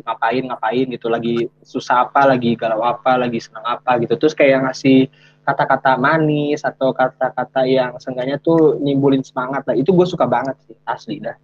ngapain 0.00 0.44
ngapain 0.48 0.86
gitu 0.88 1.12
lagi 1.12 1.44
susah 1.60 2.08
apa 2.08 2.24
lagi 2.24 2.56
galau 2.56 2.80
apa 2.80 3.20
lagi 3.20 3.38
senang 3.38 3.64
apa 3.64 4.00
gitu. 4.00 4.16
Terus 4.16 4.32
kayak 4.32 4.64
ngasih 4.64 5.12
kata-kata 5.44 5.96
manis 6.00 6.64
atau 6.64 6.92
kata-kata 6.92 7.64
yang 7.68 7.96
seenggaknya 8.00 8.40
tuh 8.40 8.80
nimbulin 8.80 9.20
semangat 9.20 9.64
lah. 9.68 9.76
Itu 9.76 9.92
gue 9.92 10.08
suka 10.08 10.24
banget 10.24 10.56
sih 10.64 10.76
asli 10.88 11.20
dah. 11.20 11.36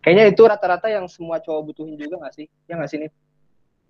Kayaknya 0.00 0.24
itu 0.32 0.42
rata-rata 0.48 0.88
yang 0.88 1.08
semua 1.08 1.40
cowok 1.44 1.72
butuhin 1.72 1.96
juga 1.96 2.24
gak 2.24 2.34
sih? 2.36 2.46
Ya 2.68 2.76
gak 2.80 2.88
sih 2.88 3.00
nih 3.04 3.10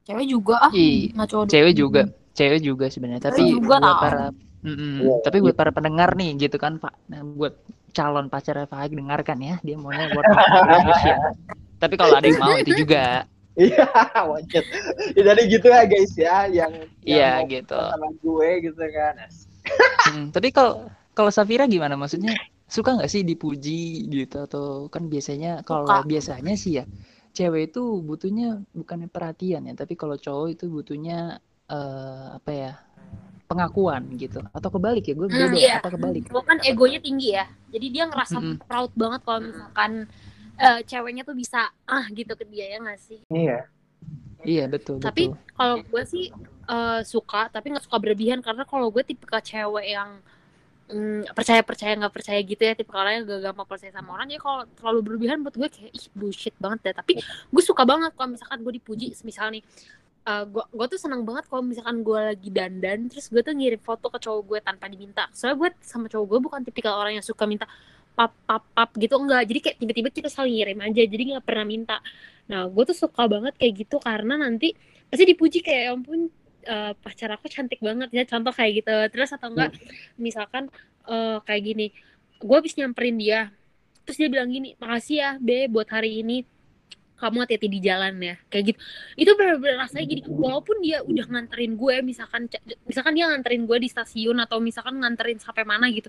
cewek 0.00 0.26
juga 0.26 0.54
ah 0.58 0.72
Ih, 0.74 1.12
nggak 1.14 1.28
cowok 1.28 1.46
cewek 1.46 1.74
juga 1.76 2.02
cewek 2.34 2.60
juga 2.64 2.86
sebenarnya. 2.88 3.22
Tapi 3.30 3.42
Cewek 3.42 3.52
juga 3.62 3.74
buat 3.78 3.84
tau. 3.84 4.02
para 4.02 4.24
Mm-mm. 4.60 4.92
Iya, 5.00 5.14
tapi 5.24 5.36
buat 5.40 5.56
para 5.56 5.72
pendengar 5.72 6.12
nih 6.20 6.36
gitu 6.36 6.60
kan 6.60 6.76
pak. 6.76 6.92
Nah, 7.08 7.24
buat 7.24 7.56
calon 7.96 8.28
pacarnya 8.28 8.68
Pak 8.68 8.92
dengarkan 8.92 9.38
ya. 9.40 9.56
Dia 9.64 9.76
maunya 9.80 10.04
affirmation 10.12 11.16
tapi 11.80 11.94
kalau 11.96 12.12
ada 12.14 12.26
yang 12.28 12.38
mau 12.38 12.54
itu 12.54 12.72
juga. 12.76 13.24
Iya 13.58 13.82
wajib 14.30 14.62
ya, 15.18 15.20
jadi 15.26 15.42
gitu 15.50 15.66
ya 15.68 15.82
guys 15.84 16.12
ya 16.14 16.36
yang 16.48 16.72
Iya, 17.02 17.42
yang 17.42 17.50
gitu. 17.50 17.76
sama 17.76 18.08
gue 18.22 18.50
gitu 18.62 18.78
kan. 18.78 19.14
Mm, 20.06 20.24
tapi 20.32 20.48
kalau 20.54 20.86
kalau 21.12 21.28
Safira 21.34 21.66
gimana? 21.66 21.98
Maksudnya 21.98 22.32
suka 22.70 22.94
nggak 22.96 23.10
sih 23.10 23.26
dipuji 23.26 24.06
gitu? 24.08 24.46
Atau 24.46 24.86
kan 24.88 25.10
biasanya 25.10 25.66
kalau 25.66 25.90
biasanya 26.06 26.54
sih 26.54 26.78
ya 26.80 26.84
cewek 27.34 27.74
itu 27.74 27.82
butuhnya 28.00 28.62
bukan 28.72 29.06
perhatian 29.10 29.66
ya 29.66 29.74
tapi 29.74 29.94
kalau 29.94 30.14
cowok 30.16 30.46
itu 30.54 30.64
butuhnya 30.70 31.42
eh, 31.68 32.26
apa 32.38 32.50
ya 32.54 32.72
pengakuan 33.50 34.14
gitu. 34.14 34.40
Atau 34.54 34.70
kebalik 34.70 35.10
ya 35.10 35.14
gue 35.18 35.26
Hmm, 35.26 35.34
beda 35.50 35.58
iya. 35.58 35.76
apa 35.82 35.90
kebalik? 35.90 36.30
Cowok 36.30 36.44
kan 36.46 36.58
egonya 36.62 37.02
tinggi 37.02 37.34
ya 37.34 37.44
jadi 37.70 37.86
dia 37.90 38.04
ngerasa 38.08 38.38
Mm-mm. 38.38 38.56
proud 38.66 38.94
banget 38.94 39.20
kalau 39.26 39.40
misalkan 39.42 39.92
eh, 40.60 40.80
ceweknya 40.84 41.24
tuh 41.24 41.32
bisa 41.32 41.72
ah 41.88 42.04
gitu 42.12 42.36
ke 42.36 42.44
dia 42.44 42.76
ya 42.76 42.78
nggak 42.84 43.00
sih? 43.00 43.20
Iya. 43.32 43.64
Iya 44.40 44.64
betul 44.72 44.96
tapi 45.04 45.28
kalau 45.52 45.84
gue 45.84 46.02
sih 46.08 46.32
eh, 46.68 47.00
suka 47.04 47.52
tapi 47.52 47.76
nggak 47.76 47.84
suka 47.84 47.96
berlebihan 48.00 48.40
karena 48.40 48.64
kalau 48.64 48.88
gue 48.88 49.04
tipe 49.04 49.28
cewek 49.28 49.84
yang 49.84 50.16
mm, 50.88 51.36
percaya 51.36 51.60
percaya 51.60 51.92
nggak 52.00 52.14
percaya 52.14 52.40
gitu 52.40 52.62
ya 52.64 52.72
tipe 52.72 52.88
orangnya 52.92 53.28
gak 53.28 53.40
gampang 53.52 53.68
percaya 53.68 53.92
sama 53.92 54.16
orang 54.16 54.26
jadi 54.32 54.40
kalau 54.40 54.60
terlalu 54.80 55.00
berlebihan 55.04 55.44
buat 55.44 55.54
gue 55.56 55.68
kayak 55.68 55.92
ih 55.92 56.06
bullshit 56.16 56.54
banget 56.56 56.78
deh. 56.88 56.94
Tapi 57.04 57.12
gue 57.20 57.62
suka 57.64 57.84
banget 57.84 58.16
kalau 58.16 58.28
misalkan 58.32 58.58
gue 58.64 58.72
dipuji 58.80 59.12
misal 59.28 59.52
nih 59.52 59.62
eh, 60.24 60.44
gue 60.48 60.64
gue 60.72 60.86
tuh 60.88 61.00
seneng 61.00 61.22
banget 61.28 61.44
kalau 61.44 61.60
misalkan 61.60 62.00
gue 62.00 62.20
lagi 62.32 62.48
dandan 62.48 63.12
terus 63.12 63.28
gue 63.28 63.40
tuh 63.44 63.52
ngirim 63.52 63.80
foto 63.80 64.08
ke 64.08 64.18
cowok 64.24 64.42
gue 64.48 64.58
tanpa 64.64 64.88
diminta. 64.88 65.28
Soalnya 65.36 65.56
gue 65.60 65.68
sama 65.84 66.08
cowok 66.08 66.26
gue 66.32 66.40
bukan 66.48 66.60
tipikal 66.64 66.96
orang 66.96 67.20
yang 67.20 67.26
suka 67.26 67.44
minta 67.44 67.68
pap 68.14 68.32
pap 68.44 68.64
pap 68.74 68.90
gitu 68.98 69.16
enggak. 69.16 69.42
Jadi 69.48 69.60
kayak 69.64 69.76
tiba-tiba 69.80 70.08
kita 70.12 70.28
saling 70.28 70.54
ngirim 70.56 70.78
aja 70.84 71.02
jadi 71.06 71.22
nggak 71.36 71.44
pernah 71.46 71.66
minta. 71.66 71.96
Nah 72.50 72.66
gue 72.68 72.84
tuh 72.90 72.96
suka 72.96 73.24
banget 73.30 73.54
kayak 73.56 73.86
gitu 73.86 73.96
karena 74.02 74.34
nanti 74.36 74.74
pasti 75.08 75.24
dipuji 75.26 75.58
kayak 75.64 75.82
ya 75.82 75.90
ampun 75.96 76.20
eh, 76.66 76.92
pacar 76.98 77.30
aku 77.34 77.46
cantik 77.48 77.80
banget 77.80 78.08
ya 78.12 78.22
contoh 78.28 78.52
kayak 78.52 78.84
gitu. 78.84 78.92
Terus 79.14 79.30
atau 79.34 79.48
enggak 79.52 79.72
misalkan 80.20 80.68
eh, 81.08 81.38
kayak 81.44 81.62
gini 81.64 81.86
gue 82.40 82.56
habis 82.56 82.72
nyamperin 82.76 83.16
dia 83.20 83.52
terus 84.08 84.16
dia 84.16 84.32
bilang 84.32 84.48
gini 84.48 84.74
makasih 84.80 85.16
ya 85.16 85.30
be 85.40 85.68
buat 85.70 85.88
hari 85.88 86.20
ini. 86.24 86.44
Kamu 87.20 87.44
hati-hati 87.44 87.68
di 87.68 87.84
jalan 87.84 88.16
ya 88.16 88.40
kayak 88.48 88.72
gitu. 88.72 88.78
Itu 89.12 89.30
benar-benar 89.36 89.84
rasanya 89.84 90.08
gini. 90.08 90.22
Walaupun 90.24 90.80
dia 90.80 91.04
udah 91.04 91.28
nganterin 91.28 91.76
gue 91.76 91.96
misalkan 92.00 92.48
misalkan 92.88 93.12
dia 93.12 93.28
nganterin 93.28 93.68
gue 93.68 93.76
di 93.76 93.88
stasiun 93.92 94.40
atau 94.40 94.56
misalkan 94.56 94.96
nganterin 95.04 95.36
sampai 95.36 95.68
mana 95.68 95.92
gitu 95.92 96.08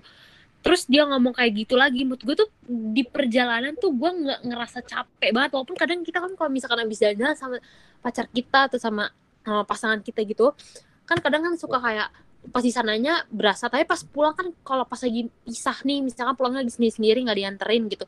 terus 0.62 0.86
dia 0.86 1.02
ngomong 1.04 1.34
kayak 1.34 1.66
gitu 1.66 1.74
lagi 1.74 2.06
menurut 2.06 2.22
gue 2.22 2.36
tuh 2.38 2.48
di 2.66 3.02
perjalanan 3.02 3.74
tuh 3.74 3.90
gue 3.90 4.10
nggak 4.10 4.40
ngerasa 4.46 4.78
capek 4.86 5.30
banget. 5.34 5.50
Walaupun 5.58 5.76
kadang 5.76 6.00
kita 6.06 6.22
kan 6.22 6.32
kalau 6.38 6.50
misalkan 6.54 6.78
habis 6.80 7.02
jalan 7.02 7.34
sama 7.34 7.58
pacar 7.98 8.30
kita 8.30 8.70
atau 8.70 8.78
sama, 8.78 9.10
sama 9.42 9.66
pasangan 9.66 9.98
kita 10.00 10.22
gitu 10.22 10.54
kan 11.02 11.18
kadang 11.18 11.42
kan 11.42 11.58
suka 11.58 11.82
kayak 11.82 12.08
pas 12.54 12.62
di 12.62 12.70
sananya 12.70 13.26
berasa. 13.28 13.66
Tapi 13.66 13.82
pas 13.84 14.00
pulang 14.06 14.34
kan 14.38 14.54
kalau 14.62 14.86
pas 14.86 15.02
lagi 15.02 15.26
pisah 15.42 15.78
nih 15.82 15.98
misalkan 16.00 16.38
pulangnya 16.38 16.62
lagi 16.62 16.72
sendiri 16.78 16.92
sendiri 16.94 17.18
nggak 17.26 17.38
dianterin 17.38 17.82
gitu 17.90 18.06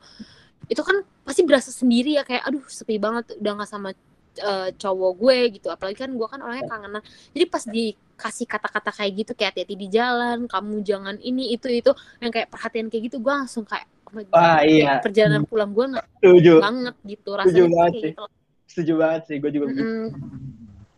itu 0.65 0.81
kan 0.81 1.05
pasti 1.27 1.41
berasa 1.43 1.69
sendiri 1.69 2.17
ya. 2.17 2.23
Kayak 2.23 2.47
aduh 2.47 2.63
sepi 2.71 2.95
banget 2.97 3.35
udah 3.37 3.51
nggak 3.61 3.69
sama 3.69 3.91
eh, 4.39 4.69
cowok 4.75 5.11
gue 5.21 5.37
gitu 5.59 5.67
apalagi 5.71 5.97
kan 6.03 6.11
gue 6.11 6.27
kan 6.27 6.39
orangnya 6.43 6.65
kangenan 6.67 7.01
jadi 7.31 7.45
pas 7.47 7.63
dikasih 7.63 8.45
kata-kata 8.47 8.89
kayak 8.95 9.11
gitu 9.23 9.31
kayak 9.35 9.49
hati-hati 9.55 9.75
di 9.75 9.87
jalan 9.91 10.37
kamu 10.49 10.75
jangan 10.83 11.15
ini 11.21 11.53
itu 11.55 11.67
itu 11.69 11.91
yang 12.19 12.31
kayak 12.33 12.47
perhatian 12.51 12.87
kayak 12.91 13.11
gitu 13.11 13.17
gue 13.23 13.33
langsung 13.33 13.63
kayak 13.67 13.87
oh 14.09 14.23
Wah, 14.31 14.63
iya. 14.63 15.03
perjalanan 15.03 15.43
pulang 15.43 15.71
gue 15.75 15.85
nggak 15.97 16.05
setuju 16.23 16.53
banget 16.63 16.95
gitu 17.03 17.29
Setuju 17.35 17.41
rasanya 17.41 17.67
tuh 17.67 17.75
banget 17.75 17.93
kayak 17.93 18.03
sih. 18.03 18.11
gitu 18.13 18.23
setuju 18.65 18.93
banget 18.97 19.21
sih 19.27 19.35
gue 19.43 19.51
juga 19.53 19.65
begitu 19.71 19.91
Mm-mm. 19.91 20.07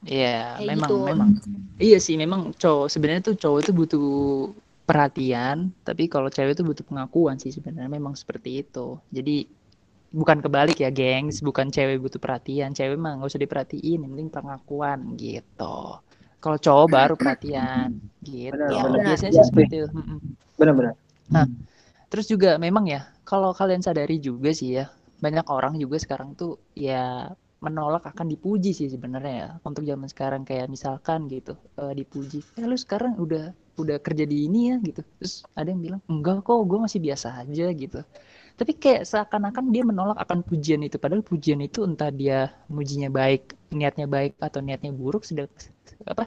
Iya, 0.08 0.62
memang 0.64 0.88
gitu. 0.88 1.04
memang. 1.04 1.30
Iya 1.78 1.98
sih, 2.00 2.16
memang 2.16 2.56
cowok 2.56 2.88
sebenarnya 2.88 3.22
tuh 3.28 3.36
cowok 3.36 3.60
itu 3.66 3.72
butuh 3.76 4.08
perhatian, 4.88 5.76
tapi 5.84 6.08
kalau 6.08 6.32
cewek 6.32 6.56
itu 6.56 6.64
butuh 6.64 6.86
pengakuan 6.88 7.36
sih 7.44 7.52
sebenarnya 7.52 7.92
memang 7.92 8.16
seperti 8.16 8.64
itu. 8.64 8.98
Jadi 9.12 9.52
bukan 10.14 10.38
kebalik 10.44 10.78
ya, 10.84 10.90
gengs, 10.94 11.44
bukan 11.44 11.68
cewek 11.74 11.98
butuh 12.04 12.22
perhatian, 12.22 12.72
cewek 12.78 12.98
mah 13.00 13.20
nggak 13.20 13.30
usah 13.32 13.42
diperhatiin, 13.44 14.00
yang 14.04 14.12
penting 14.16 14.30
pengakuan 14.32 15.00
gitu. 15.20 15.78
Kalau 16.38 16.58
cowok 16.62 16.88
baru 16.88 17.14
perhatian 17.18 17.90
gitu. 18.24 18.54
Benar, 18.56 18.70
Iya, 18.72 18.82
benar. 18.86 19.06
Biasanya 19.08 19.32
Iya 19.34 19.42
sih 19.44 19.48
seperti 19.50 19.76
itu. 19.84 19.88
Mm-mm. 19.92 20.20
benar-benar 20.58 20.94
Terus 22.08 22.26
juga 22.32 22.56
memang 22.56 22.88
ya, 22.88 23.02
kalau 23.28 23.52
kalian 23.52 23.84
sadari 23.84 24.18
juga 24.24 24.50
sih 24.56 24.80
ya, 24.80 24.88
banyak 25.20 25.46
orang 25.52 25.76
juga 25.76 25.98
sekarang 26.00 26.38
tuh 26.40 26.56
ya 26.72 27.28
menolak 27.58 28.06
akan 28.06 28.30
dipuji 28.30 28.70
sih 28.70 28.86
sebenarnya 28.86 29.34
ya 29.34 29.50
untuk 29.66 29.82
zaman 29.82 30.06
sekarang 30.06 30.46
kayak 30.46 30.70
misalkan 30.70 31.26
gitu 31.26 31.58
uh, 31.82 31.90
dipuji 31.90 32.46
eh 32.54 32.66
lu 32.70 32.78
sekarang 32.78 33.18
udah 33.18 33.50
udah 33.82 33.98
kerja 33.98 34.30
di 34.30 34.46
ini 34.46 34.70
ya 34.70 34.76
gitu 34.78 35.02
terus 35.18 35.42
ada 35.58 35.66
yang 35.74 35.82
bilang 35.82 36.02
enggak 36.06 36.46
kok 36.46 36.54
gue 36.70 36.80
masih 36.86 37.02
biasa 37.02 37.28
aja 37.42 37.66
gitu 37.74 37.98
tapi 38.58 38.74
kayak 38.74 39.06
seakan-akan 39.06 39.70
dia 39.70 39.86
menolak 39.86 40.18
akan 40.18 40.42
pujian 40.42 40.82
itu. 40.82 40.98
Padahal 40.98 41.22
pujian 41.22 41.62
itu 41.62 41.86
entah 41.86 42.10
dia 42.10 42.50
mujinya 42.74 43.06
baik 43.14 43.54
niatnya 43.70 44.10
baik 44.10 44.34
atau 44.42 44.66
niatnya 44.66 44.90
buruk 44.90 45.22
sudah 45.22 45.46
apa 46.10 46.26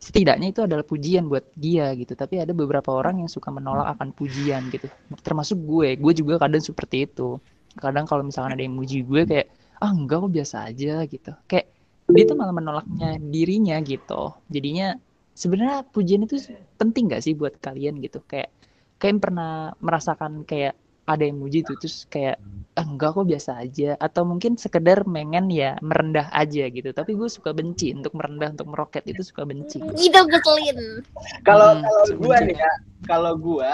setidaknya 0.00 0.56
itu 0.56 0.64
adalah 0.64 0.80
pujian 0.88 1.28
buat 1.28 1.44
dia 1.52 1.92
gitu. 2.00 2.16
Tapi 2.16 2.40
ada 2.40 2.56
beberapa 2.56 2.96
orang 2.96 3.20
yang 3.20 3.28
suka 3.28 3.52
menolak 3.52 3.92
akan 3.92 4.16
pujian 4.16 4.72
gitu. 4.72 4.88
Termasuk 5.20 5.60
gue. 5.68 6.00
Gue 6.00 6.12
juga 6.16 6.40
kadang 6.40 6.64
seperti 6.64 7.04
itu. 7.04 7.36
Kadang 7.76 8.08
kalau 8.08 8.24
misalkan 8.24 8.56
ada 8.56 8.64
yang 8.64 8.72
muji 8.72 9.04
gue 9.04 9.28
kayak 9.28 9.52
ah 9.84 9.92
enggak 9.92 10.24
kok 10.24 10.32
biasa 10.32 10.56
aja 10.72 11.04
gitu. 11.04 11.32
Kayak 11.44 11.76
dia 12.08 12.24
tuh 12.24 12.40
malah 12.40 12.56
menolaknya 12.56 13.20
dirinya 13.20 13.76
gitu. 13.84 14.32
Jadinya 14.48 14.96
sebenarnya 15.36 15.84
pujian 15.92 16.24
itu 16.24 16.40
penting 16.80 17.12
gak 17.12 17.20
sih 17.20 17.36
buat 17.36 17.52
kalian 17.60 18.00
gitu? 18.00 18.24
Kayak 18.24 18.48
kayak 18.96 19.20
pernah 19.20 19.76
merasakan 19.84 20.48
kayak 20.48 20.72
ada 21.06 21.22
yang 21.22 21.38
muji 21.38 21.62
tuh 21.62 21.78
terus 21.78 22.04
kayak 22.10 22.42
ah, 22.74 22.84
enggak 22.84 23.14
kok 23.14 23.26
biasa 23.26 23.50
aja. 23.62 23.94
Atau 24.02 24.26
mungkin 24.26 24.58
sekedar 24.58 25.06
mengen 25.06 25.48
ya 25.48 25.78
merendah 25.80 26.28
aja 26.34 26.66
gitu. 26.68 26.90
Tapi 26.90 27.14
gue 27.14 27.30
suka 27.30 27.54
benci 27.54 27.94
untuk 27.94 28.12
merendah 28.18 28.52
untuk 28.52 28.68
meroket 28.74 29.06
itu 29.06 29.22
suka 29.22 29.46
benci. 29.46 29.78
Itu 29.80 30.20
keselin 30.26 31.00
kalau 31.46 31.78
hmm, 31.78 31.86
kalau 31.86 32.06
gue 32.18 32.36
nih 32.50 32.58
ya 32.58 32.72
kalau 33.06 33.32
gue 33.38 33.72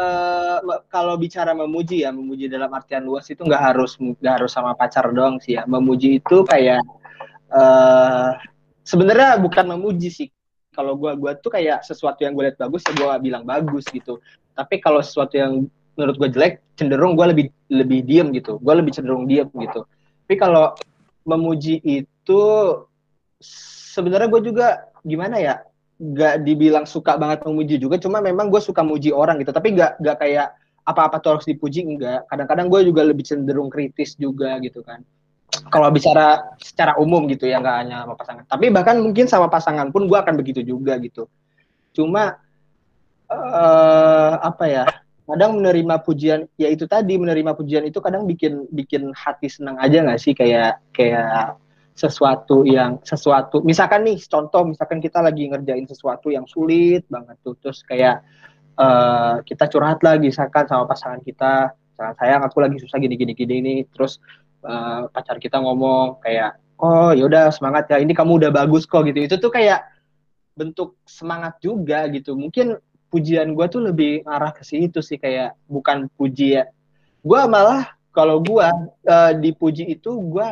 uh, 0.00 0.58
kalau 0.88 1.14
bicara 1.20 1.52
memuji 1.52 2.08
ya 2.08 2.10
memuji 2.10 2.48
dalam 2.48 2.72
artian 2.72 3.04
luas 3.04 3.28
itu 3.28 3.44
nggak 3.44 3.62
harus 3.72 4.00
nggak 4.00 4.34
harus 4.40 4.50
sama 4.52 4.72
pacar 4.72 5.12
doang 5.12 5.36
sih 5.38 5.60
ya. 5.60 5.68
Memuji 5.68 6.24
itu 6.24 6.42
kayak 6.48 6.80
uh, 7.52 8.32
sebenarnya 8.80 9.38
bukan 9.44 9.76
memuji 9.76 10.08
sih. 10.08 10.28
Kalau 10.72 10.92
gue 10.92 11.08
gua 11.16 11.32
tuh 11.32 11.56
kayak 11.56 11.88
sesuatu 11.88 12.20
yang 12.20 12.36
gue 12.36 12.52
lihat 12.52 12.60
bagus 12.60 12.84
ya 12.84 12.92
gue 12.92 13.12
bilang 13.24 13.48
bagus 13.48 13.88
gitu. 13.88 14.20
Tapi 14.52 14.76
kalau 14.80 15.00
sesuatu 15.00 15.36
yang 15.36 15.64
menurut 15.96 16.16
gue 16.20 16.28
jelek 16.36 16.54
cenderung 16.76 17.16
gue 17.16 17.26
lebih 17.32 17.46
lebih 17.72 18.00
diem 18.04 18.28
gitu. 18.36 18.60
Gue 18.60 18.74
lebih 18.76 18.92
cenderung 18.92 19.24
diem 19.24 19.48
gitu. 19.48 19.88
Tapi 20.28 20.34
kalau 20.36 20.76
memuji 21.26 21.80
itu 21.82 22.42
sebenarnya 23.96 24.28
gue 24.28 24.42
juga 24.52 24.92
gimana 25.02 25.40
ya 25.40 25.64
gak 25.96 26.44
dibilang 26.44 26.84
suka 26.84 27.16
banget 27.16 27.42
memuji 27.48 27.80
juga 27.80 27.96
cuma 27.96 28.20
memang 28.20 28.52
gue 28.52 28.60
suka 28.60 28.84
muji 28.84 29.10
orang 29.10 29.40
gitu. 29.40 29.50
Tapi 29.50 29.72
gak 29.74 29.98
gak 30.04 30.16
kayak 30.20 30.48
apa-apa 30.86 31.18
tuh 31.18 31.30
harus 31.36 31.46
dipuji 31.50 31.82
enggak 31.82 32.30
kadang-kadang 32.30 32.70
gue 32.70 32.80
juga 32.86 33.02
lebih 33.02 33.26
cenderung 33.26 33.66
kritis 33.66 34.14
juga 34.14 34.54
gitu 34.62 34.86
kan. 34.86 35.02
Kalau 35.66 35.90
bicara 35.90 36.54
secara 36.62 36.94
umum 37.02 37.26
gitu 37.26 37.50
ya 37.50 37.58
nggak 37.58 37.76
hanya 37.82 37.96
sama 38.06 38.14
pasangan. 38.14 38.44
Tapi 38.46 38.66
bahkan 38.70 38.96
mungkin 39.02 39.26
sama 39.26 39.50
pasangan 39.50 39.90
pun 39.90 40.06
gue 40.06 40.14
akan 40.14 40.38
begitu 40.38 40.62
juga 40.62 40.94
gitu. 41.02 41.26
Cuma 41.90 42.38
uh, 43.26 44.34
apa 44.38 44.64
ya 44.70 44.84
kadang 45.26 45.58
menerima 45.58 45.94
pujian 46.06 46.46
ya 46.54 46.70
itu 46.70 46.86
tadi 46.86 47.18
menerima 47.18 47.58
pujian 47.58 47.82
itu 47.82 47.98
kadang 47.98 48.24
bikin 48.24 48.70
bikin 48.70 49.10
hati 49.12 49.50
senang 49.50 49.76
aja 49.82 50.02
nggak 50.02 50.20
sih? 50.22 50.32
Kayak 50.32 50.82
kayak 50.94 51.58
sesuatu 51.96 52.62
yang 52.68 53.00
sesuatu 53.00 53.64
misalkan 53.64 54.04
nih 54.04 54.20
contoh 54.28 54.68
misalkan 54.68 55.00
kita 55.00 55.24
lagi 55.24 55.48
ngerjain 55.48 55.88
sesuatu 55.88 56.28
yang 56.28 56.44
sulit 56.44 57.08
banget 57.08 57.40
tuh 57.40 57.56
terus 57.56 57.80
kayak 57.88 58.20
uh, 58.76 59.40
kita 59.40 59.64
curhat 59.72 60.04
lagi 60.04 60.28
misalkan 60.28 60.68
sama 60.68 60.84
pasangan 60.84 61.24
kita 61.24 61.72
misalkan 61.72 62.14
sayang 62.20 62.44
aku 62.44 62.60
lagi 62.60 62.76
susah 62.84 63.00
gini 63.00 63.16
gini 63.16 63.32
gini 63.32 63.54
ini 63.64 63.74
terus 63.88 64.20
uh, 64.60 65.08
pacar 65.08 65.40
kita 65.40 65.56
ngomong 65.56 66.20
kayak 66.20 66.60
oh 66.80 67.12
yaudah 67.16 67.48
semangat 67.48 67.88
ya 67.88 67.96
ini 68.00 68.12
kamu 68.12 68.44
udah 68.44 68.50
bagus 68.52 68.84
kok 68.84 69.08
gitu. 69.08 69.24
Itu 69.24 69.36
tuh 69.40 69.52
kayak 69.52 69.84
bentuk 70.56 70.96
semangat 71.04 71.60
juga 71.60 72.08
gitu. 72.12 72.36
Mungkin 72.36 72.76
pujian 73.16 73.56
gue 73.56 73.66
tuh 73.72 73.80
lebih 73.80 74.20
arah 74.28 74.52
ke 74.52 74.60
situ 74.60 75.00
sih 75.00 75.16
kayak 75.16 75.56
bukan 75.64 76.12
puji 76.20 76.60
ya. 76.60 76.68
Gue 77.24 77.40
malah 77.48 77.96
kalau 78.12 78.44
gue 78.44 78.68
uh, 79.08 79.32
dipuji 79.40 79.88
itu 79.88 80.12
gue 80.12 80.48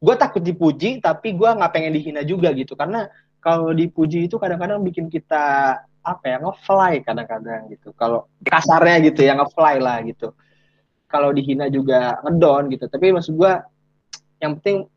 gue 0.00 0.14
takut 0.16 0.40
dipuji 0.40 1.04
tapi 1.04 1.36
gue 1.36 1.44
nggak 1.44 1.68
pengen 1.68 1.92
dihina 1.92 2.24
juga 2.24 2.56
gitu. 2.56 2.72
Karena 2.72 3.04
kalau 3.44 3.76
dipuji 3.76 4.24
itu 4.24 4.40
kadang-kadang 4.40 4.80
bikin 4.80 5.12
kita 5.12 5.76
apa 6.00 6.24
ya 6.24 6.40
ngefly 6.40 7.04
kadang-kadang 7.04 7.68
gitu. 7.68 7.92
Kalau 7.92 8.32
kasarnya 8.40 9.12
gitu 9.12 9.20
ya 9.20 9.36
ngefly 9.36 9.76
lah 9.76 10.00
gitu. 10.08 10.32
Kalau 11.04 11.36
dihina 11.36 11.68
juga 11.68 12.16
ngedon 12.24 12.72
gitu. 12.72 12.88
Tapi 12.88 13.12
maksud 13.12 13.36
gue 13.36 13.52
yang 14.40 14.56
penting 14.56 14.88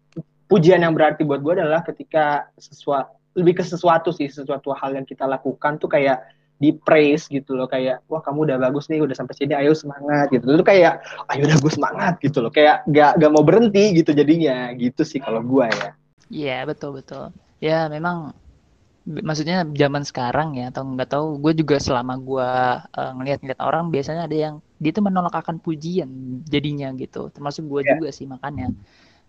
pujian 0.48 0.80
yang 0.80 0.96
berarti 0.96 1.28
buat 1.28 1.44
gue 1.44 1.60
adalah 1.60 1.84
ketika 1.84 2.48
sesuatu 2.56 3.20
lebih 3.34 3.60
ke 3.60 3.64
sesuatu 3.66 4.14
sih 4.14 4.30
sesuatu 4.30 4.72
hal 4.78 4.94
yang 4.94 5.08
kita 5.10 5.26
lakukan 5.26 5.82
tuh 5.82 5.90
kayak 5.90 6.22
di 6.64 6.72
praise 6.72 7.28
gitu 7.28 7.60
loh 7.60 7.68
kayak 7.68 8.08
wah 8.08 8.24
kamu 8.24 8.48
udah 8.48 8.58
bagus 8.64 8.88
nih 8.88 9.04
udah 9.04 9.12
sampai 9.12 9.36
sini 9.36 9.52
ayo 9.52 9.76
semangat 9.76 10.32
gitu. 10.32 10.48
Itu 10.48 10.64
kayak 10.64 11.04
ayo 11.36 11.42
udah 11.44 11.58
gue 11.60 11.72
semangat 11.76 12.14
gitu 12.24 12.40
loh. 12.40 12.52
Kayak 12.56 12.88
gak 12.88 13.20
gak 13.20 13.32
mau 13.36 13.44
berhenti 13.44 13.92
gitu 14.00 14.16
jadinya 14.16 14.72
gitu 14.80 15.04
sih 15.04 15.20
kalau 15.20 15.44
gue 15.44 15.68
ya. 15.68 15.76
Iya 15.76 15.92
yeah, 16.32 16.60
betul 16.64 16.96
betul. 16.96 17.36
Ya 17.60 17.92
memang 17.92 18.32
maksudnya 19.04 19.68
zaman 19.76 20.08
sekarang 20.08 20.56
ya 20.56 20.72
atau 20.72 20.88
nggak 20.88 21.12
tahu 21.12 21.36
gue 21.44 21.60
juga 21.60 21.76
selama 21.76 22.16
gue 22.24 22.50
uh, 22.88 23.12
ngeliat-ngeliat 23.20 23.60
orang 23.60 23.92
biasanya 23.92 24.32
ada 24.32 24.38
yang 24.40 24.56
dia 24.80 24.96
tuh 24.96 25.04
menolak 25.04 25.36
akan 25.36 25.60
pujian 25.60 26.08
jadinya 26.48 26.96
gitu. 26.96 27.28
Termasuk 27.36 27.68
gue 27.68 27.82
yeah. 27.84 28.00
juga 28.00 28.08
sih 28.16 28.24
makanya. 28.24 28.72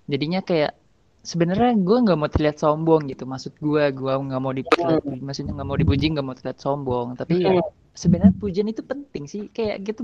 Jadinya 0.07 0.39
kayak 0.47 0.84
sebenarnya 1.25 1.73
gue 1.81 1.97
nggak 2.05 2.19
mau 2.21 2.29
terlihat 2.29 2.57
sombong 2.61 3.09
gitu. 3.09 3.25
Maksud 3.25 3.57
gue 3.59 3.85
gue 3.91 4.13
nggak 4.13 4.41
mau 4.45 4.53
dipuji 4.53 5.19
maksudnya 5.25 5.53
nggak 5.57 5.69
mau 5.69 5.79
dipuji 5.81 6.05
nggak 6.13 6.27
mau 6.27 6.37
terlihat 6.37 6.59
sombong. 6.61 7.17
Tapi 7.17 7.35
ya, 7.41 7.65
sebenarnya 7.97 8.37
pujian 8.37 8.69
itu 8.69 8.85
penting 8.85 9.25
sih. 9.25 9.49
Kayak 9.51 9.89
gitu 9.89 10.01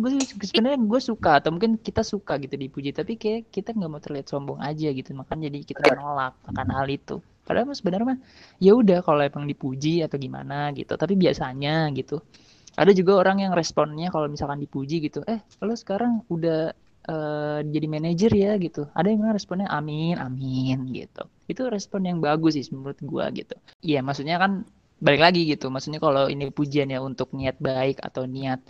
sebenarnya 0.49 0.81
gue 0.81 1.01
suka 1.05 1.45
atau 1.45 1.53
mungkin 1.53 1.77
kita 1.77 2.01
suka 2.01 2.41
gitu 2.41 2.57
dipuji 2.57 2.97
tapi 2.97 3.21
kayak 3.21 3.53
kita 3.53 3.77
nggak 3.77 3.91
mau 3.93 4.01
terlihat 4.01 4.27
sombong 4.33 4.59
aja 4.65 4.89
gitu. 4.91 5.13
Makanya 5.13 5.53
jadi 5.53 5.59
kita 5.63 5.81
menolak 5.93 6.35
akan 6.49 6.67
hal 6.73 6.89
itu. 6.89 7.21
Padahal 7.45 7.71
sebenarnya 7.77 8.07
mah 8.17 8.19
ya 8.63 8.73
udah 8.73 8.99
kalau 9.05 9.21
emang 9.21 9.45
dipuji 9.45 10.01
atau 10.01 10.17
gimana 10.17 10.73
gitu. 10.73 10.97
Tapi 10.97 11.15
biasanya 11.21 11.93
gitu. 11.93 12.25
Ada 12.81 12.97
juga 12.97 13.21
orang 13.21 13.45
yang 13.45 13.53
responnya 13.53 14.09
kalau 14.09 14.31
misalkan 14.31 14.63
dipuji 14.63 15.05
gitu 15.05 15.21
eh 15.29 15.45
lo 15.61 15.77
sekarang 15.77 16.25
udah 16.33 16.73
uh, 17.09 17.61
jadi 17.65 17.87
manajer 17.87 18.33
ya 18.35 18.53
gitu. 18.61 18.91
Ada 18.93 19.13
yang 19.13 19.25
bilang 19.25 19.37
responnya 19.37 19.69
amin, 19.71 20.21
amin 20.21 20.91
gitu. 20.93 21.25
Itu 21.47 21.71
respon 21.71 22.05
yang 22.05 22.19
bagus 22.19 22.59
sih 22.59 22.67
menurut 22.75 22.99
gua 23.01 23.33
gitu. 23.33 23.57
Iya, 23.81 24.05
maksudnya 24.05 24.37
kan 24.37 24.69
balik 25.01 25.23
lagi 25.25 25.49
gitu. 25.49 25.73
Maksudnya 25.73 26.01
kalau 26.03 26.29
ini 26.29 26.53
pujian 26.53 26.93
ya 26.93 27.01
untuk 27.01 27.33
niat 27.33 27.57
baik 27.57 28.05
atau 28.05 28.29
niat 28.29 28.61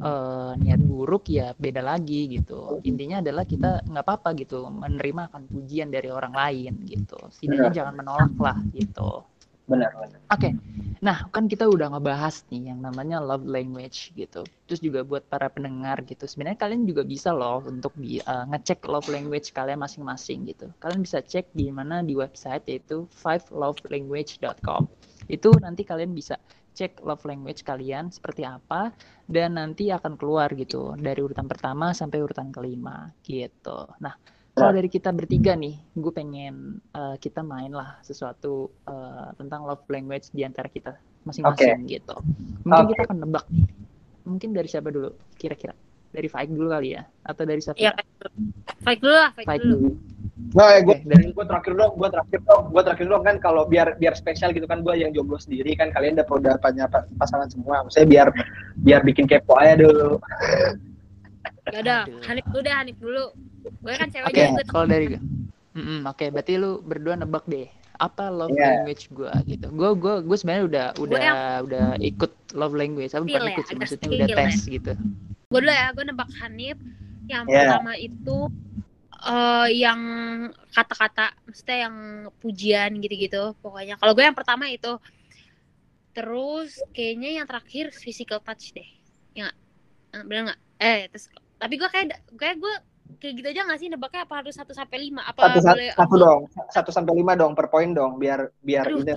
uh, 0.00 0.56
niat 0.56 0.80
buruk 0.80 1.28
ya 1.28 1.52
beda 1.58 1.84
lagi 1.84 2.40
gitu. 2.40 2.80
Intinya 2.88 3.20
adalah 3.20 3.44
kita 3.44 3.84
nggak 3.84 4.04
apa-apa 4.04 4.32
gitu 4.40 4.64
menerima 4.64 5.28
akan 5.28 5.42
pujian 5.50 5.92
dari 5.92 6.08
orang 6.08 6.32
lain 6.32 6.80
gitu. 6.88 7.20
Setidaknya 7.28 7.84
jangan 7.84 7.94
menolak 8.00 8.32
lah 8.40 8.56
gitu 8.72 9.28
benar 9.64 9.90
benar 9.96 10.20
oke 10.28 10.40
okay. 10.40 10.52
Nah 11.00 11.26
kan 11.32 11.50
kita 11.50 11.66
udah 11.66 11.94
ngebahas 11.96 12.44
nih 12.52 12.70
yang 12.74 12.80
namanya 12.84 13.18
love 13.18 13.46
language 13.46 14.12
gitu. 14.14 14.44
Terus 14.68 14.80
juga 14.82 15.00
buat 15.02 15.24
para 15.26 15.48
pendengar 15.48 16.02
gitu. 16.06 16.28
Sebenarnya 16.28 16.58
kalian 16.60 16.84
juga 16.84 17.02
bisa 17.02 17.32
loh 17.32 17.64
untuk 17.64 17.94
uh, 17.98 18.44
ngecek 18.50 18.84
love 18.86 19.08
language 19.10 19.50
kalian 19.50 19.80
masing-masing 19.80 20.46
gitu. 20.50 20.70
Kalian 20.78 21.02
bisa 21.02 21.24
cek 21.24 21.50
di 21.56 21.72
mana 21.72 22.04
di 22.04 22.14
website 22.14 22.68
yaitu 22.68 23.08
fivelovelanguage.com 23.10 24.86
itu 25.28 25.50
nanti 25.56 25.82
kalian 25.88 26.12
bisa 26.12 26.36
cek 26.74 27.00
love 27.06 27.22
language 27.22 27.62
kalian 27.62 28.10
seperti 28.10 28.42
apa 28.42 28.90
dan 29.30 29.56
nanti 29.56 29.94
akan 29.94 30.18
keluar 30.18 30.50
gitu 30.58 30.98
dari 30.98 31.22
urutan 31.22 31.46
pertama 31.46 31.94
sampai 31.94 32.20
urutan 32.20 32.50
kelima 32.50 33.14
gitu. 33.22 33.88
Nah 34.02 34.18
kalau 34.54 34.70
dari 34.70 34.86
kita 34.86 35.10
bertiga 35.10 35.58
nih, 35.58 35.74
gue 35.98 36.12
pengen 36.14 36.78
uh, 36.94 37.18
kita 37.18 37.42
main 37.42 37.74
lah 37.74 37.98
sesuatu 38.06 38.70
uh, 38.86 39.34
tentang 39.34 39.66
love 39.66 39.82
language 39.90 40.30
di 40.30 40.46
antara 40.46 40.70
kita 40.70 40.94
masing-masing 41.26 41.82
okay. 41.82 41.98
gitu. 41.98 42.14
Mungkin 42.62 42.84
okay. 42.86 42.90
kita 42.94 43.02
akan 43.10 43.18
nebak 43.26 43.44
nih. 43.50 43.66
Mungkin 44.22 44.54
dari 44.54 44.70
siapa 44.70 44.94
dulu? 44.94 45.10
Kira-kira 45.34 45.74
dari 46.14 46.30
Faik 46.30 46.54
dulu 46.54 46.70
kali 46.70 46.94
ya? 46.94 47.02
Atau 47.26 47.42
dari 47.42 47.58
siapa? 47.58 47.82
Iya, 47.82 47.98
Faik 48.86 49.02
dulu 49.02 49.16
lah. 49.18 49.30
Faik, 49.34 49.60
dulu. 49.66 49.98
Nah, 50.54 50.70
ya, 50.70 50.80
gue, 50.86 50.94
okay, 50.94 51.06
dari 51.10 51.24
gue 51.34 51.44
terakhir 51.50 51.72
dong, 51.74 51.92
gue 51.98 52.08
terakhir 52.14 52.40
dong, 52.46 52.64
gue 52.70 52.82
terakhir 52.86 53.06
dong 53.10 53.22
kan 53.26 53.36
kalau 53.42 53.62
biar 53.66 53.98
biar 53.98 54.14
spesial 54.14 54.54
gitu 54.54 54.70
kan 54.70 54.86
gue 54.86 54.94
yang 54.94 55.10
jomblo 55.10 55.34
sendiri 55.34 55.74
kan 55.74 55.90
kalian 55.90 56.14
udah 56.14 56.26
udah 56.30 56.54
punya 56.62 56.86
pasangan 57.18 57.50
semua, 57.50 57.82
maksudnya 57.82 58.06
biar 58.06 58.28
biar 58.86 59.00
bikin 59.02 59.26
kepo 59.26 59.58
aja 59.58 59.82
dulu. 59.82 60.22
Ya 61.74 61.78
udah, 61.82 62.00
Hanif 62.30 62.46
dulu 62.54 62.60
deh, 62.62 62.74
Hanif 62.74 62.96
dulu. 63.02 63.24
Gue 63.80 63.94
kan 63.96 64.08
cewek 64.12 64.26
okay, 64.30 64.52
Kalau 64.68 64.86
dari 64.86 65.04
gue. 65.16 65.22
Mm 65.74 65.82
-mm, 65.82 65.98
Oke, 66.06 66.16
okay, 66.16 66.28
berarti 66.30 66.52
lu 66.60 66.78
berdua 66.84 67.14
nebak 67.18 67.44
deh 67.50 67.66
apa 68.02 68.26
love 68.26 68.50
yeah. 68.50 68.82
language 68.82 69.06
gue 69.14 69.30
gitu. 69.46 69.66
Gue 69.70 69.90
gue 69.94 70.14
gue 70.26 70.36
sebenarnya 70.38 70.64
udah 70.66 70.86
udah 70.98 71.20
yang... 71.22 71.36
udah 71.66 71.86
ikut 72.02 72.32
love 72.58 72.74
language, 72.74 73.14
apa 73.14 73.22
bukan 73.22 73.42
ya, 73.42 73.50
ikut 73.54 73.64
sih 73.70 73.76
maksudnya 73.78 74.08
udah 74.10 74.28
tes 74.34 74.54
ya. 74.66 74.72
gitu. 74.78 74.92
Gue 75.50 75.60
dulu 75.62 75.72
ya, 75.72 75.86
gue 75.94 76.04
nebak 76.10 76.30
Hanif. 76.42 76.78
Yang 77.24 77.44
yeah. 77.48 77.58
pertama 77.64 77.92
itu 77.96 78.36
eh, 79.24 79.68
yang 79.80 80.00
kata-kata 80.74 81.32
maksudnya 81.46 81.78
yang 81.88 81.96
pujian 82.42 82.90
gitu-gitu 82.98 83.54
pokoknya 83.62 83.96
kalau 83.96 84.12
gue 84.12 84.24
yang 84.26 84.36
pertama 84.36 84.68
itu 84.68 84.98
terus 86.14 86.78
kayaknya 86.94 87.42
yang 87.42 87.46
terakhir 87.46 87.90
physical 87.94 88.38
touch 88.42 88.74
deh 88.74 88.86
ya 89.34 89.50
bener 90.12 90.52
nggak 90.52 90.60
eh 90.78 91.10
terus 91.10 91.26
tapi 91.58 91.74
gue 91.78 91.88
kayak 91.90 92.20
kayak 92.38 92.56
gue 92.58 92.74
kayak 93.20 93.34
gitu 93.40 93.48
aja 93.52 93.60
nggak 93.66 93.80
sih 93.80 93.88
nebaknya 93.92 94.20
apa 94.26 94.34
harus 94.40 94.54
satu 94.56 94.72
sampai 94.76 94.98
lima 95.08 95.22
apa 95.24 95.42
Satu, 95.44 95.58
sa- 95.60 95.72
boleh 95.72 95.88
satu 95.98 96.14
dong, 96.18 96.40
satu 96.72 96.90
sampai 96.94 97.12
lima 97.20 97.32
dong 97.36 97.52
per 97.58 97.66
poin 97.72 97.90
dong, 97.92 98.16
biar 98.22 98.48
biar 98.62 98.86
Aduh. 98.88 99.00
ini. 99.04 99.14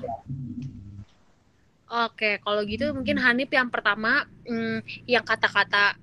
Oke, 1.88 2.44
kalau 2.44 2.62
gitu 2.68 2.92
mungkin 2.92 3.16
Hanif 3.24 3.48
yang 3.48 3.72
pertama 3.72 4.28
hmm, 4.44 4.84
yang 5.08 5.24
kata-kata, 5.24 5.96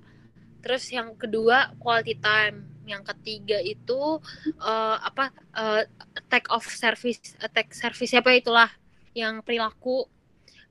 terus 0.65 0.89
yang 0.89 1.13
kedua 1.13 1.77
quality 1.77 2.17
time, 2.17 2.65
yang 2.89 3.05
ketiga 3.05 3.61
itu 3.61 4.17
eh, 4.65 4.97
apa 5.09 5.29
eh, 5.53 5.83
take 6.25 6.49
off 6.49 6.65
service, 6.73 7.37
eh, 7.37 7.51
take 7.53 7.69
service 7.77 8.13
apa 8.17 8.33
itulah 8.33 8.69
yang 9.13 9.45
perilaku, 9.45 10.09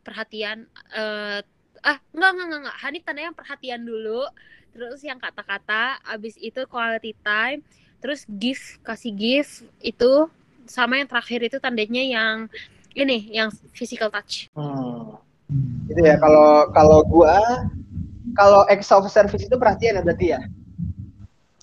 perhatian. 0.02 0.66
eh 0.94 1.40
ah 1.84 1.98
enggak 2.16 2.30
enggak 2.34 2.46
enggak, 2.48 2.60
enggak. 2.66 2.76
Hanif 2.82 3.02
tanda 3.06 3.22
yang 3.22 3.36
perhatian 3.38 3.82
dulu, 3.86 4.22
terus 4.74 5.00
yang 5.06 5.22
kata-kata, 5.22 6.02
abis 6.02 6.34
itu 6.42 6.66
quality 6.66 7.14
time, 7.22 7.62
terus 8.02 8.26
gift 8.26 8.82
kasih 8.82 9.14
gift 9.14 9.62
itu 9.78 10.26
sama 10.66 10.98
yang 10.98 11.08
terakhir 11.08 11.46
itu 11.46 11.56
tandanya 11.62 12.02
yang 12.02 12.50
ini 12.92 13.30
yang 13.30 13.54
physical 13.70 14.10
touch. 14.10 14.50
Hmm. 14.58 15.16
Itu 15.86 16.00
ya 16.02 16.18
kalau 16.18 16.68
kalau 16.74 16.98
gua 17.06 17.38
kalau 18.34 18.66
acts 18.66 18.90
of 18.90 19.06
service 19.06 19.46
itu 19.46 19.54
perhatian 19.54 20.00
ya 20.00 20.02
berarti 20.02 20.26
ya. 20.34 20.40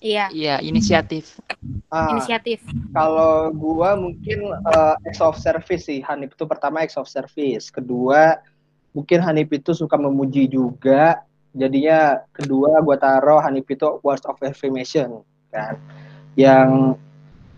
Iya, 0.02 0.26
Iya, 0.34 0.54
inisiatif. 0.66 1.38
Ah, 1.86 2.10
inisiatif. 2.10 2.58
kalau 2.90 3.54
gua 3.54 3.94
mungkin 3.94 4.50
eh, 4.50 4.94
acts 5.06 5.22
of 5.22 5.38
service 5.38 5.86
sih. 5.86 6.02
Hanif 6.02 6.34
itu 6.34 6.44
pertama 6.48 6.82
acts 6.82 6.98
of 6.98 7.06
service. 7.06 7.70
Kedua 7.70 8.40
mungkin 8.90 9.22
Hanif 9.22 9.50
itu 9.54 9.70
suka 9.76 9.94
memuji 9.94 10.50
juga. 10.50 11.22
Jadinya 11.52 12.24
kedua 12.32 12.80
gua 12.80 12.96
taruh 12.96 13.40
Hanif 13.44 13.68
itu 13.68 14.00
words 14.00 14.24
of 14.24 14.40
affirmation 14.40 15.20
kan. 15.52 15.76
Yang 16.32 16.96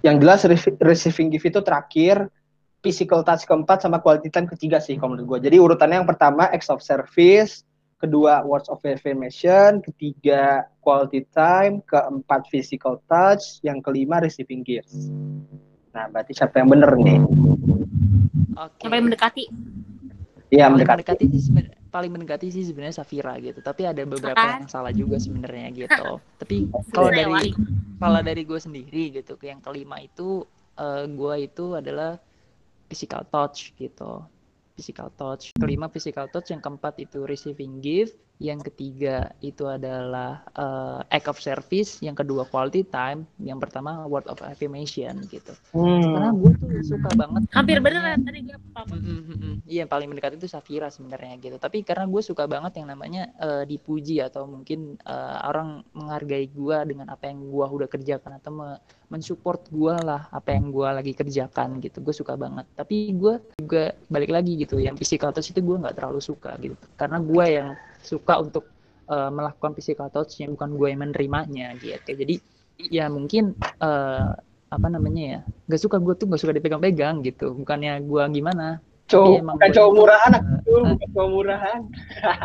yang 0.04 0.16
jelas 0.20 0.44
re- 0.44 0.78
receiving 0.84 1.32
gift 1.32 1.48
itu 1.48 1.60
terakhir 1.64 2.28
physical 2.84 3.24
touch 3.24 3.48
keempat 3.48 3.80
sama 3.80 3.96
quality 4.04 4.28
time 4.28 4.44
ketiga 4.44 4.76
sih 4.76 5.00
kalau 5.00 5.16
menurut 5.16 5.40
gue. 5.40 5.48
Jadi 5.48 5.56
urutannya 5.56 6.04
yang 6.04 6.08
pertama 6.10 6.44
acts 6.52 6.68
of 6.68 6.84
service, 6.84 7.64
kedua 7.96 8.44
words 8.44 8.68
of 8.68 8.76
affirmation, 8.84 9.80
ketiga 9.80 10.68
quality 10.84 11.24
time, 11.32 11.80
keempat 11.88 12.44
physical 12.52 13.00
touch, 13.08 13.64
yang 13.64 13.80
kelima 13.80 14.20
receiving 14.20 14.60
gifts. 14.60 15.08
Nah, 15.96 16.12
berarti 16.12 16.36
siapa 16.36 16.60
yang 16.60 16.68
bener 16.68 16.92
nih? 17.00 17.18
Oke. 18.60 18.84
Yang 18.84 18.90
paling 18.92 19.06
mendekati. 19.08 19.44
Iya, 20.52 20.68
mendekati. 20.68 21.00
mendekati 21.00 21.73
paling 21.94 22.10
mendekati 22.10 22.50
sih 22.50 22.66
sebenarnya 22.66 22.98
Safira 22.98 23.38
gitu. 23.38 23.62
Tapi 23.62 23.86
ada 23.86 24.02
beberapa 24.02 24.34
Kan? 24.34 24.66
yang 24.66 24.70
salah 24.70 24.90
juga 24.90 25.22
sebenarnya 25.22 25.70
gitu. 25.86 26.18
Tapi 26.42 26.66
kalau 26.90 27.14
dari 27.14 27.54
kalau 28.02 28.20
dari 28.26 28.42
gue 28.42 28.58
sendiri 28.58 29.14
gitu 29.14 29.38
yang 29.46 29.62
kelima 29.62 30.02
itu 30.02 30.42
eh, 30.74 31.06
gue 31.06 31.34
itu 31.46 31.78
adalah 31.78 32.18
physical 32.90 33.22
touch 33.30 33.70
gitu. 33.78 34.26
Physical 34.74 35.14
touch. 35.14 35.54
Kelima 35.54 35.86
physical 35.86 36.26
touch 36.26 36.50
yang 36.50 36.58
keempat 36.58 36.98
itu 36.98 37.22
receiving 37.22 37.78
gift 37.78 38.18
yang 38.36 38.58
ketiga 38.60 39.30
itu 39.38 39.62
adalah 39.64 40.42
eh, 40.50 41.00
act 41.08 41.30
of 41.30 41.38
service 41.38 42.02
yang 42.02 42.12
kedua 42.12 42.42
quality 42.44 42.82
time 42.82 43.30
yang 43.38 43.56
pertama 43.56 44.04
word 44.04 44.26
of 44.26 44.42
affirmation 44.42 45.22
gitu 45.28 45.54
karena 45.70 46.30
Hmm. 46.30 46.42
gue 46.42 46.52
tuh 46.56 46.68
suka 46.84 47.10
banget 47.14 47.46
Hampir 47.50 47.78
namanya- 47.78 48.18
bener 48.18 48.26
tadi 48.26 48.40
gue 48.42 48.58
pertama. 48.58 48.94
Mm. 48.96 49.56
Iya 49.64 49.78
yang 49.80 49.90
paling 49.90 50.08
mendekat 50.08 50.32
itu 50.34 50.46
Safira 50.46 50.88
sebenarnya 50.88 51.38
gitu. 51.38 51.56
Tapi 51.56 51.80
karena 51.80 52.04
gue 52.04 52.20
suka 52.20 52.44
banget 52.44 52.76
yang 52.76 52.88
namanya 52.88 53.22
eh, 53.36 53.64
dipuji 53.64 54.18
atau 54.18 54.44
mungkin 54.44 54.98
eh, 54.98 55.38
orang 55.44 55.86
menghargai 55.92 56.46
gue 56.48 56.76
dengan 56.84 57.06
apa 57.08 57.26
yang 57.26 57.38
gue 57.44 57.66
udah 57.66 57.86
kerjakan 57.86 58.38
atau 58.38 58.50
me- 58.50 58.80
mensupport 59.08 59.62
gue 59.68 59.94
lah 60.00 60.26
apa 60.28 60.52
yang 60.52 60.68
gue 60.68 60.88
lagi 60.90 61.12
kerjakan 61.12 61.78
gitu. 61.78 62.00
Gue 62.00 62.12
suka 62.12 62.34
banget. 62.34 62.66
Tapi 62.74 63.14
gue 63.14 63.34
juga 63.56 63.94
balik 64.08 64.30
lagi 64.30 64.58
gitu. 64.58 64.76
Yang 64.76 65.00
physical 65.00 65.30
touch 65.30 65.48
itu 65.48 65.60
gue 65.60 65.76
nggak 65.78 65.94
terlalu 65.94 66.18
suka 66.18 66.56
gitu. 66.58 66.74
Karena 66.94 67.18
gue 67.18 67.44
yang 67.46 67.68
suka 68.04 68.38
untuk 68.40 68.68
eh, 69.08 69.30
melakukan 69.32 69.72
physical 69.74 70.08
touch-nya 70.12 70.52
bukan 70.52 70.76
gue 70.76 70.88
yang 70.92 71.00
menerimanya 71.02 71.74
gitu. 71.80 72.14
Jadi 72.14 72.34
ya 72.78 73.08
mungkin 73.10 73.56
eh, 73.60 74.30
apa 74.74 74.86
namanya 74.90 75.22
ya 75.22 75.40
nggak 75.70 75.80
suka 75.80 75.96
gue 76.02 76.14
tuh 76.18 76.26
nggak 76.26 76.40
suka 76.42 76.52
dipegang-pegang 76.58 77.22
gitu 77.22 77.54
bukannya 77.54 78.02
gue 78.02 78.22
gimana 78.34 78.82
Cowok, 79.04 79.36
emang 79.36 79.56
bukan 79.60 79.72
cowok 79.76 79.92
murahan, 80.00 80.30
aku 80.32 80.70
bukan 80.80 81.08
cowok 81.12 81.28
murahan. 81.28 81.80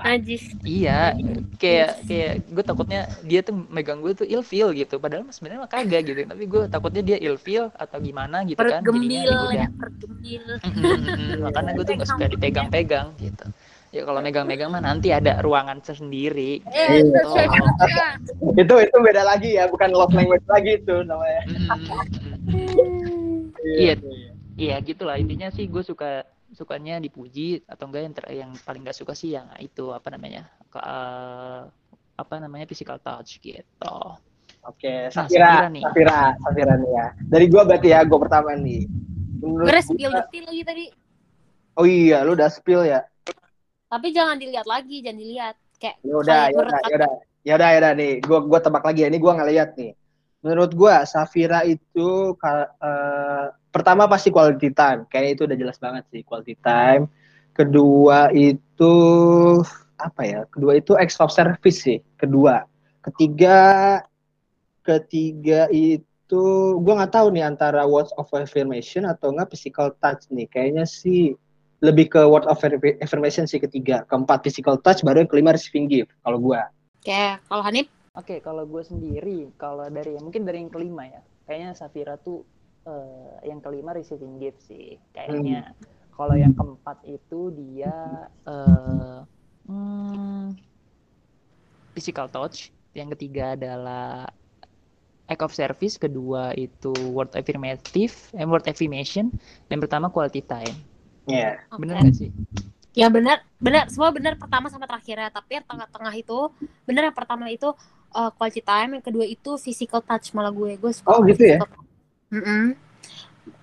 Najis. 0.03 0.43
iya 0.67 1.15
kayak 1.55 2.03
kayak 2.03 2.33
gue 2.51 2.63
takutnya 2.67 3.01
dia 3.23 3.39
tuh 3.39 3.55
megang 3.71 4.03
gue 4.03 4.11
tuh 4.11 4.27
ilfeel 4.27 4.75
gitu 4.75 4.99
padahal 4.99 5.23
sebenarnya 5.31 5.63
mah 5.63 5.71
kagak 5.71 6.03
gitu 6.03 6.27
tapi 6.27 6.43
gue 6.51 6.61
takutnya 6.67 7.01
dia 7.15 7.17
ilfeel 7.23 7.71
atau 7.79 7.97
gimana 8.03 8.43
gitu 8.43 8.59
kan 8.59 8.83
Pergembil 8.83 9.23
jadinya 9.23 9.23
ya 9.23 9.31
ya, 9.31 9.39
udah 9.39 9.69
pergembil. 9.79 10.43
Mm, 10.59 10.67
mm, 10.67 10.83
mm, 10.83 11.15
mm. 11.15 11.39
makanya 11.47 11.71
gue 11.71 11.85
tuh 11.87 11.93
nggak 11.95 12.09
suka 12.11 12.25
dipegang-pegang 12.27 13.07
gitu 13.23 13.45
ya 13.89 14.05
kalau 14.05 14.21
megang-megang 14.21 14.69
mah 14.69 14.79
nanti 14.79 15.09
ada 15.09 15.41
ruangan 15.41 15.81
tersendiri 15.81 16.61
Eh, 16.63 17.01
Iya. 17.01 17.25
itu 17.25 17.31
Itu 18.61 18.73
itu 18.77 18.97
beda 18.99 19.23
lagi 19.23 19.55
ya, 19.55 19.65
bukan 19.65 19.89
love 19.89 20.13
language 20.13 20.45
lagi 20.45 20.77
itu 20.77 20.95
namanya. 21.03 21.41
Iya. 23.63 23.93
Iya 24.59 24.75
gitulah 24.83 25.15
intinya 25.15 25.47
sih 25.49 25.65
gue 25.65 25.79
suka 25.81 26.27
sukanya 26.51 26.99
dipuji 26.99 27.63
atau 27.63 27.87
enggak 27.87 28.01
yang 28.03 28.13
ter- 28.13 28.33
yang 28.35 28.51
paling 28.59 28.81
gak 28.83 28.97
suka 28.97 29.13
sih 29.15 29.31
yang 29.31 29.47
itu 29.57 29.93
apa 29.93 30.11
namanya 30.11 30.49
ke, 30.67 30.79
eh, 30.81 31.61
apa 32.17 32.33
namanya 32.37 32.67
physical 32.67 32.99
touch 32.99 33.39
gitu. 33.39 33.95
Oke, 34.67 35.07
Nah, 35.07 35.23
Safira, 35.23 35.47
Safira 35.55 35.67
nih. 35.71 35.83
Safira, 35.87 36.19
Safira 36.35 36.73
nih 36.75 36.91
ya. 36.91 37.07
Dari 37.15 37.45
gua 37.47 37.63
berarti 37.63 37.87
ya, 37.95 38.03
gua 38.03 38.19
pertama 38.27 38.51
nih. 38.59 38.83
Menurut 39.39 39.71
Gue 39.71 39.79
spill 39.79 40.11
detil 40.11 40.43
lagi 40.43 40.63
tadi. 40.67 40.85
Oh 41.79 41.87
iya, 41.87 42.27
lu 42.27 42.35
udah 42.35 42.51
spill 42.51 42.83
ya. 42.83 43.07
Tapi 43.89 44.07
jangan 44.13 44.37
dilihat 44.37 44.69
lagi, 44.69 45.01
jangan 45.01 45.17
dilihat. 45.17 45.55
Kayak 45.81 45.95
Ya 46.05 46.13
udah, 46.13 46.41
kayak 46.45 46.53
ya 46.53 46.53
udah, 46.53 46.61
menurut 46.61 46.85
ya 46.85 46.95
udah. 46.95 47.11
Ya 47.39 47.53
udah, 47.57 47.69
ya 47.73 47.77
udah 47.81 47.93
nih. 47.97 48.13
Gua 48.21 48.39
gua 48.45 48.59
tebak 48.61 48.83
lagi 48.85 48.99
ya. 49.01 49.07
Ini 49.09 49.17
gua 49.17 49.33
ngeliat 49.41 49.69
nih. 49.73 49.91
Menurut 50.45 50.71
gua 50.77 51.03
Safira 51.09 51.65
itu 51.65 52.07
eh, 52.37 53.45
pertama 53.73 54.05
pasti 54.05 54.29
quality 54.29 54.69
time. 54.71 55.09
Kayaknya 55.09 55.31
itu 55.33 55.43
udah 55.49 55.57
jelas 55.57 55.77
banget 55.81 56.03
sih 56.13 56.21
quality 56.21 56.55
time. 56.61 57.09
Kedua 57.57 58.29
itu 58.31 58.93
apa 59.97 60.21
ya? 60.21 60.39
Kedua 60.53 60.77
itu 60.77 60.93
of 60.93 61.31
service 61.33 61.81
sih. 61.81 61.99
Kedua. 62.13 62.61
Ketiga 63.01 63.57
ketiga 64.85 65.65
itu 65.73 66.43
gua 66.85 67.03
nggak 67.03 67.13
tahu 67.17 67.33
nih 67.33 67.41
antara 67.41 67.89
words 67.89 68.13
of 68.21 68.29
affirmation 68.37 69.09
atau 69.09 69.33
enggak 69.33 69.49
physical 69.49 69.89
touch 69.97 70.29
nih. 70.29 70.45
Kayaknya 70.45 70.85
sih 70.85 71.33
lebih 71.79 72.11
ke 72.11 72.21
word 72.27 72.43
of 72.47 72.59
affirmation 72.99 73.47
sih 73.47 73.59
ketiga. 73.59 74.03
Keempat 74.11 74.43
physical 74.43 74.75
touch, 74.83 75.03
baru 75.03 75.23
yang 75.23 75.31
kelima 75.31 75.55
receiving 75.55 75.87
gift. 75.87 76.11
Kalau 76.23 76.39
gua. 76.39 76.67
kayak 76.99 77.39
kalau 77.47 77.63
Hanif? 77.63 77.87
Oke 78.19 78.43
kalau 78.43 78.67
gue 78.67 78.83
sendiri 78.83 79.47
kalau 79.55 79.87
dari 79.87 80.19
mungkin 80.19 80.43
dari 80.43 80.59
yang 80.59 80.67
kelima 80.67 81.07
ya. 81.07 81.21
Kayaknya 81.47 81.69
Safira 81.71 82.19
tuh 82.19 82.43
eh, 82.83 83.47
yang 83.47 83.63
kelima 83.63 83.95
receiving 83.95 84.35
gift 84.43 84.59
sih 84.67 84.99
kayaknya. 85.15 85.71
Kalau 86.19 86.35
yang 86.35 86.51
keempat 86.51 86.99
itu 87.07 87.55
dia 87.55 88.27
eh, 88.43 89.19
hmm, 89.71 90.51
physical 91.95 92.27
touch. 92.27 92.75
Yang 92.91 93.15
ketiga 93.15 93.55
adalah 93.55 94.27
act 95.31 95.39
of 95.39 95.55
service. 95.55 95.95
Kedua 95.95 96.51
itu 96.59 96.91
word 97.15 97.31
affirmative 97.39 98.11
eh, 98.35 98.43
word 98.43 98.67
affirmation. 98.67 99.31
Dan 99.71 99.79
pertama 99.79 100.11
quality 100.11 100.43
time 100.43 100.88
Iya. 101.29 101.51
Oke. 101.69 101.79
bener 101.85 101.95
nggak 102.01 102.15
sih 102.17 102.29
Ya 102.97 103.07
benar, 103.07 103.45
benar 103.61 103.85
semua 103.87 104.09
benar 104.09 104.33
pertama 104.35 104.67
sama 104.67 104.89
terakhirnya. 104.89 105.29
Tapi 105.29 105.61
yang 105.61 105.65
tengah-tengah 105.69 106.13
itu 106.17 106.49
benar 106.83 107.07
yang 107.07 107.15
pertama 107.15 107.45
itu 107.47 107.69
uh, 108.11 108.31
quality 108.33 108.65
time, 108.65 108.97
yang 108.97 109.05
kedua 109.05 109.25
itu 109.29 109.55
physical 109.61 110.01
touch 110.01 110.33
malah 110.33 110.49
gue. 110.49 110.73
Gue 110.75 110.91
suka. 110.91 111.07
Oh, 111.13 111.21
gitu 111.23 111.43
ya? 111.45 111.61
Mm 112.33 112.75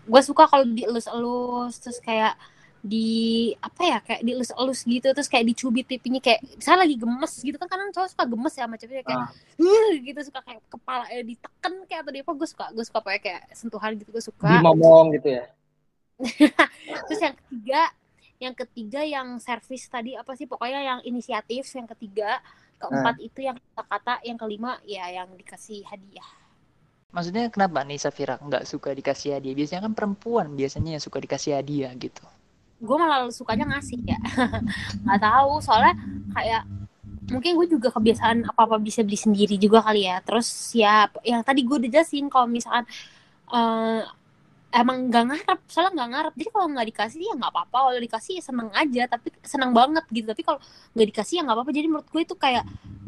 Gue 0.07 0.23
suka 0.23 0.47
kalau 0.47 0.63
dielus-elus 0.63 1.83
terus 1.83 1.99
kayak 1.99 2.39
di 2.87 3.51
apa 3.59 3.83
ya 3.83 3.99
kayak 3.99 4.23
dielus-elus 4.23 4.87
gitu 4.87 5.11
terus 5.11 5.27
kayak 5.27 5.51
dicubit 5.51 5.91
pipinya 5.91 6.23
kayak 6.23 6.39
misalnya 6.55 6.87
lagi 6.87 6.95
gemes 6.95 7.35
gitu 7.43 7.59
kan 7.59 7.67
kadang 7.67 7.91
cowok 7.91 8.09
suka 8.15 8.25
gemes 8.31 8.55
ya 8.55 8.63
sama 8.71 8.79
ceweknya 8.79 9.03
kayak 9.03 9.19
Ah. 9.27 9.31
"Uh," 9.59 9.91
gitu 10.07 10.21
suka 10.23 10.41
kayak 10.47 10.63
kepala 10.71 11.05
eh, 11.11 11.27
diteken 11.27 11.75
kayak 11.91 12.01
atau 12.07 12.13
di 12.15 12.21
apa 12.23 12.31
gue 12.31 12.47
suka 12.47 12.71
gue 12.71 12.85
suka 12.87 12.99
pakai 13.03 13.19
kayak 13.19 13.43
sentuhan 13.59 13.91
gitu 13.99 14.15
gue 14.15 14.23
suka 14.23 14.63
Dimomong 14.63 15.19
gitu 15.19 15.35
ya. 15.35 15.51
Terus 17.07 17.21
yang 17.21 17.37
ketiga, 17.37 17.83
yang 18.37 18.55
ketiga 18.57 19.01
yang 19.05 19.29
servis 19.41 19.89
tadi 19.89 20.17
apa 20.17 20.33
sih? 20.37 20.49
Pokoknya 20.49 20.81
yang 20.81 21.01
inisiatif, 21.05 21.69
yang 21.77 21.89
ketiga, 21.89 22.41
keempat 22.81 23.17
itu 23.21 23.45
yang 23.45 23.57
kata-kata, 23.73 24.21
yang 24.25 24.37
kelima 24.37 24.81
ya 24.85 25.09
yang 25.13 25.29
dikasih 25.37 25.85
hadiah. 25.89 26.29
maksudnya 27.15 27.49
kenapa 27.49 27.81
nih 27.81 27.97
Safira 27.97 28.37
nggak 28.37 28.69
suka 28.69 28.93
dikasih 28.93 29.41
hadiah? 29.41 29.57
Biasanya 29.57 29.89
kan 29.89 29.95
perempuan 29.97 30.53
biasanya 30.53 31.01
yang 31.01 31.03
suka 31.05 31.17
dikasih 31.17 31.57
hadiah 31.57 31.93
gitu. 31.97 32.21
gue 32.77 32.97
malah 33.01 33.33
sukanya 33.33 33.73
ngasih 33.73 34.05
ya 34.05 34.21
nggak 35.09 35.21
tahu 35.25 35.65
soalnya 35.65 35.97
kayak 36.37 36.69
mungkin 37.33 37.59
gue 37.59 37.67
juga 37.73 37.89
kebiasaan 37.91 38.47
apa 38.47 38.61
apa 38.69 38.77
bisa 38.79 39.03
beli 39.03 39.19
sendiri 39.19 39.57
juga 39.59 39.83
kali 39.83 40.07
ya 40.07 40.23
terus 40.23 40.47
ya 40.77 41.11
yang 41.27 41.43
tadi 41.43 41.67
gue 41.67 41.77
udah 41.83 41.91
jelasin 41.91 42.31
kalau 42.31 42.47
misalkan 42.47 42.87
eh, 43.51 44.03
emang 44.75 45.09
nggak 45.09 45.25
ngarep 45.31 45.61
soalnya 45.71 45.93
nggak 45.95 46.11
ngarep. 46.13 46.33
Jadi 46.37 46.51
kalau 46.51 46.67
nggak 46.75 46.87
dikasih 46.91 47.21
ya 47.23 47.35
nggak 47.39 47.53
apa-apa. 47.53 47.77
Kalau 47.87 48.01
dikasih 48.03 48.33
ya 48.39 48.43
seneng 48.43 48.69
aja. 48.75 49.03
Tapi 49.07 49.29
seneng 49.45 49.71
banget 49.73 50.05
gitu. 50.11 50.27
Tapi 50.27 50.43
kalau 50.43 50.59
nggak 50.97 51.07
dikasih 51.15 51.35
ya 51.39 51.43
nggak 51.47 51.57
apa-apa. 51.57 51.73
Jadi 51.73 51.87
menurut 51.87 52.09
gue 52.11 52.23
itu 52.23 52.37
kayak 52.37 52.65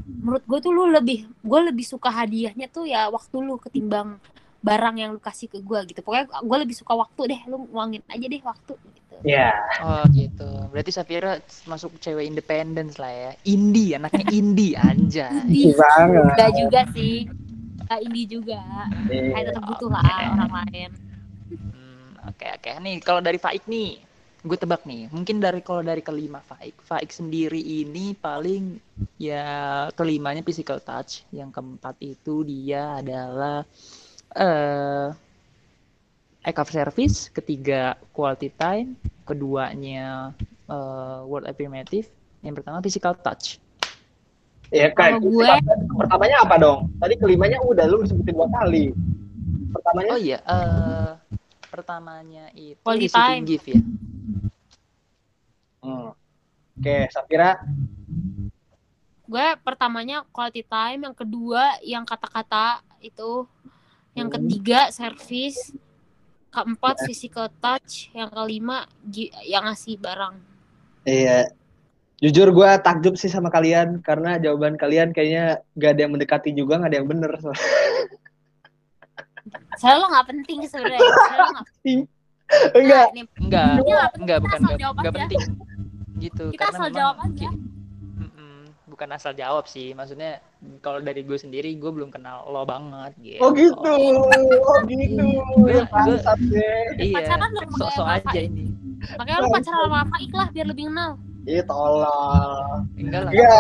menurut 0.08 0.44
gue 0.44 0.58
tuh 0.58 0.72
lu 0.74 0.84
lebih 0.90 1.18
gue 1.28 1.60
lebih 1.68 1.84
suka 1.86 2.10
hadiahnya 2.10 2.66
tuh 2.72 2.88
ya 2.88 3.06
waktu 3.12 3.36
lu 3.38 3.60
ketimbang 3.60 4.18
barang 4.58 4.96
yang 4.98 5.10
lu 5.14 5.20
kasih 5.22 5.46
ke 5.50 5.58
gue 5.60 5.80
gitu. 5.92 6.00
Pokoknya 6.02 6.26
gue 6.30 6.58
lebih 6.62 6.76
suka 6.76 6.92
waktu 6.96 7.22
deh. 7.36 7.40
Lu 7.50 7.68
uangin 7.74 8.02
aja 8.08 8.26
deh 8.26 8.42
waktu 8.42 8.74
gitu. 8.74 9.14
Ya, 9.26 9.50
Oh 9.82 10.06
gitu. 10.14 10.46
Berarti 10.70 10.94
Safira 10.94 11.42
masuk 11.66 11.98
cewek 11.98 12.22
independen 12.30 12.94
lah 13.02 13.10
ya. 13.10 13.32
Indie, 13.50 13.98
anaknya 13.98 14.30
indie 14.30 14.78
banget. 15.74 16.22
Enggak 16.22 16.50
juga 16.54 16.80
sih. 16.94 17.26
Enggak 17.82 18.00
indie 18.06 18.26
juga. 18.30 18.62
Kayak 19.10 19.44
tetap 19.50 19.62
butuh 19.66 19.90
lah 19.90 20.06
orang 20.38 20.52
lain 20.70 21.07
Oke 22.28 22.46
oke. 22.46 22.70
Nih 22.84 23.00
kalau 23.00 23.24
dari 23.24 23.40
Faik 23.40 23.64
nih, 23.64 23.96
gue 24.44 24.58
tebak 24.58 24.84
nih. 24.84 25.08
Mungkin 25.08 25.40
dari 25.40 25.60
kalau 25.64 25.80
dari 25.80 26.04
kelima 26.04 26.44
Faik, 26.44 26.76
Faik 26.84 27.10
sendiri 27.10 27.58
ini 27.58 28.12
paling 28.12 28.76
ya 29.16 29.46
kelimanya 29.96 30.44
physical 30.44 30.78
touch. 30.78 31.24
Yang 31.32 31.56
keempat 31.56 31.94
itu 32.04 32.44
dia 32.44 33.00
adalah 33.00 33.64
eh 34.36 35.08
act 36.44 36.58
of 36.60 36.68
service, 36.70 37.32
ketiga 37.32 37.96
quality 38.12 38.52
time, 38.52 38.94
keduanya 39.24 40.32
eh, 40.68 41.20
word 41.24 41.48
affirmative, 41.48 42.06
yang 42.44 42.52
pertama 42.52 42.84
physical 42.84 43.16
touch. 43.16 43.56
Ya 44.68 44.92
kan. 44.92 45.16
Gue- 45.24 45.48
Pertamanya 45.96 46.44
apa 46.44 46.60
dong? 46.60 46.92
Tadi 47.00 47.16
kelimanya 47.16 47.56
udah 47.64 47.84
lu 47.88 48.04
sebutin 48.04 48.36
dua 48.36 48.48
kali. 48.52 48.92
Pertamanya 49.72 50.12
Oh 50.12 50.20
iya, 50.20 50.38
eh 50.44 51.12
pertamanya 51.78 52.50
itu 52.52 52.82
Quality 52.82 53.06
time. 53.08 53.42
gift 53.46 53.66
ya. 53.70 53.78
Hmm. 55.78 56.10
Oke, 56.74 56.96
Safira. 57.08 57.62
gue 59.28 59.46
pertamanya 59.60 60.24
quality 60.32 60.64
time 60.64 61.04
yang 61.04 61.12
kedua 61.12 61.76
yang 61.84 62.02
kata-kata 62.02 62.80
itu 62.98 63.44
yang 64.16 64.26
Hmm. 64.26 64.40
ketiga 64.40 64.88
service 64.88 65.70
keempat 66.48 67.04
physical 67.04 67.52
touch 67.60 68.08
yang 68.10 68.32
kelima 68.32 68.88
yang 69.44 69.68
ngasih 69.68 70.00
barang 70.00 70.40
Iya. 71.04 71.52
Jujur 72.18 72.50
gue 72.50 72.70
takjub 72.82 73.14
sih 73.14 73.28
sama 73.28 73.46
kalian 73.46 74.00
karena 74.00 74.36
jawaban 74.36 74.74
kalian 74.74 75.12
kayaknya 75.12 75.62
gak 75.72 75.94
ada 75.94 76.00
yang 76.02 76.12
mendekati 76.12 76.50
juga, 76.50 76.80
gak 76.80 76.90
ada 76.90 76.98
yang 76.98 77.06
bener. 77.06 77.32
saya 79.78 79.94
lo 79.96 80.06
nggak 80.06 80.26
penting 80.26 80.58
sebenarnya 80.64 81.00
saya 81.30 81.38
lo 81.38 81.48
nggak 81.52 81.66
Enggak. 82.48 83.04
Nah, 83.04 83.12
nih, 83.12 83.24
Enggak, 83.38 83.76
penting, 83.76 84.22
enggak 84.24 84.38
kita 84.40 84.40
bukan 84.40 84.58
asal 84.58 84.72
enggak, 84.72 84.90
enggak 84.90 85.14
penting. 85.14 85.40
Gitu, 86.18 86.44
Kita 86.48 86.62
karena 86.64 86.74
asal 86.74 86.88
jawab 86.90 87.16
aja. 87.20 87.48
bukan 88.88 89.08
asal 89.14 89.32
jawab 89.36 89.64
sih. 89.68 89.88
Maksudnya 89.92 90.30
kalau 90.80 90.98
dari 90.98 91.22
gue 91.22 91.36
sendiri 91.36 91.70
gue 91.76 91.86
belum 91.86 92.08
kenal 92.08 92.48
lo 92.48 92.64
banget 92.64 93.12
gitu. 93.20 93.38
Oh 93.38 93.52
gitu. 93.52 93.92
Oh 94.58 94.78
gitu. 94.88 95.26
Gue- 95.60 95.76
Ya 95.76 95.84
bangsat 95.86 96.38
deh. 96.42 96.82
Iya, 96.98 97.14
Pacaran 97.14 97.50
kayak 97.52 98.24
aja 98.24 98.40
ini. 98.42 98.64
makanya 99.14 99.38
lo 99.38 99.48
pacaran 99.52 99.78
sama 99.84 100.00
Faik 100.10 100.32
lah 100.34 100.48
biar 100.50 100.66
lebih 100.66 100.84
kenal 100.90 101.10
Ih 101.46 101.62
tolong. 101.62 102.80
Enggak 102.96 103.20
lah. 103.28 103.30
Iya. 103.30 103.56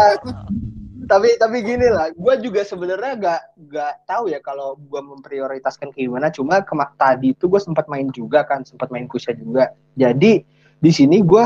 Tapi 1.08 1.40
tapi 1.40 1.64
gini 1.64 1.88
lah, 1.88 2.12
gue 2.12 2.34
juga 2.44 2.60
sebenarnya 2.68 3.12
gak 3.16 3.40
gak 3.72 3.94
tahu 4.04 4.28
ya 4.28 4.44
kalau 4.44 4.76
gue 4.76 5.00
memprioritaskan 5.00 5.88
kayak 5.88 6.04
gimana. 6.04 6.28
Cuma 6.28 6.60
kema- 6.60 6.92
tadi 7.00 7.32
itu 7.32 7.48
gue 7.48 7.56
sempat 7.56 7.88
main 7.88 8.12
juga 8.12 8.44
kan, 8.44 8.60
sempat 8.68 8.92
main 8.92 9.08
kusya 9.08 9.32
juga. 9.32 9.72
Jadi 9.96 10.44
di 10.78 10.90
sini 10.92 11.24
gue 11.24 11.44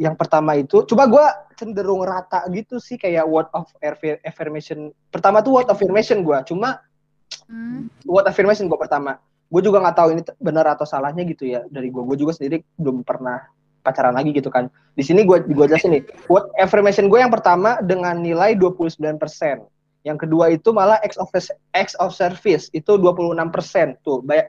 yang 0.00 0.16
pertama 0.16 0.56
itu, 0.56 0.88
coba 0.88 1.04
gue 1.04 1.26
cenderung 1.58 2.00
rata 2.06 2.46
gitu 2.48 2.80
sih 2.80 2.96
kayak 2.96 3.28
word 3.28 3.50
of 3.52 3.68
affi- 3.84 4.22
affirmation. 4.24 4.88
Pertama 5.12 5.44
tuh 5.44 5.60
word 5.60 5.68
affirmation 5.68 6.24
gue, 6.24 6.38
cuma 6.48 6.80
Hmm. 7.44 7.92
word 8.08 8.24
affirmation 8.24 8.72
gue 8.72 8.78
pertama. 8.80 9.20
Gue 9.52 9.60
juga 9.60 9.84
nggak 9.84 9.96
tahu 9.96 10.08
ini 10.16 10.22
benar 10.40 10.64
atau 10.76 10.88
salahnya 10.88 11.28
gitu 11.28 11.44
ya 11.44 11.64
dari 11.68 11.92
gue. 11.92 12.00
Gue 12.00 12.16
juga 12.16 12.32
sendiri 12.32 12.64
belum 12.76 13.04
pernah 13.04 13.48
pacaran 13.88 14.12
lagi 14.12 14.36
gitu 14.36 14.52
kan. 14.52 14.68
Di 14.92 15.00
sini 15.00 15.24
gue 15.24 15.40
gue 15.48 15.66
jelasin 15.66 15.96
nih. 15.96 16.04
Word 16.28 16.52
affirmation 16.60 17.08
gue 17.08 17.16
yang 17.16 17.32
pertama 17.32 17.80
dengan 17.80 18.20
nilai 18.20 18.52
29%. 18.52 18.92
Yang 20.04 20.18
kedua 20.28 20.52
itu 20.52 20.68
malah 20.76 21.00
X 21.00 21.16
of 21.16 21.32
X 21.72 21.96
of 21.96 22.12
service 22.12 22.68
itu 22.76 23.00
26%. 23.00 24.04
Tuh, 24.04 24.20
banyak 24.20 24.48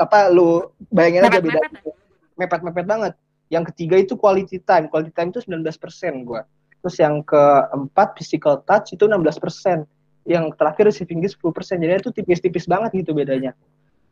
apa 0.00 0.32
lu 0.32 0.66
bayangin 0.90 1.28
aja 1.28 1.38
beda 1.38 1.60
Mepet-mepet 1.60 1.94
mepet-mepet 2.38 2.86
banget. 2.86 3.12
Yang 3.52 3.64
ketiga 3.74 3.96
itu 4.00 4.14
quality 4.16 4.58
time. 4.62 4.88
Quality 4.88 5.12
time 5.12 5.30
itu 5.34 5.40
19% 5.44 6.28
gue. 6.28 6.40
Terus 6.78 6.96
yang 7.02 7.20
keempat 7.26 8.14
physical 8.16 8.62
touch 8.62 8.94
itu 8.94 9.04
16%. 9.04 9.84
Yang 10.28 10.44
terakhir 10.60 10.84
receiving 10.92 11.24
gift 11.24 11.40
10%. 11.40 11.82
Jadi 11.82 11.92
itu 11.98 12.10
tipis-tipis 12.12 12.64
banget 12.68 13.02
gitu 13.02 13.16
bedanya. 13.16 13.56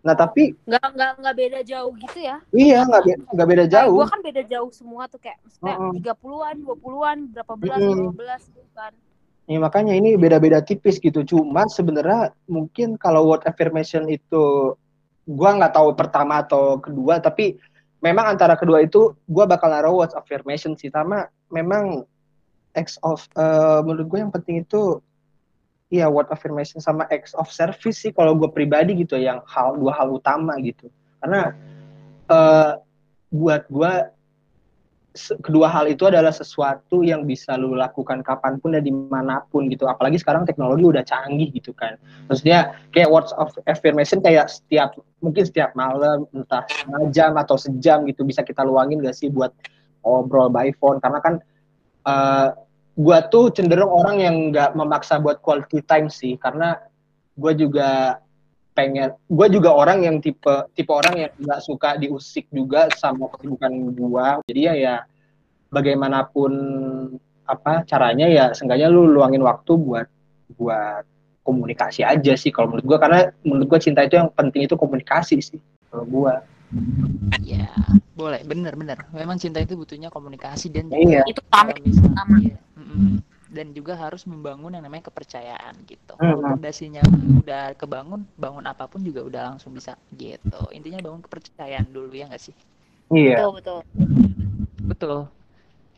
Nah, 0.06 0.14
tapi 0.14 0.54
nggak 0.62 0.86
nggak 0.94 1.10
nggak 1.18 1.34
beda 1.34 1.60
jauh 1.66 1.90
gitu 1.98 2.18
ya 2.22 2.36
iya 2.54 2.86
nggak 2.86 3.02
be- 3.02 3.26
nggak 3.34 3.48
beda 3.50 3.64
jauh. 3.66 3.98
gue 3.98 4.06
kan 4.06 4.20
beda 4.22 4.42
jauh 4.46 4.70
semua 4.70 5.10
tuh 5.10 5.18
kayak 5.18 5.42
tiga 5.98 6.14
puluhan 6.14 6.54
dua 6.62 6.76
puluhan 6.78 7.26
berapa 7.34 7.54
belas 7.58 7.82
Mm-mm. 7.82 7.90
lima 8.06 8.12
belas 8.14 8.42
gitu 8.46 8.70
kan 8.70 8.94
Ya, 9.46 9.62
makanya 9.62 9.94
ini 9.94 10.18
beda-beda 10.18 10.58
tipis 10.58 10.98
gitu. 10.98 11.22
Cuma 11.22 11.70
sebenarnya 11.70 12.34
mungkin 12.50 12.98
kalau 12.98 13.30
word 13.30 13.46
affirmation 13.46 14.10
itu 14.10 14.74
gua 15.22 15.54
nggak 15.54 15.70
tahu 15.70 15.94
pertama 15.94 16.42
atau 16.42 16.82
kedua, 16.82 17.22
tapi 17.22 17.54
memang 18.02 18.34
antara 18.34 18.58
kedua 18.58 18.82
itu 18.82 19.14
gua 19.30 19.46
bakal 19.46 19.70
naruh 19.70 20.02
word 20.02 20.10
affirmation 20.18 20.74
sih. 20.74 20.90
Sama 20.90 21.30
memang 21.46 22.02
X 22.74 22.98
of 23.06 23.22
eh, 23.38 23.80
menurut 23.86 24.06
gue 24.10 24.18
yang 24.18 24.34
penting 24.34 24.66
itu 24.66 24.98
iya 25.90 26.10
word 26.10 26.26
affirmation 26.34 26.82
sama 26.82 27.06
X 27.10 27.32
of 27.38 27.46
service 27.50 28.02
sih 28.02 28.10
kalau 28.10 28.34
gue 28.34 28.50
pribadi 28.50 28.98
gitu 28.98 29.14
yang 29.14 29.42
hal 29.46 29.78
dua 29.78 29.94
hal 29.94 30.10
utama 30.10 30.58
gitu. 30.58 30.90
Karena 31.22 31.54
eh, 32.30 32.72
buat 33.30 33.66
gua 33.70 34.10
se- 35.16 35.38
kedua 35.40 35.70
hal 35.72 35.88
itu 35.88 36.04
adalah 36.04 36.30
sesuatu 36.30 37.00
yang 37.00 37.24
bisa 37.24 37.56
lu 37.56 37.72
lakukan 37.72 38.20
kapan 38.20 38.60
pun 38.60 38.76
dan 38.76 38.84
di 38.84 38.92
mana 38.92 39.42
pun 39.48 39.66
gitu. 39.72 39.88
Apalagi 39.88 40.20
sekarang 40.20 40.44
teknologi 40.44 40.84
udah 40.84 41.02
canggih 41.02 41.48
gitu 41.54 41.72
kan. 41.72 41.96
Maksudnya 42.28 42.76
kayak 42.92 43.08
words 43.08 43.32
of 43.40 43.50
affirmation 43.64 44.20
kayak 44.20 44.52
setiap 44.52 44.94
mungkin 45.24 45.48
setiap 45.48 45.72
malam 45.72 46.28
entah 46.36 46.68
setengah 46.68 47.02
jam 47.10 47.32
atau 47.40 47.56
sejam 47.56 48.04
gitu 48.04 48.22
bisa 48.22 48.44
kita 48.44 48.62
luangin 48.62 49.00
gak 49.00 49.16
sih 49.16 49.32
buat 49.32 49.50
ngobrol 50.04 50.52
by 50.52 50.70
phone? 50.76 51.00
Karena 51.00 51.18
kan 51.24 51.34
eh 52.06 52.65
gua 52.96 53.20
tuh 53.28 53.52
cenderung 53.52 53.92
orang 53.92 54.16
yang 54.18 54.36
nggak 54.50 54.72
memaksa 54.72 55.20
buat 55.20 55.44
quality 55.44 55.84
time 55.84 56.08
sih 56.08 56.40
karena 56.40 56.80
gua 57.36 57.52
juga 57.52 58.18
pengen 58.76 59.16
gue 59.24 59.46
juga 59.48 59.72
orang 59.72 60.04
yang 60.04 60.16
tipe 60.20 60.52
tipe 60.76 60.92
orang 60.92 61.16
yang 61.16 61.32
nggak 61.40 61.64
suka 61.64 61.96
diusik 61.96 62.44
juga 62.52 62.92
sama 63.00 63.32
kesibukan 63.32 63.72
gua. 63.96 64.44
Jadi 64.44 64.60
ya 64.68 64.74
ya 64.76 64.94
bagaimanapun 65.72 66.52
apa 67.48 67.88
caranya 67.88 68.28
ya 68.28 68.52
seenggaknya 68.52 68.92
lu 68.92 69.08
luangin 69.08 69.40
waktu 69.40 69.72
buat 69.80 70.06
buat 70.60 71.08
komunikasi 71.40 72.04
aja 72.04 72.36
sih 72.36 72.52
kalau 72.52 72.76
menurut 72.76 72.84
gua. 72.84 72.98
Karena 73.00 73.32
menurut 73.40 73.66
gua 73.72 73.80
cinta 73.80 74.04
itu 74.04 74.20
yang 74.20 74.28
penting 74.28 74.68
itu 74.68 74.76
komunikasi 74.76 75.40
sih 75.40 75.60
kalau 75.88 76.04
gua. 76.04 76.44
Iya, 77.40 77.72
boleh, 78.16 78.40
bener-bener. 78.48 78.98
Memang 79.12 79.36
cinta 79.36 79.60
itu 79.60 79.76
butuhnya 79.76 80.08
komunikasi 80.08 80.72
dan 80.72 80.88
Iya. 80.88 81.22
itu 81.28 81.40
utama. 81.44 81.76
iya, 82.40 82.56
dan 83.46 83.72
juga 83.72 83.94
harus 83.96 84.26
membangun 84.26 84.74
yang 84.74 84.84
namanya 84.84 85.08
kepercayaan 85.08 85.74
gitu. 85.86 86.12
Kalau 86.18 86.42
fondasinya 86.42 87.00
udah 87.40 87.72
kebangun, 87.78 88.26
bangun 88.36 88.64
apa 88.66 88.84
pun 88.90 89.00
juga 89.06 89.22
udah 89.22 89.42
langsung 89.54 89.72
bisa 89.72 89.94
gitu. 90.18 90.60
Intinya 90.74 90.98
bangun 91.00 91.22
kepercayaan 91.24 91.88
dulu 91.94 92.12
ya 92.12 92.26
nggak 92.28 92.42
sih? 92.42 92.54
iya 93.14 93.46
betul 93.46 93.54
betul 93.54 93.78
Betul. 94.86 95.18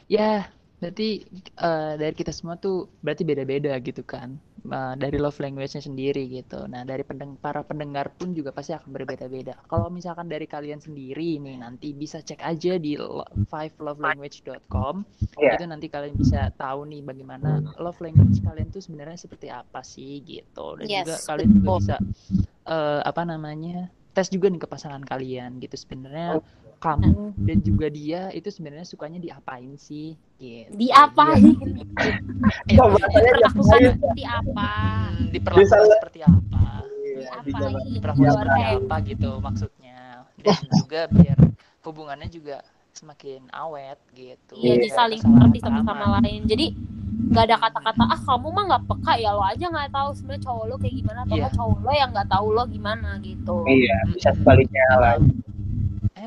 Ya, 0.09 0.49
berarti 0.81 1.29
eh, 1.61 1.93
dari 2.01 2.15
kita 2.17 2.33
semua 2.33 2.57
tuh 2.57 2.89
berarti 3.05 3.23
beda-beda 3.25 3.73
gitu 3.81 4.01
kan. 4.05 4.37
Eh, 4.69 4.95
dari 5.01 5.17
love 5.17 5.41
language-nya 5.41 5.81
sendiri 5.81 6.29
gitu. 6.29 6.69
Nah, 6.69 6.85
dari 6.85 7.01
pendeng 7.01 7.41
para 7.41 7.65
pendengar 7.65 8.13
pun 8.13 8.37
juga 8.37 8.53
pasti 8.53 8.77
akan 8.77 8.93
berbeda-beda. 8.93 9.57
Kalau 9.65 9.89
misalkan 9.89 10.29
dari 10.29 10.45
kalian 10.45 10.77
sendiri 10.77 11.41
nih 11.41 11.57
nanti 11.57 11.97
bisa 11.97 12.21
cek 12.21 12.45
aja 12.45 12.77
di 12.77 13.01
lo- 13.01 13.25
fivelovelanguage.com. 13.49 14.95
Iya. 15.41 15.57
Itu 15.57 15.65
nanti 15.65 15.89
kalian 15.89 16.21
bisa 16.21 16.53
tahu 16.53 16.85
nih 16.85 17.01
bagaimana 17.01 17.65
love 17.81 17.97
language 18.05 18.45
kalian 18.45 18.69
tuh 18.69 18.85
sebenarnya 18.85 19.17
seperti 19.17 19.49
apa 19.49 19.81
sih 19.81 20.21
gitu. 20.21 20.77
Dan 20.77 20.85
Yes, 20.85 21.01
juga 21.09 21.17
kalian 21.33 21.51
juga 21.57 21.69
bisa 21.81 21.97
eh, 22.69 23.01
apa 23.09 23.23
namanya 23.25 23.89
tes 24.13 24.29
juga 24.29 24.53
nih 24.53 24.61
ke 24.61 24.69
pasangan 24.69 25.01
kalian 25.01 25.63
gitu 25.65 25.81
sebenarnya 25.81 26.45
kamu 26.79 27.11
dan 27.37 27.59
juga 27.59 27.87
dia 27.87 28.31
itu 28.31 28.49
sebenarnya 28.49 28.87
sukanya 28.87 29.19
diapain 29.19 29.75
sih 29.75 30.15
gitu 30.37 30.71
Diapain? 30.73 31.43
Ya, 32.65 32.79
Oh, 32.79 32.89
bahasanya 32.89 33.35
Diperlakukan 33.35 33.79
diapain. 33.79 33.93
seperti 33.93 34.23
apa? 34.25 34.71
Hmm, 35.11 35.29
diperlakukan 35.35 35.81
seperti 35.91 36.21
apa 36.23 36.65
Iya, 37.09 37.31
di 37.43 37.51
Diapain? 37.51 37.75
diperlakukan 37.93 38.31
seperti 38.33 38.63
apa 38.79 38.95
gitu 39.03 39.31
maksudnya 39.39 40.01
dan 40.39 40.57
juga 40.73 41.01
biar 41.09 41.39
hubungannya 41.83 42.29
juga 42.29 42.57
semakin 42.93 43.51
awet 43.51 43.99
gitu 44.13 44.55
Iya, 44.55 44.63
Iya, 44.65 44.75
jadi 44.77 44.89
saling 44.93 45.21
Salah 45.21 45.39
ngerti 45.41 45.59
satu 45.61 45.71
sama 45.73 45.83
pahaman. 45.85 46.23
lain. 46.23 46.41
Jadi 46.47 46.67
nggak 47.29 47.45
ada 47.45 47.57
kata-kata 47.59 48.05
ah 48.07 48.21
kamu 48.21 48.49
mah 48.49 48.65
nggak 48.69 48.85
peka 48.87 49.13
ya 49.19 49.31
lo 49.31 49.43
aja 49.43 49.67
nggak 49.67 49.91
tahu 49.91 50.09
sebenarnya 50.15 50.43
cowok 50.47 50.65
lo 50.65 50.75
kayak 50.79 50.95
gimana 50.97 51.19
atau 51.21 51.35
Iya. 51.35 51.41
nggak 51.43 51.55
cowok 51.55 51.79
lo 51.79 51.93
yang 51.93 52.11
nggak 52.15 52.29
tahu 52.31 52.47
lo 52.55 52.63
gimana 52.67 53.11
gitu. 53.21 53.57
Iya, 53.67 53.97
bisa 54.09 54.31
sebaliknya 54.33 54.87
lah. 54.97 55.15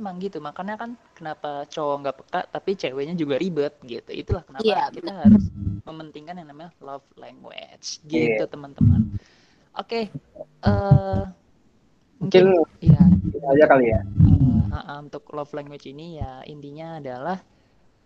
Emang 0.01 0.17
gitu. 0.17 0.41
Makanya 0.41 0.75
kan 0.81 0.91
kenapa 1.13 1.69
cowok 1.69 1.95
nggak 2.01 2.15
peka 2.25 2.41
tapi 2.49 2.71
ceweknya 2.73 3.15
juga 3.15 3.35
ribet 3.37 3.73
gitu. 3.85 4.09
Itulah 4.11 4.43
kenapa 4.43 4.65
Iya, 4.65 4.81
kita 4.89 5.11
harus 5.13 5.43
mementingkan 5.85 6.35
yang 6.41 6.49
namanya 6.49 6.71
love 6.81 7.05
language 7.15 8.01
gitu 8.09 8.43
Iya. 8.43 8.49
teman-teman. 8.49 9.01
Oke 9.77 10.09
eh 10.61 11.23
Mungkin 12.21 12.45
ya 12.81 13.01
itu 13.25 13.37
aja 13.41 13.65
kali 13.65 13.85
ya. 13.89 13.99
eh, 14.05 14.61
ah, 14.69 14.77
ah, 14.93 14.97
untuk 15.01 15.25
love 15.33 15.49
language 15.57 15.89
ini 15.89 16.21
ya 16.21 16.45
intinya 16.45 17.01
adalah 17.01 17.37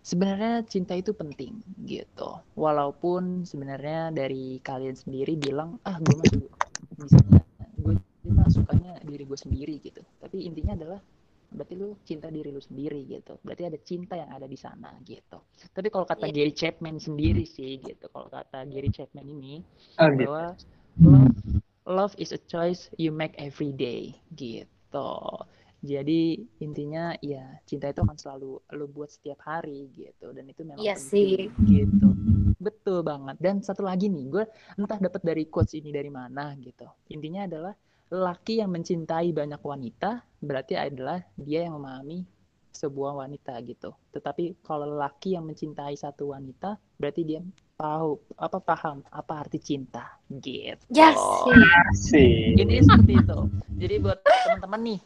sebenarnya 0.00 0.64
cinta 0.64 0.96
itu 0.96 1.12
penting 1.12 1.52
gitu. 1.84 2.30
Walaupun 2.56 3.44
sebenarnya 3.44 4.08
dari 4.14 4.56
kalian 4.64 4.96
sendiri 4.96 5.36
bilang 5.36 5.76
ah 5.84 6.00
gue 6.00 6.16
su- 6.32 6.48
misalnya 6.96 7.44
gue 7.76 7.94
gue 8.24 8.32
mah 8.32 8.48
sukanya 8.48 8.96
diri 9.04 9.28
gue 9.28 9.38
sendiri 9.38 9.74
gitu. 9.84 10.00
Tapi 10.22 10.48
intinya 10.48 10.72
adalah 10.72 11.00
berarti 11.50 11.74
lu 11.74 11.94
cinta 12.02 12.28
diri 12.28 12.50
lu 12.50 12.60
sendiri 12.60 13.06
gitu. 13.06 13.38
Berarti 13.40 13.62
ada 13.66 13.78
cinta 13.80 14.14
yang 14.14 14.30
ada 14.30 14.44
di 14.44 14.58
sana 14.58 14.90
gitu. 15.02 15.38
Tapi 15.70 15.88
kalau 15.88 16.04
kata 16.04 16.26
Iya. 16.26 16.34
Gary 16.42 16.52
Chapman 16.52 16.96
sendiri 16.98 17.44
sih 17.44 17.78
gitu 17.80 18.06
kalau 18.10 18.28
kata 18.28 18.66
Gary 18.66 18.90
Chapman 18.90 19.26
ini 19.26 19.62
Oh, 19.98 20.10
gitu. 20.10 20.26
bahwa 20.28 20.56
love 20.98 21.36
love 21.86 22.14
is 22.18 22.34
a 22.34 22.40
choice 22.50 22.90
you 22.98 23.14
make 23.14 23.34
every 23.38 23.70
day 23.70 24.14
gitu. 24.34 25.12
Jadi 25.86 26.42
intinya 26.58 27.14
ya 27.22 27.46
cinta 27.62 27.92
itu 27.92 28.02
akan 28.02 28.18
selalu 28.18 28.58
lo 28.74 28.86
buat 28.90 29.12
setiap 29.12 29.44
hari 29.44 29.92
gitu 29.94 30.32
dan 30.34 30.48
itu 30.50 30.66
memang 30.66 30.82
Iya 30.82 30.98
penting 30.98 31.52
gitu. 31.68 32.08
Betul 32.56 33.04
banget. 33.06 33.36
Dan 33.38 33.60
satu 33.62 33.84
lagi 33.86 34.08
nih 34.08 34.24
gue 34.26 34.44
entah 34.74 34.98
dapat 34.98 35.22
dari 35.22 35.44
quotes 35.46 35.76
ini 35.76 35.92
dari 35.94 36.08
mana 36.10 36.56
gitu. 36.58 36.88
Intinya 37.12 37.46
adalah 37.46 37.76
laki 38.10 38.62
yang 38.62 38.70
mencintai 38.70 39.34
banyak 39.34 39.58
wanita 39.58 40.22
berarti 40.38 40.78
adalah 40.78 41.18
dia 41.34 41.66
yang 41.66 41.74
memahami 41.80 42.22
sebuah 42.70 43.24
wanita 43.24 43.56
gitu 43.64 43.90
tetapi 44.12 44.60
kalau 44.62 44.84
laki 44.94 45.32
yang 45.34 45.48
mencintai 45.48 45.96
satu 45.96 46.36
wanita 46.36 46.76
berarti 47.00 47.22
dia 47.24 47.40
tahu 47.74 48.20
apa 48.36 48.58
paham 48.60 49.00
apa 49.08 49.32
arti 49.42 49.58
cinta 49.58 50.04
gitu 50.28 50.76
Yes. 50.92 51.16
Sih. 51.96 52.52
ini 52.54 52.84
seperti 52.84 53.12
itu 53.16 53.38
jadi 53.80 53.94
buat 53.98 54.18
teman-teman 54.22 54.80
nih 54.92 55.00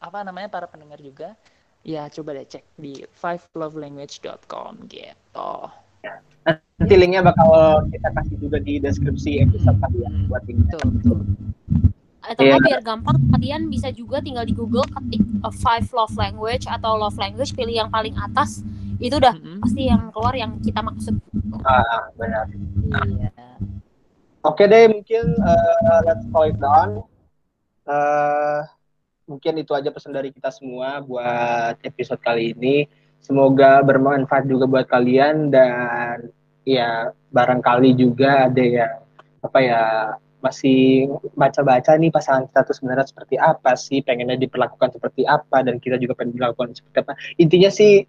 apa 0.00 0.18
namanya 0.24 0.48
para 0.48 0.66
pendengar 0.66 0.98
juga 0.98 1.36
ya 1.84 2.08
coba 2.08 2.40
deh 2.40 2.48
cek 2.48 2.64
di 2.76 3.04
fivelovelanguage.com 3.14 4.88
gitu 4.88 5.52
Nanti 6.80 6.96
linknya 6.96 7.20
bakal 7.20 7.84
kita 7.92 8.08
kasih 8.16 8.36
juga 8.40 8.56
di 8.64 8.80
deskripsi 8.80 9.44
episode 9.44 9.76
kali 9.84 10.00
ya 10.00 10.10
buat 10.24 10.42
ini. 10.48 10.64
betul 10.64 10.88
betul 10.96 11.18
Atau 12.20 12.44
nggak 12.44 12.60
biar 12.64 12.80
gampang 12.84 13.16
kalian 13.32 13.72
bisa 13.72 13.88
juga 13.88 14.20
tinggal 14.20 14.44
di 14.44 14.52
Google 14.52 14.84
ketik 14.84 15.24
uh, 15.40 15.54
five 15.54 15.88
love 15.96 16.12
language 16.20 16.68
atau 16.68 16.96
love 17.00 17.16
language 17.16 17.56
pilih 17.56 17.84
yang 17.84 17.90
paling 17.90 18.12
atas 18.20 18.60
itu 19.00 19.16
udah 19.16 19.32
Mm-mm. 19.32 19.64
pasti 19.64 19.88
yang 19.88 20.12
keluar 20.12 20.36
yang 20.36 20.60
kita 20.60 20.84
maksud. 20.84 21.16
Ah, 21.64 22.12
benar. 22.20 22.44
iya 23.08 23.32
Oke 24.40 24.64
deh, 24.64 24.88
mungkin 24.88 25.36
eh, 25.36 26.00
let's 26.08 26.24
call 26.32 26.48
it 26.48 26.56
down. 26.56 27.04
Eh, 27.84 28.60
mungkin 29.28 29.60
itu 29.60 29.72
aja 29.76 29.92
pesan 29.92 30.16
dari 30.16 30.32
kita 30.32 30.48
semua 30.48 31.00
buat 31.04 31.76
episode 31.84 32.20
kali 32.24 32.56
ini. 32.56 32.88
Semoga 33.20 33.84
bermanfaat 33.84 34.48
juga 34.48 34.64
buat 34.64 34.88
kalian 34.88 35.52
dan 35.52 36.32
ya 36.64 37.12
barangkali 37.32 37.92
juga 37.92 38.48
ada 38.48 38.64
yang 38.64 38.96
apa 39.44 39.58
ya 39.60 39.82
masih 40.40 41.08
baca-baca 41.36 41.94
nih 41.96 42.10
pasangan 42.12 42.48
kita 42.48 42.60
tuh 42.64 42.74
sebenarnya 42.76 43.06
seperti 43.08 43.36
apa 43.36 43.76
sih, 43.76 44.00
pengennya 44.00 44.40
diperlakukan 44.40 44.96
seperti 44.96 45.22
apa? 45.28 45.62
Dan 45.64 45.76
kita 45.78 46.00
juga 46.00 46.16
pengen 46.16 46.36
dilakukan 46.36 46.72
seperti 46.76 46.96
apa. 47.04 47.12
Intinya 47.36 47.70
sih 47.72 48.02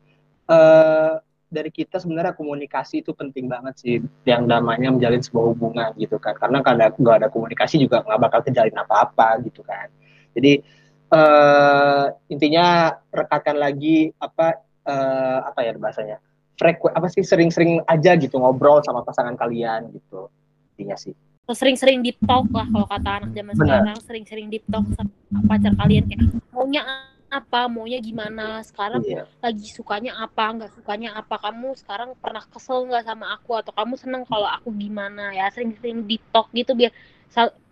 eh 0.51 1.13
dari 1.51 1.67
kita 1.67 1.99
sebenarnya 1.99 2.31
komunikasi 2.31 3.03
itu 3.03 3.11
penting 3.11 3.51
banget 3.51 3.75
sih 3.75 3.95
yang 4.23 4.47
namanya 4.47 4.87
menjalin 4.87 5.19
sebuah 5.19 5.45
hubungan 5.51 5.91
gitu 5.99 6.15
kan. 6.15 6.39
Karena 6.39 6.63
kalau 6.63 6.95
nggak 6.95 7.15
ada 7.19 7.27
komunikasi 7.27 7.75
juga 7.83 8.07
nggak 8.07 8.19
bakal 8.23 8.39
terjalin 8.47 8.75
apa-apa 8.79 9.43
gitu 9.43 9.61
kan. 9.67 9.91
Jadi 10.31 10.63
eh 11.11 12.05
intinya 12.31 12.95
rekatkan 13.11 13.59
lagi 13.59 14.15
apa 14.15 14.63
eh, 14.87 15.39
apa 15.43 15.59
ya 15.67 15.75
bahasanya? 15.75 16.17
Freku 16.55 16.87
apa 16.87 17.11
sih 17.11 17.25
sering-sering 17.25 17.83
aja 17.83 18.15
gitu 18.15 18.39
ngobrol 18.39 18.79
sama 18.79 19.03
pasangan 19.03 19.35
kalian 19.35 19.91
gitu. 19.91 20.31
Intinya 20.79 20.95
sih 20.95 21.11
Atau 21.51 21.67
sering-sering 21.67 21.99
deep 21.99 22.15
talk 22.23 22.47
lah 22.55 22.63
kalau 22.63 22.87
kata 22.87 23.09
anak 23.11 23.35
zaman 23.35 23.51
sekarang 23.59 23.99
sering-sering 24.07 24.47
deep 24.47 24.63
talk 24.71 24.87
sama 24.95 25.11
pacar 25.51 25.75
kalian 25.75 26.07
kayak 26.07 26.31
maunya 26.55 26.79
apa? 27.27 27.67
Maunya 27.67 27.99
gimana? 27.99 28.63
Sekarang 28.63 29.03
iya. 29.03 29.27
lagi 29.43 29.67
sukanya 29.67 30.15
apa? 30.15 30.47
Nggak 30.47 30.79
sukanya 30.79 31.11
apa? 31.11 31.35
Kamu 31.43 31.75
sekarang 31.75 32.15
pernah 32.23 32.39
kesel 32.47 32.87
nggak 32.87 33.03
sama 33.03 33.35
aku? 33.35 33.59
Atau 33.59 33.75
kamu 33.75 33.99
seneng 33.99 34.23
kalau 34.31 34.47
aku 34.47 34.71
gimana? 34.79 35.35
Ya 35.35 35.51
sering-sering 35.51 36.07
deep 36.07 36.23
talk 36.31 36.47
gitu 36.55 36.71
biar 36.71 36.95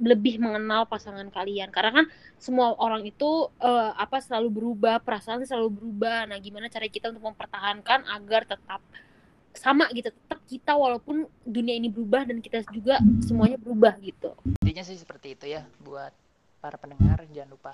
lebih 0.03 0.43
mengenal 0.43 0.84
pasangan 0.84 1.32
kalian. 1.32 1.71
Karena 1.71 2.03
kan 2.03 2.05
semua 2.36 2.75
orang 2.84 3.07
itu 3.07 3.47
eh, 3.63 3.91
apa 3.95 4.19
selalu 4.19 4.59
berubah 4.59 4.99
perasaan 4.99 5.47
selalu 5.47 5.71
berubah. 5.71 6.27
Nah 6.27 6.36
gimana 6.43 6.67
cara 6.67 6.84
kita 6.91 7.15
untuk 7.15 7.32
mempertahankan 7.32 8.11
agar 8.11 8.43
tetap 8.43 8.84
sama 9.60 9.91
gitu 9.91 10.07
tetap 10.07 10.39
kita 10.47 10.72
walaupun 10.74 11.28
dunia 11.43 11.76
ini 11.76 11.91
berubah 11.91 12.24
dan 12.24 12.39
kita 12.39 12.64
juga 12.72 12.95
semuanya 13.20 13.60
berubah 13.60 13.99
gitu 13.99 14.32
intinya 14.64 14.82
sih 14.82 14.95
seperti 14.95 15.36
itu 15.36 15.51
ya 15.51 15.68
buat 15.84 16.16
para 16.57 16.80
pendengar 16.80 17.28
jangan 17.30 17.51
lupa 17.51 17.74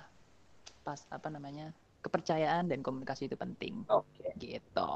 pas 0.82 0.98
apa 1.08 1.30
namanya 1.30 1.70
kepercayaan 2.02 2.66
dan 2.66 2.82
komunikasi 2.82 3.26
itu 3.26 3.38
penting 3.38 3.86
oke 3.86 4.26
gitu 4.36 4.92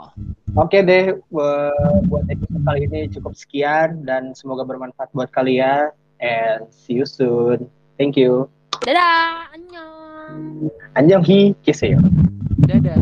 Oke 0.57 0.81
deh, 0.81 1.13
bu- 1.29 1.77
buat 2.09 2.25
episode 2.25 2.65
kali 2.65 2.89
ini 2.89 3.05
cukup 3.07 3.37
sekian 3.37 4.01
dan 4.01 4.33
semoga 4.33 4.65
bermanfaat 4.65 5.13
buat 5.13 5.29
kalian. 5.29 5.93
And 6.17 6.65
see 6.73 6.97
you 6.97 7.05
soon. 7.05 7.69
Thank 7.95 8.17
you. 8.17 8.49
dadah 8.81 9.45
annyeong 9.53 10.73
Annyeong 10.97 11.21
hi, 11.21 11.53
kiseyo. 11.61 12.01
dadah 12.65 12.97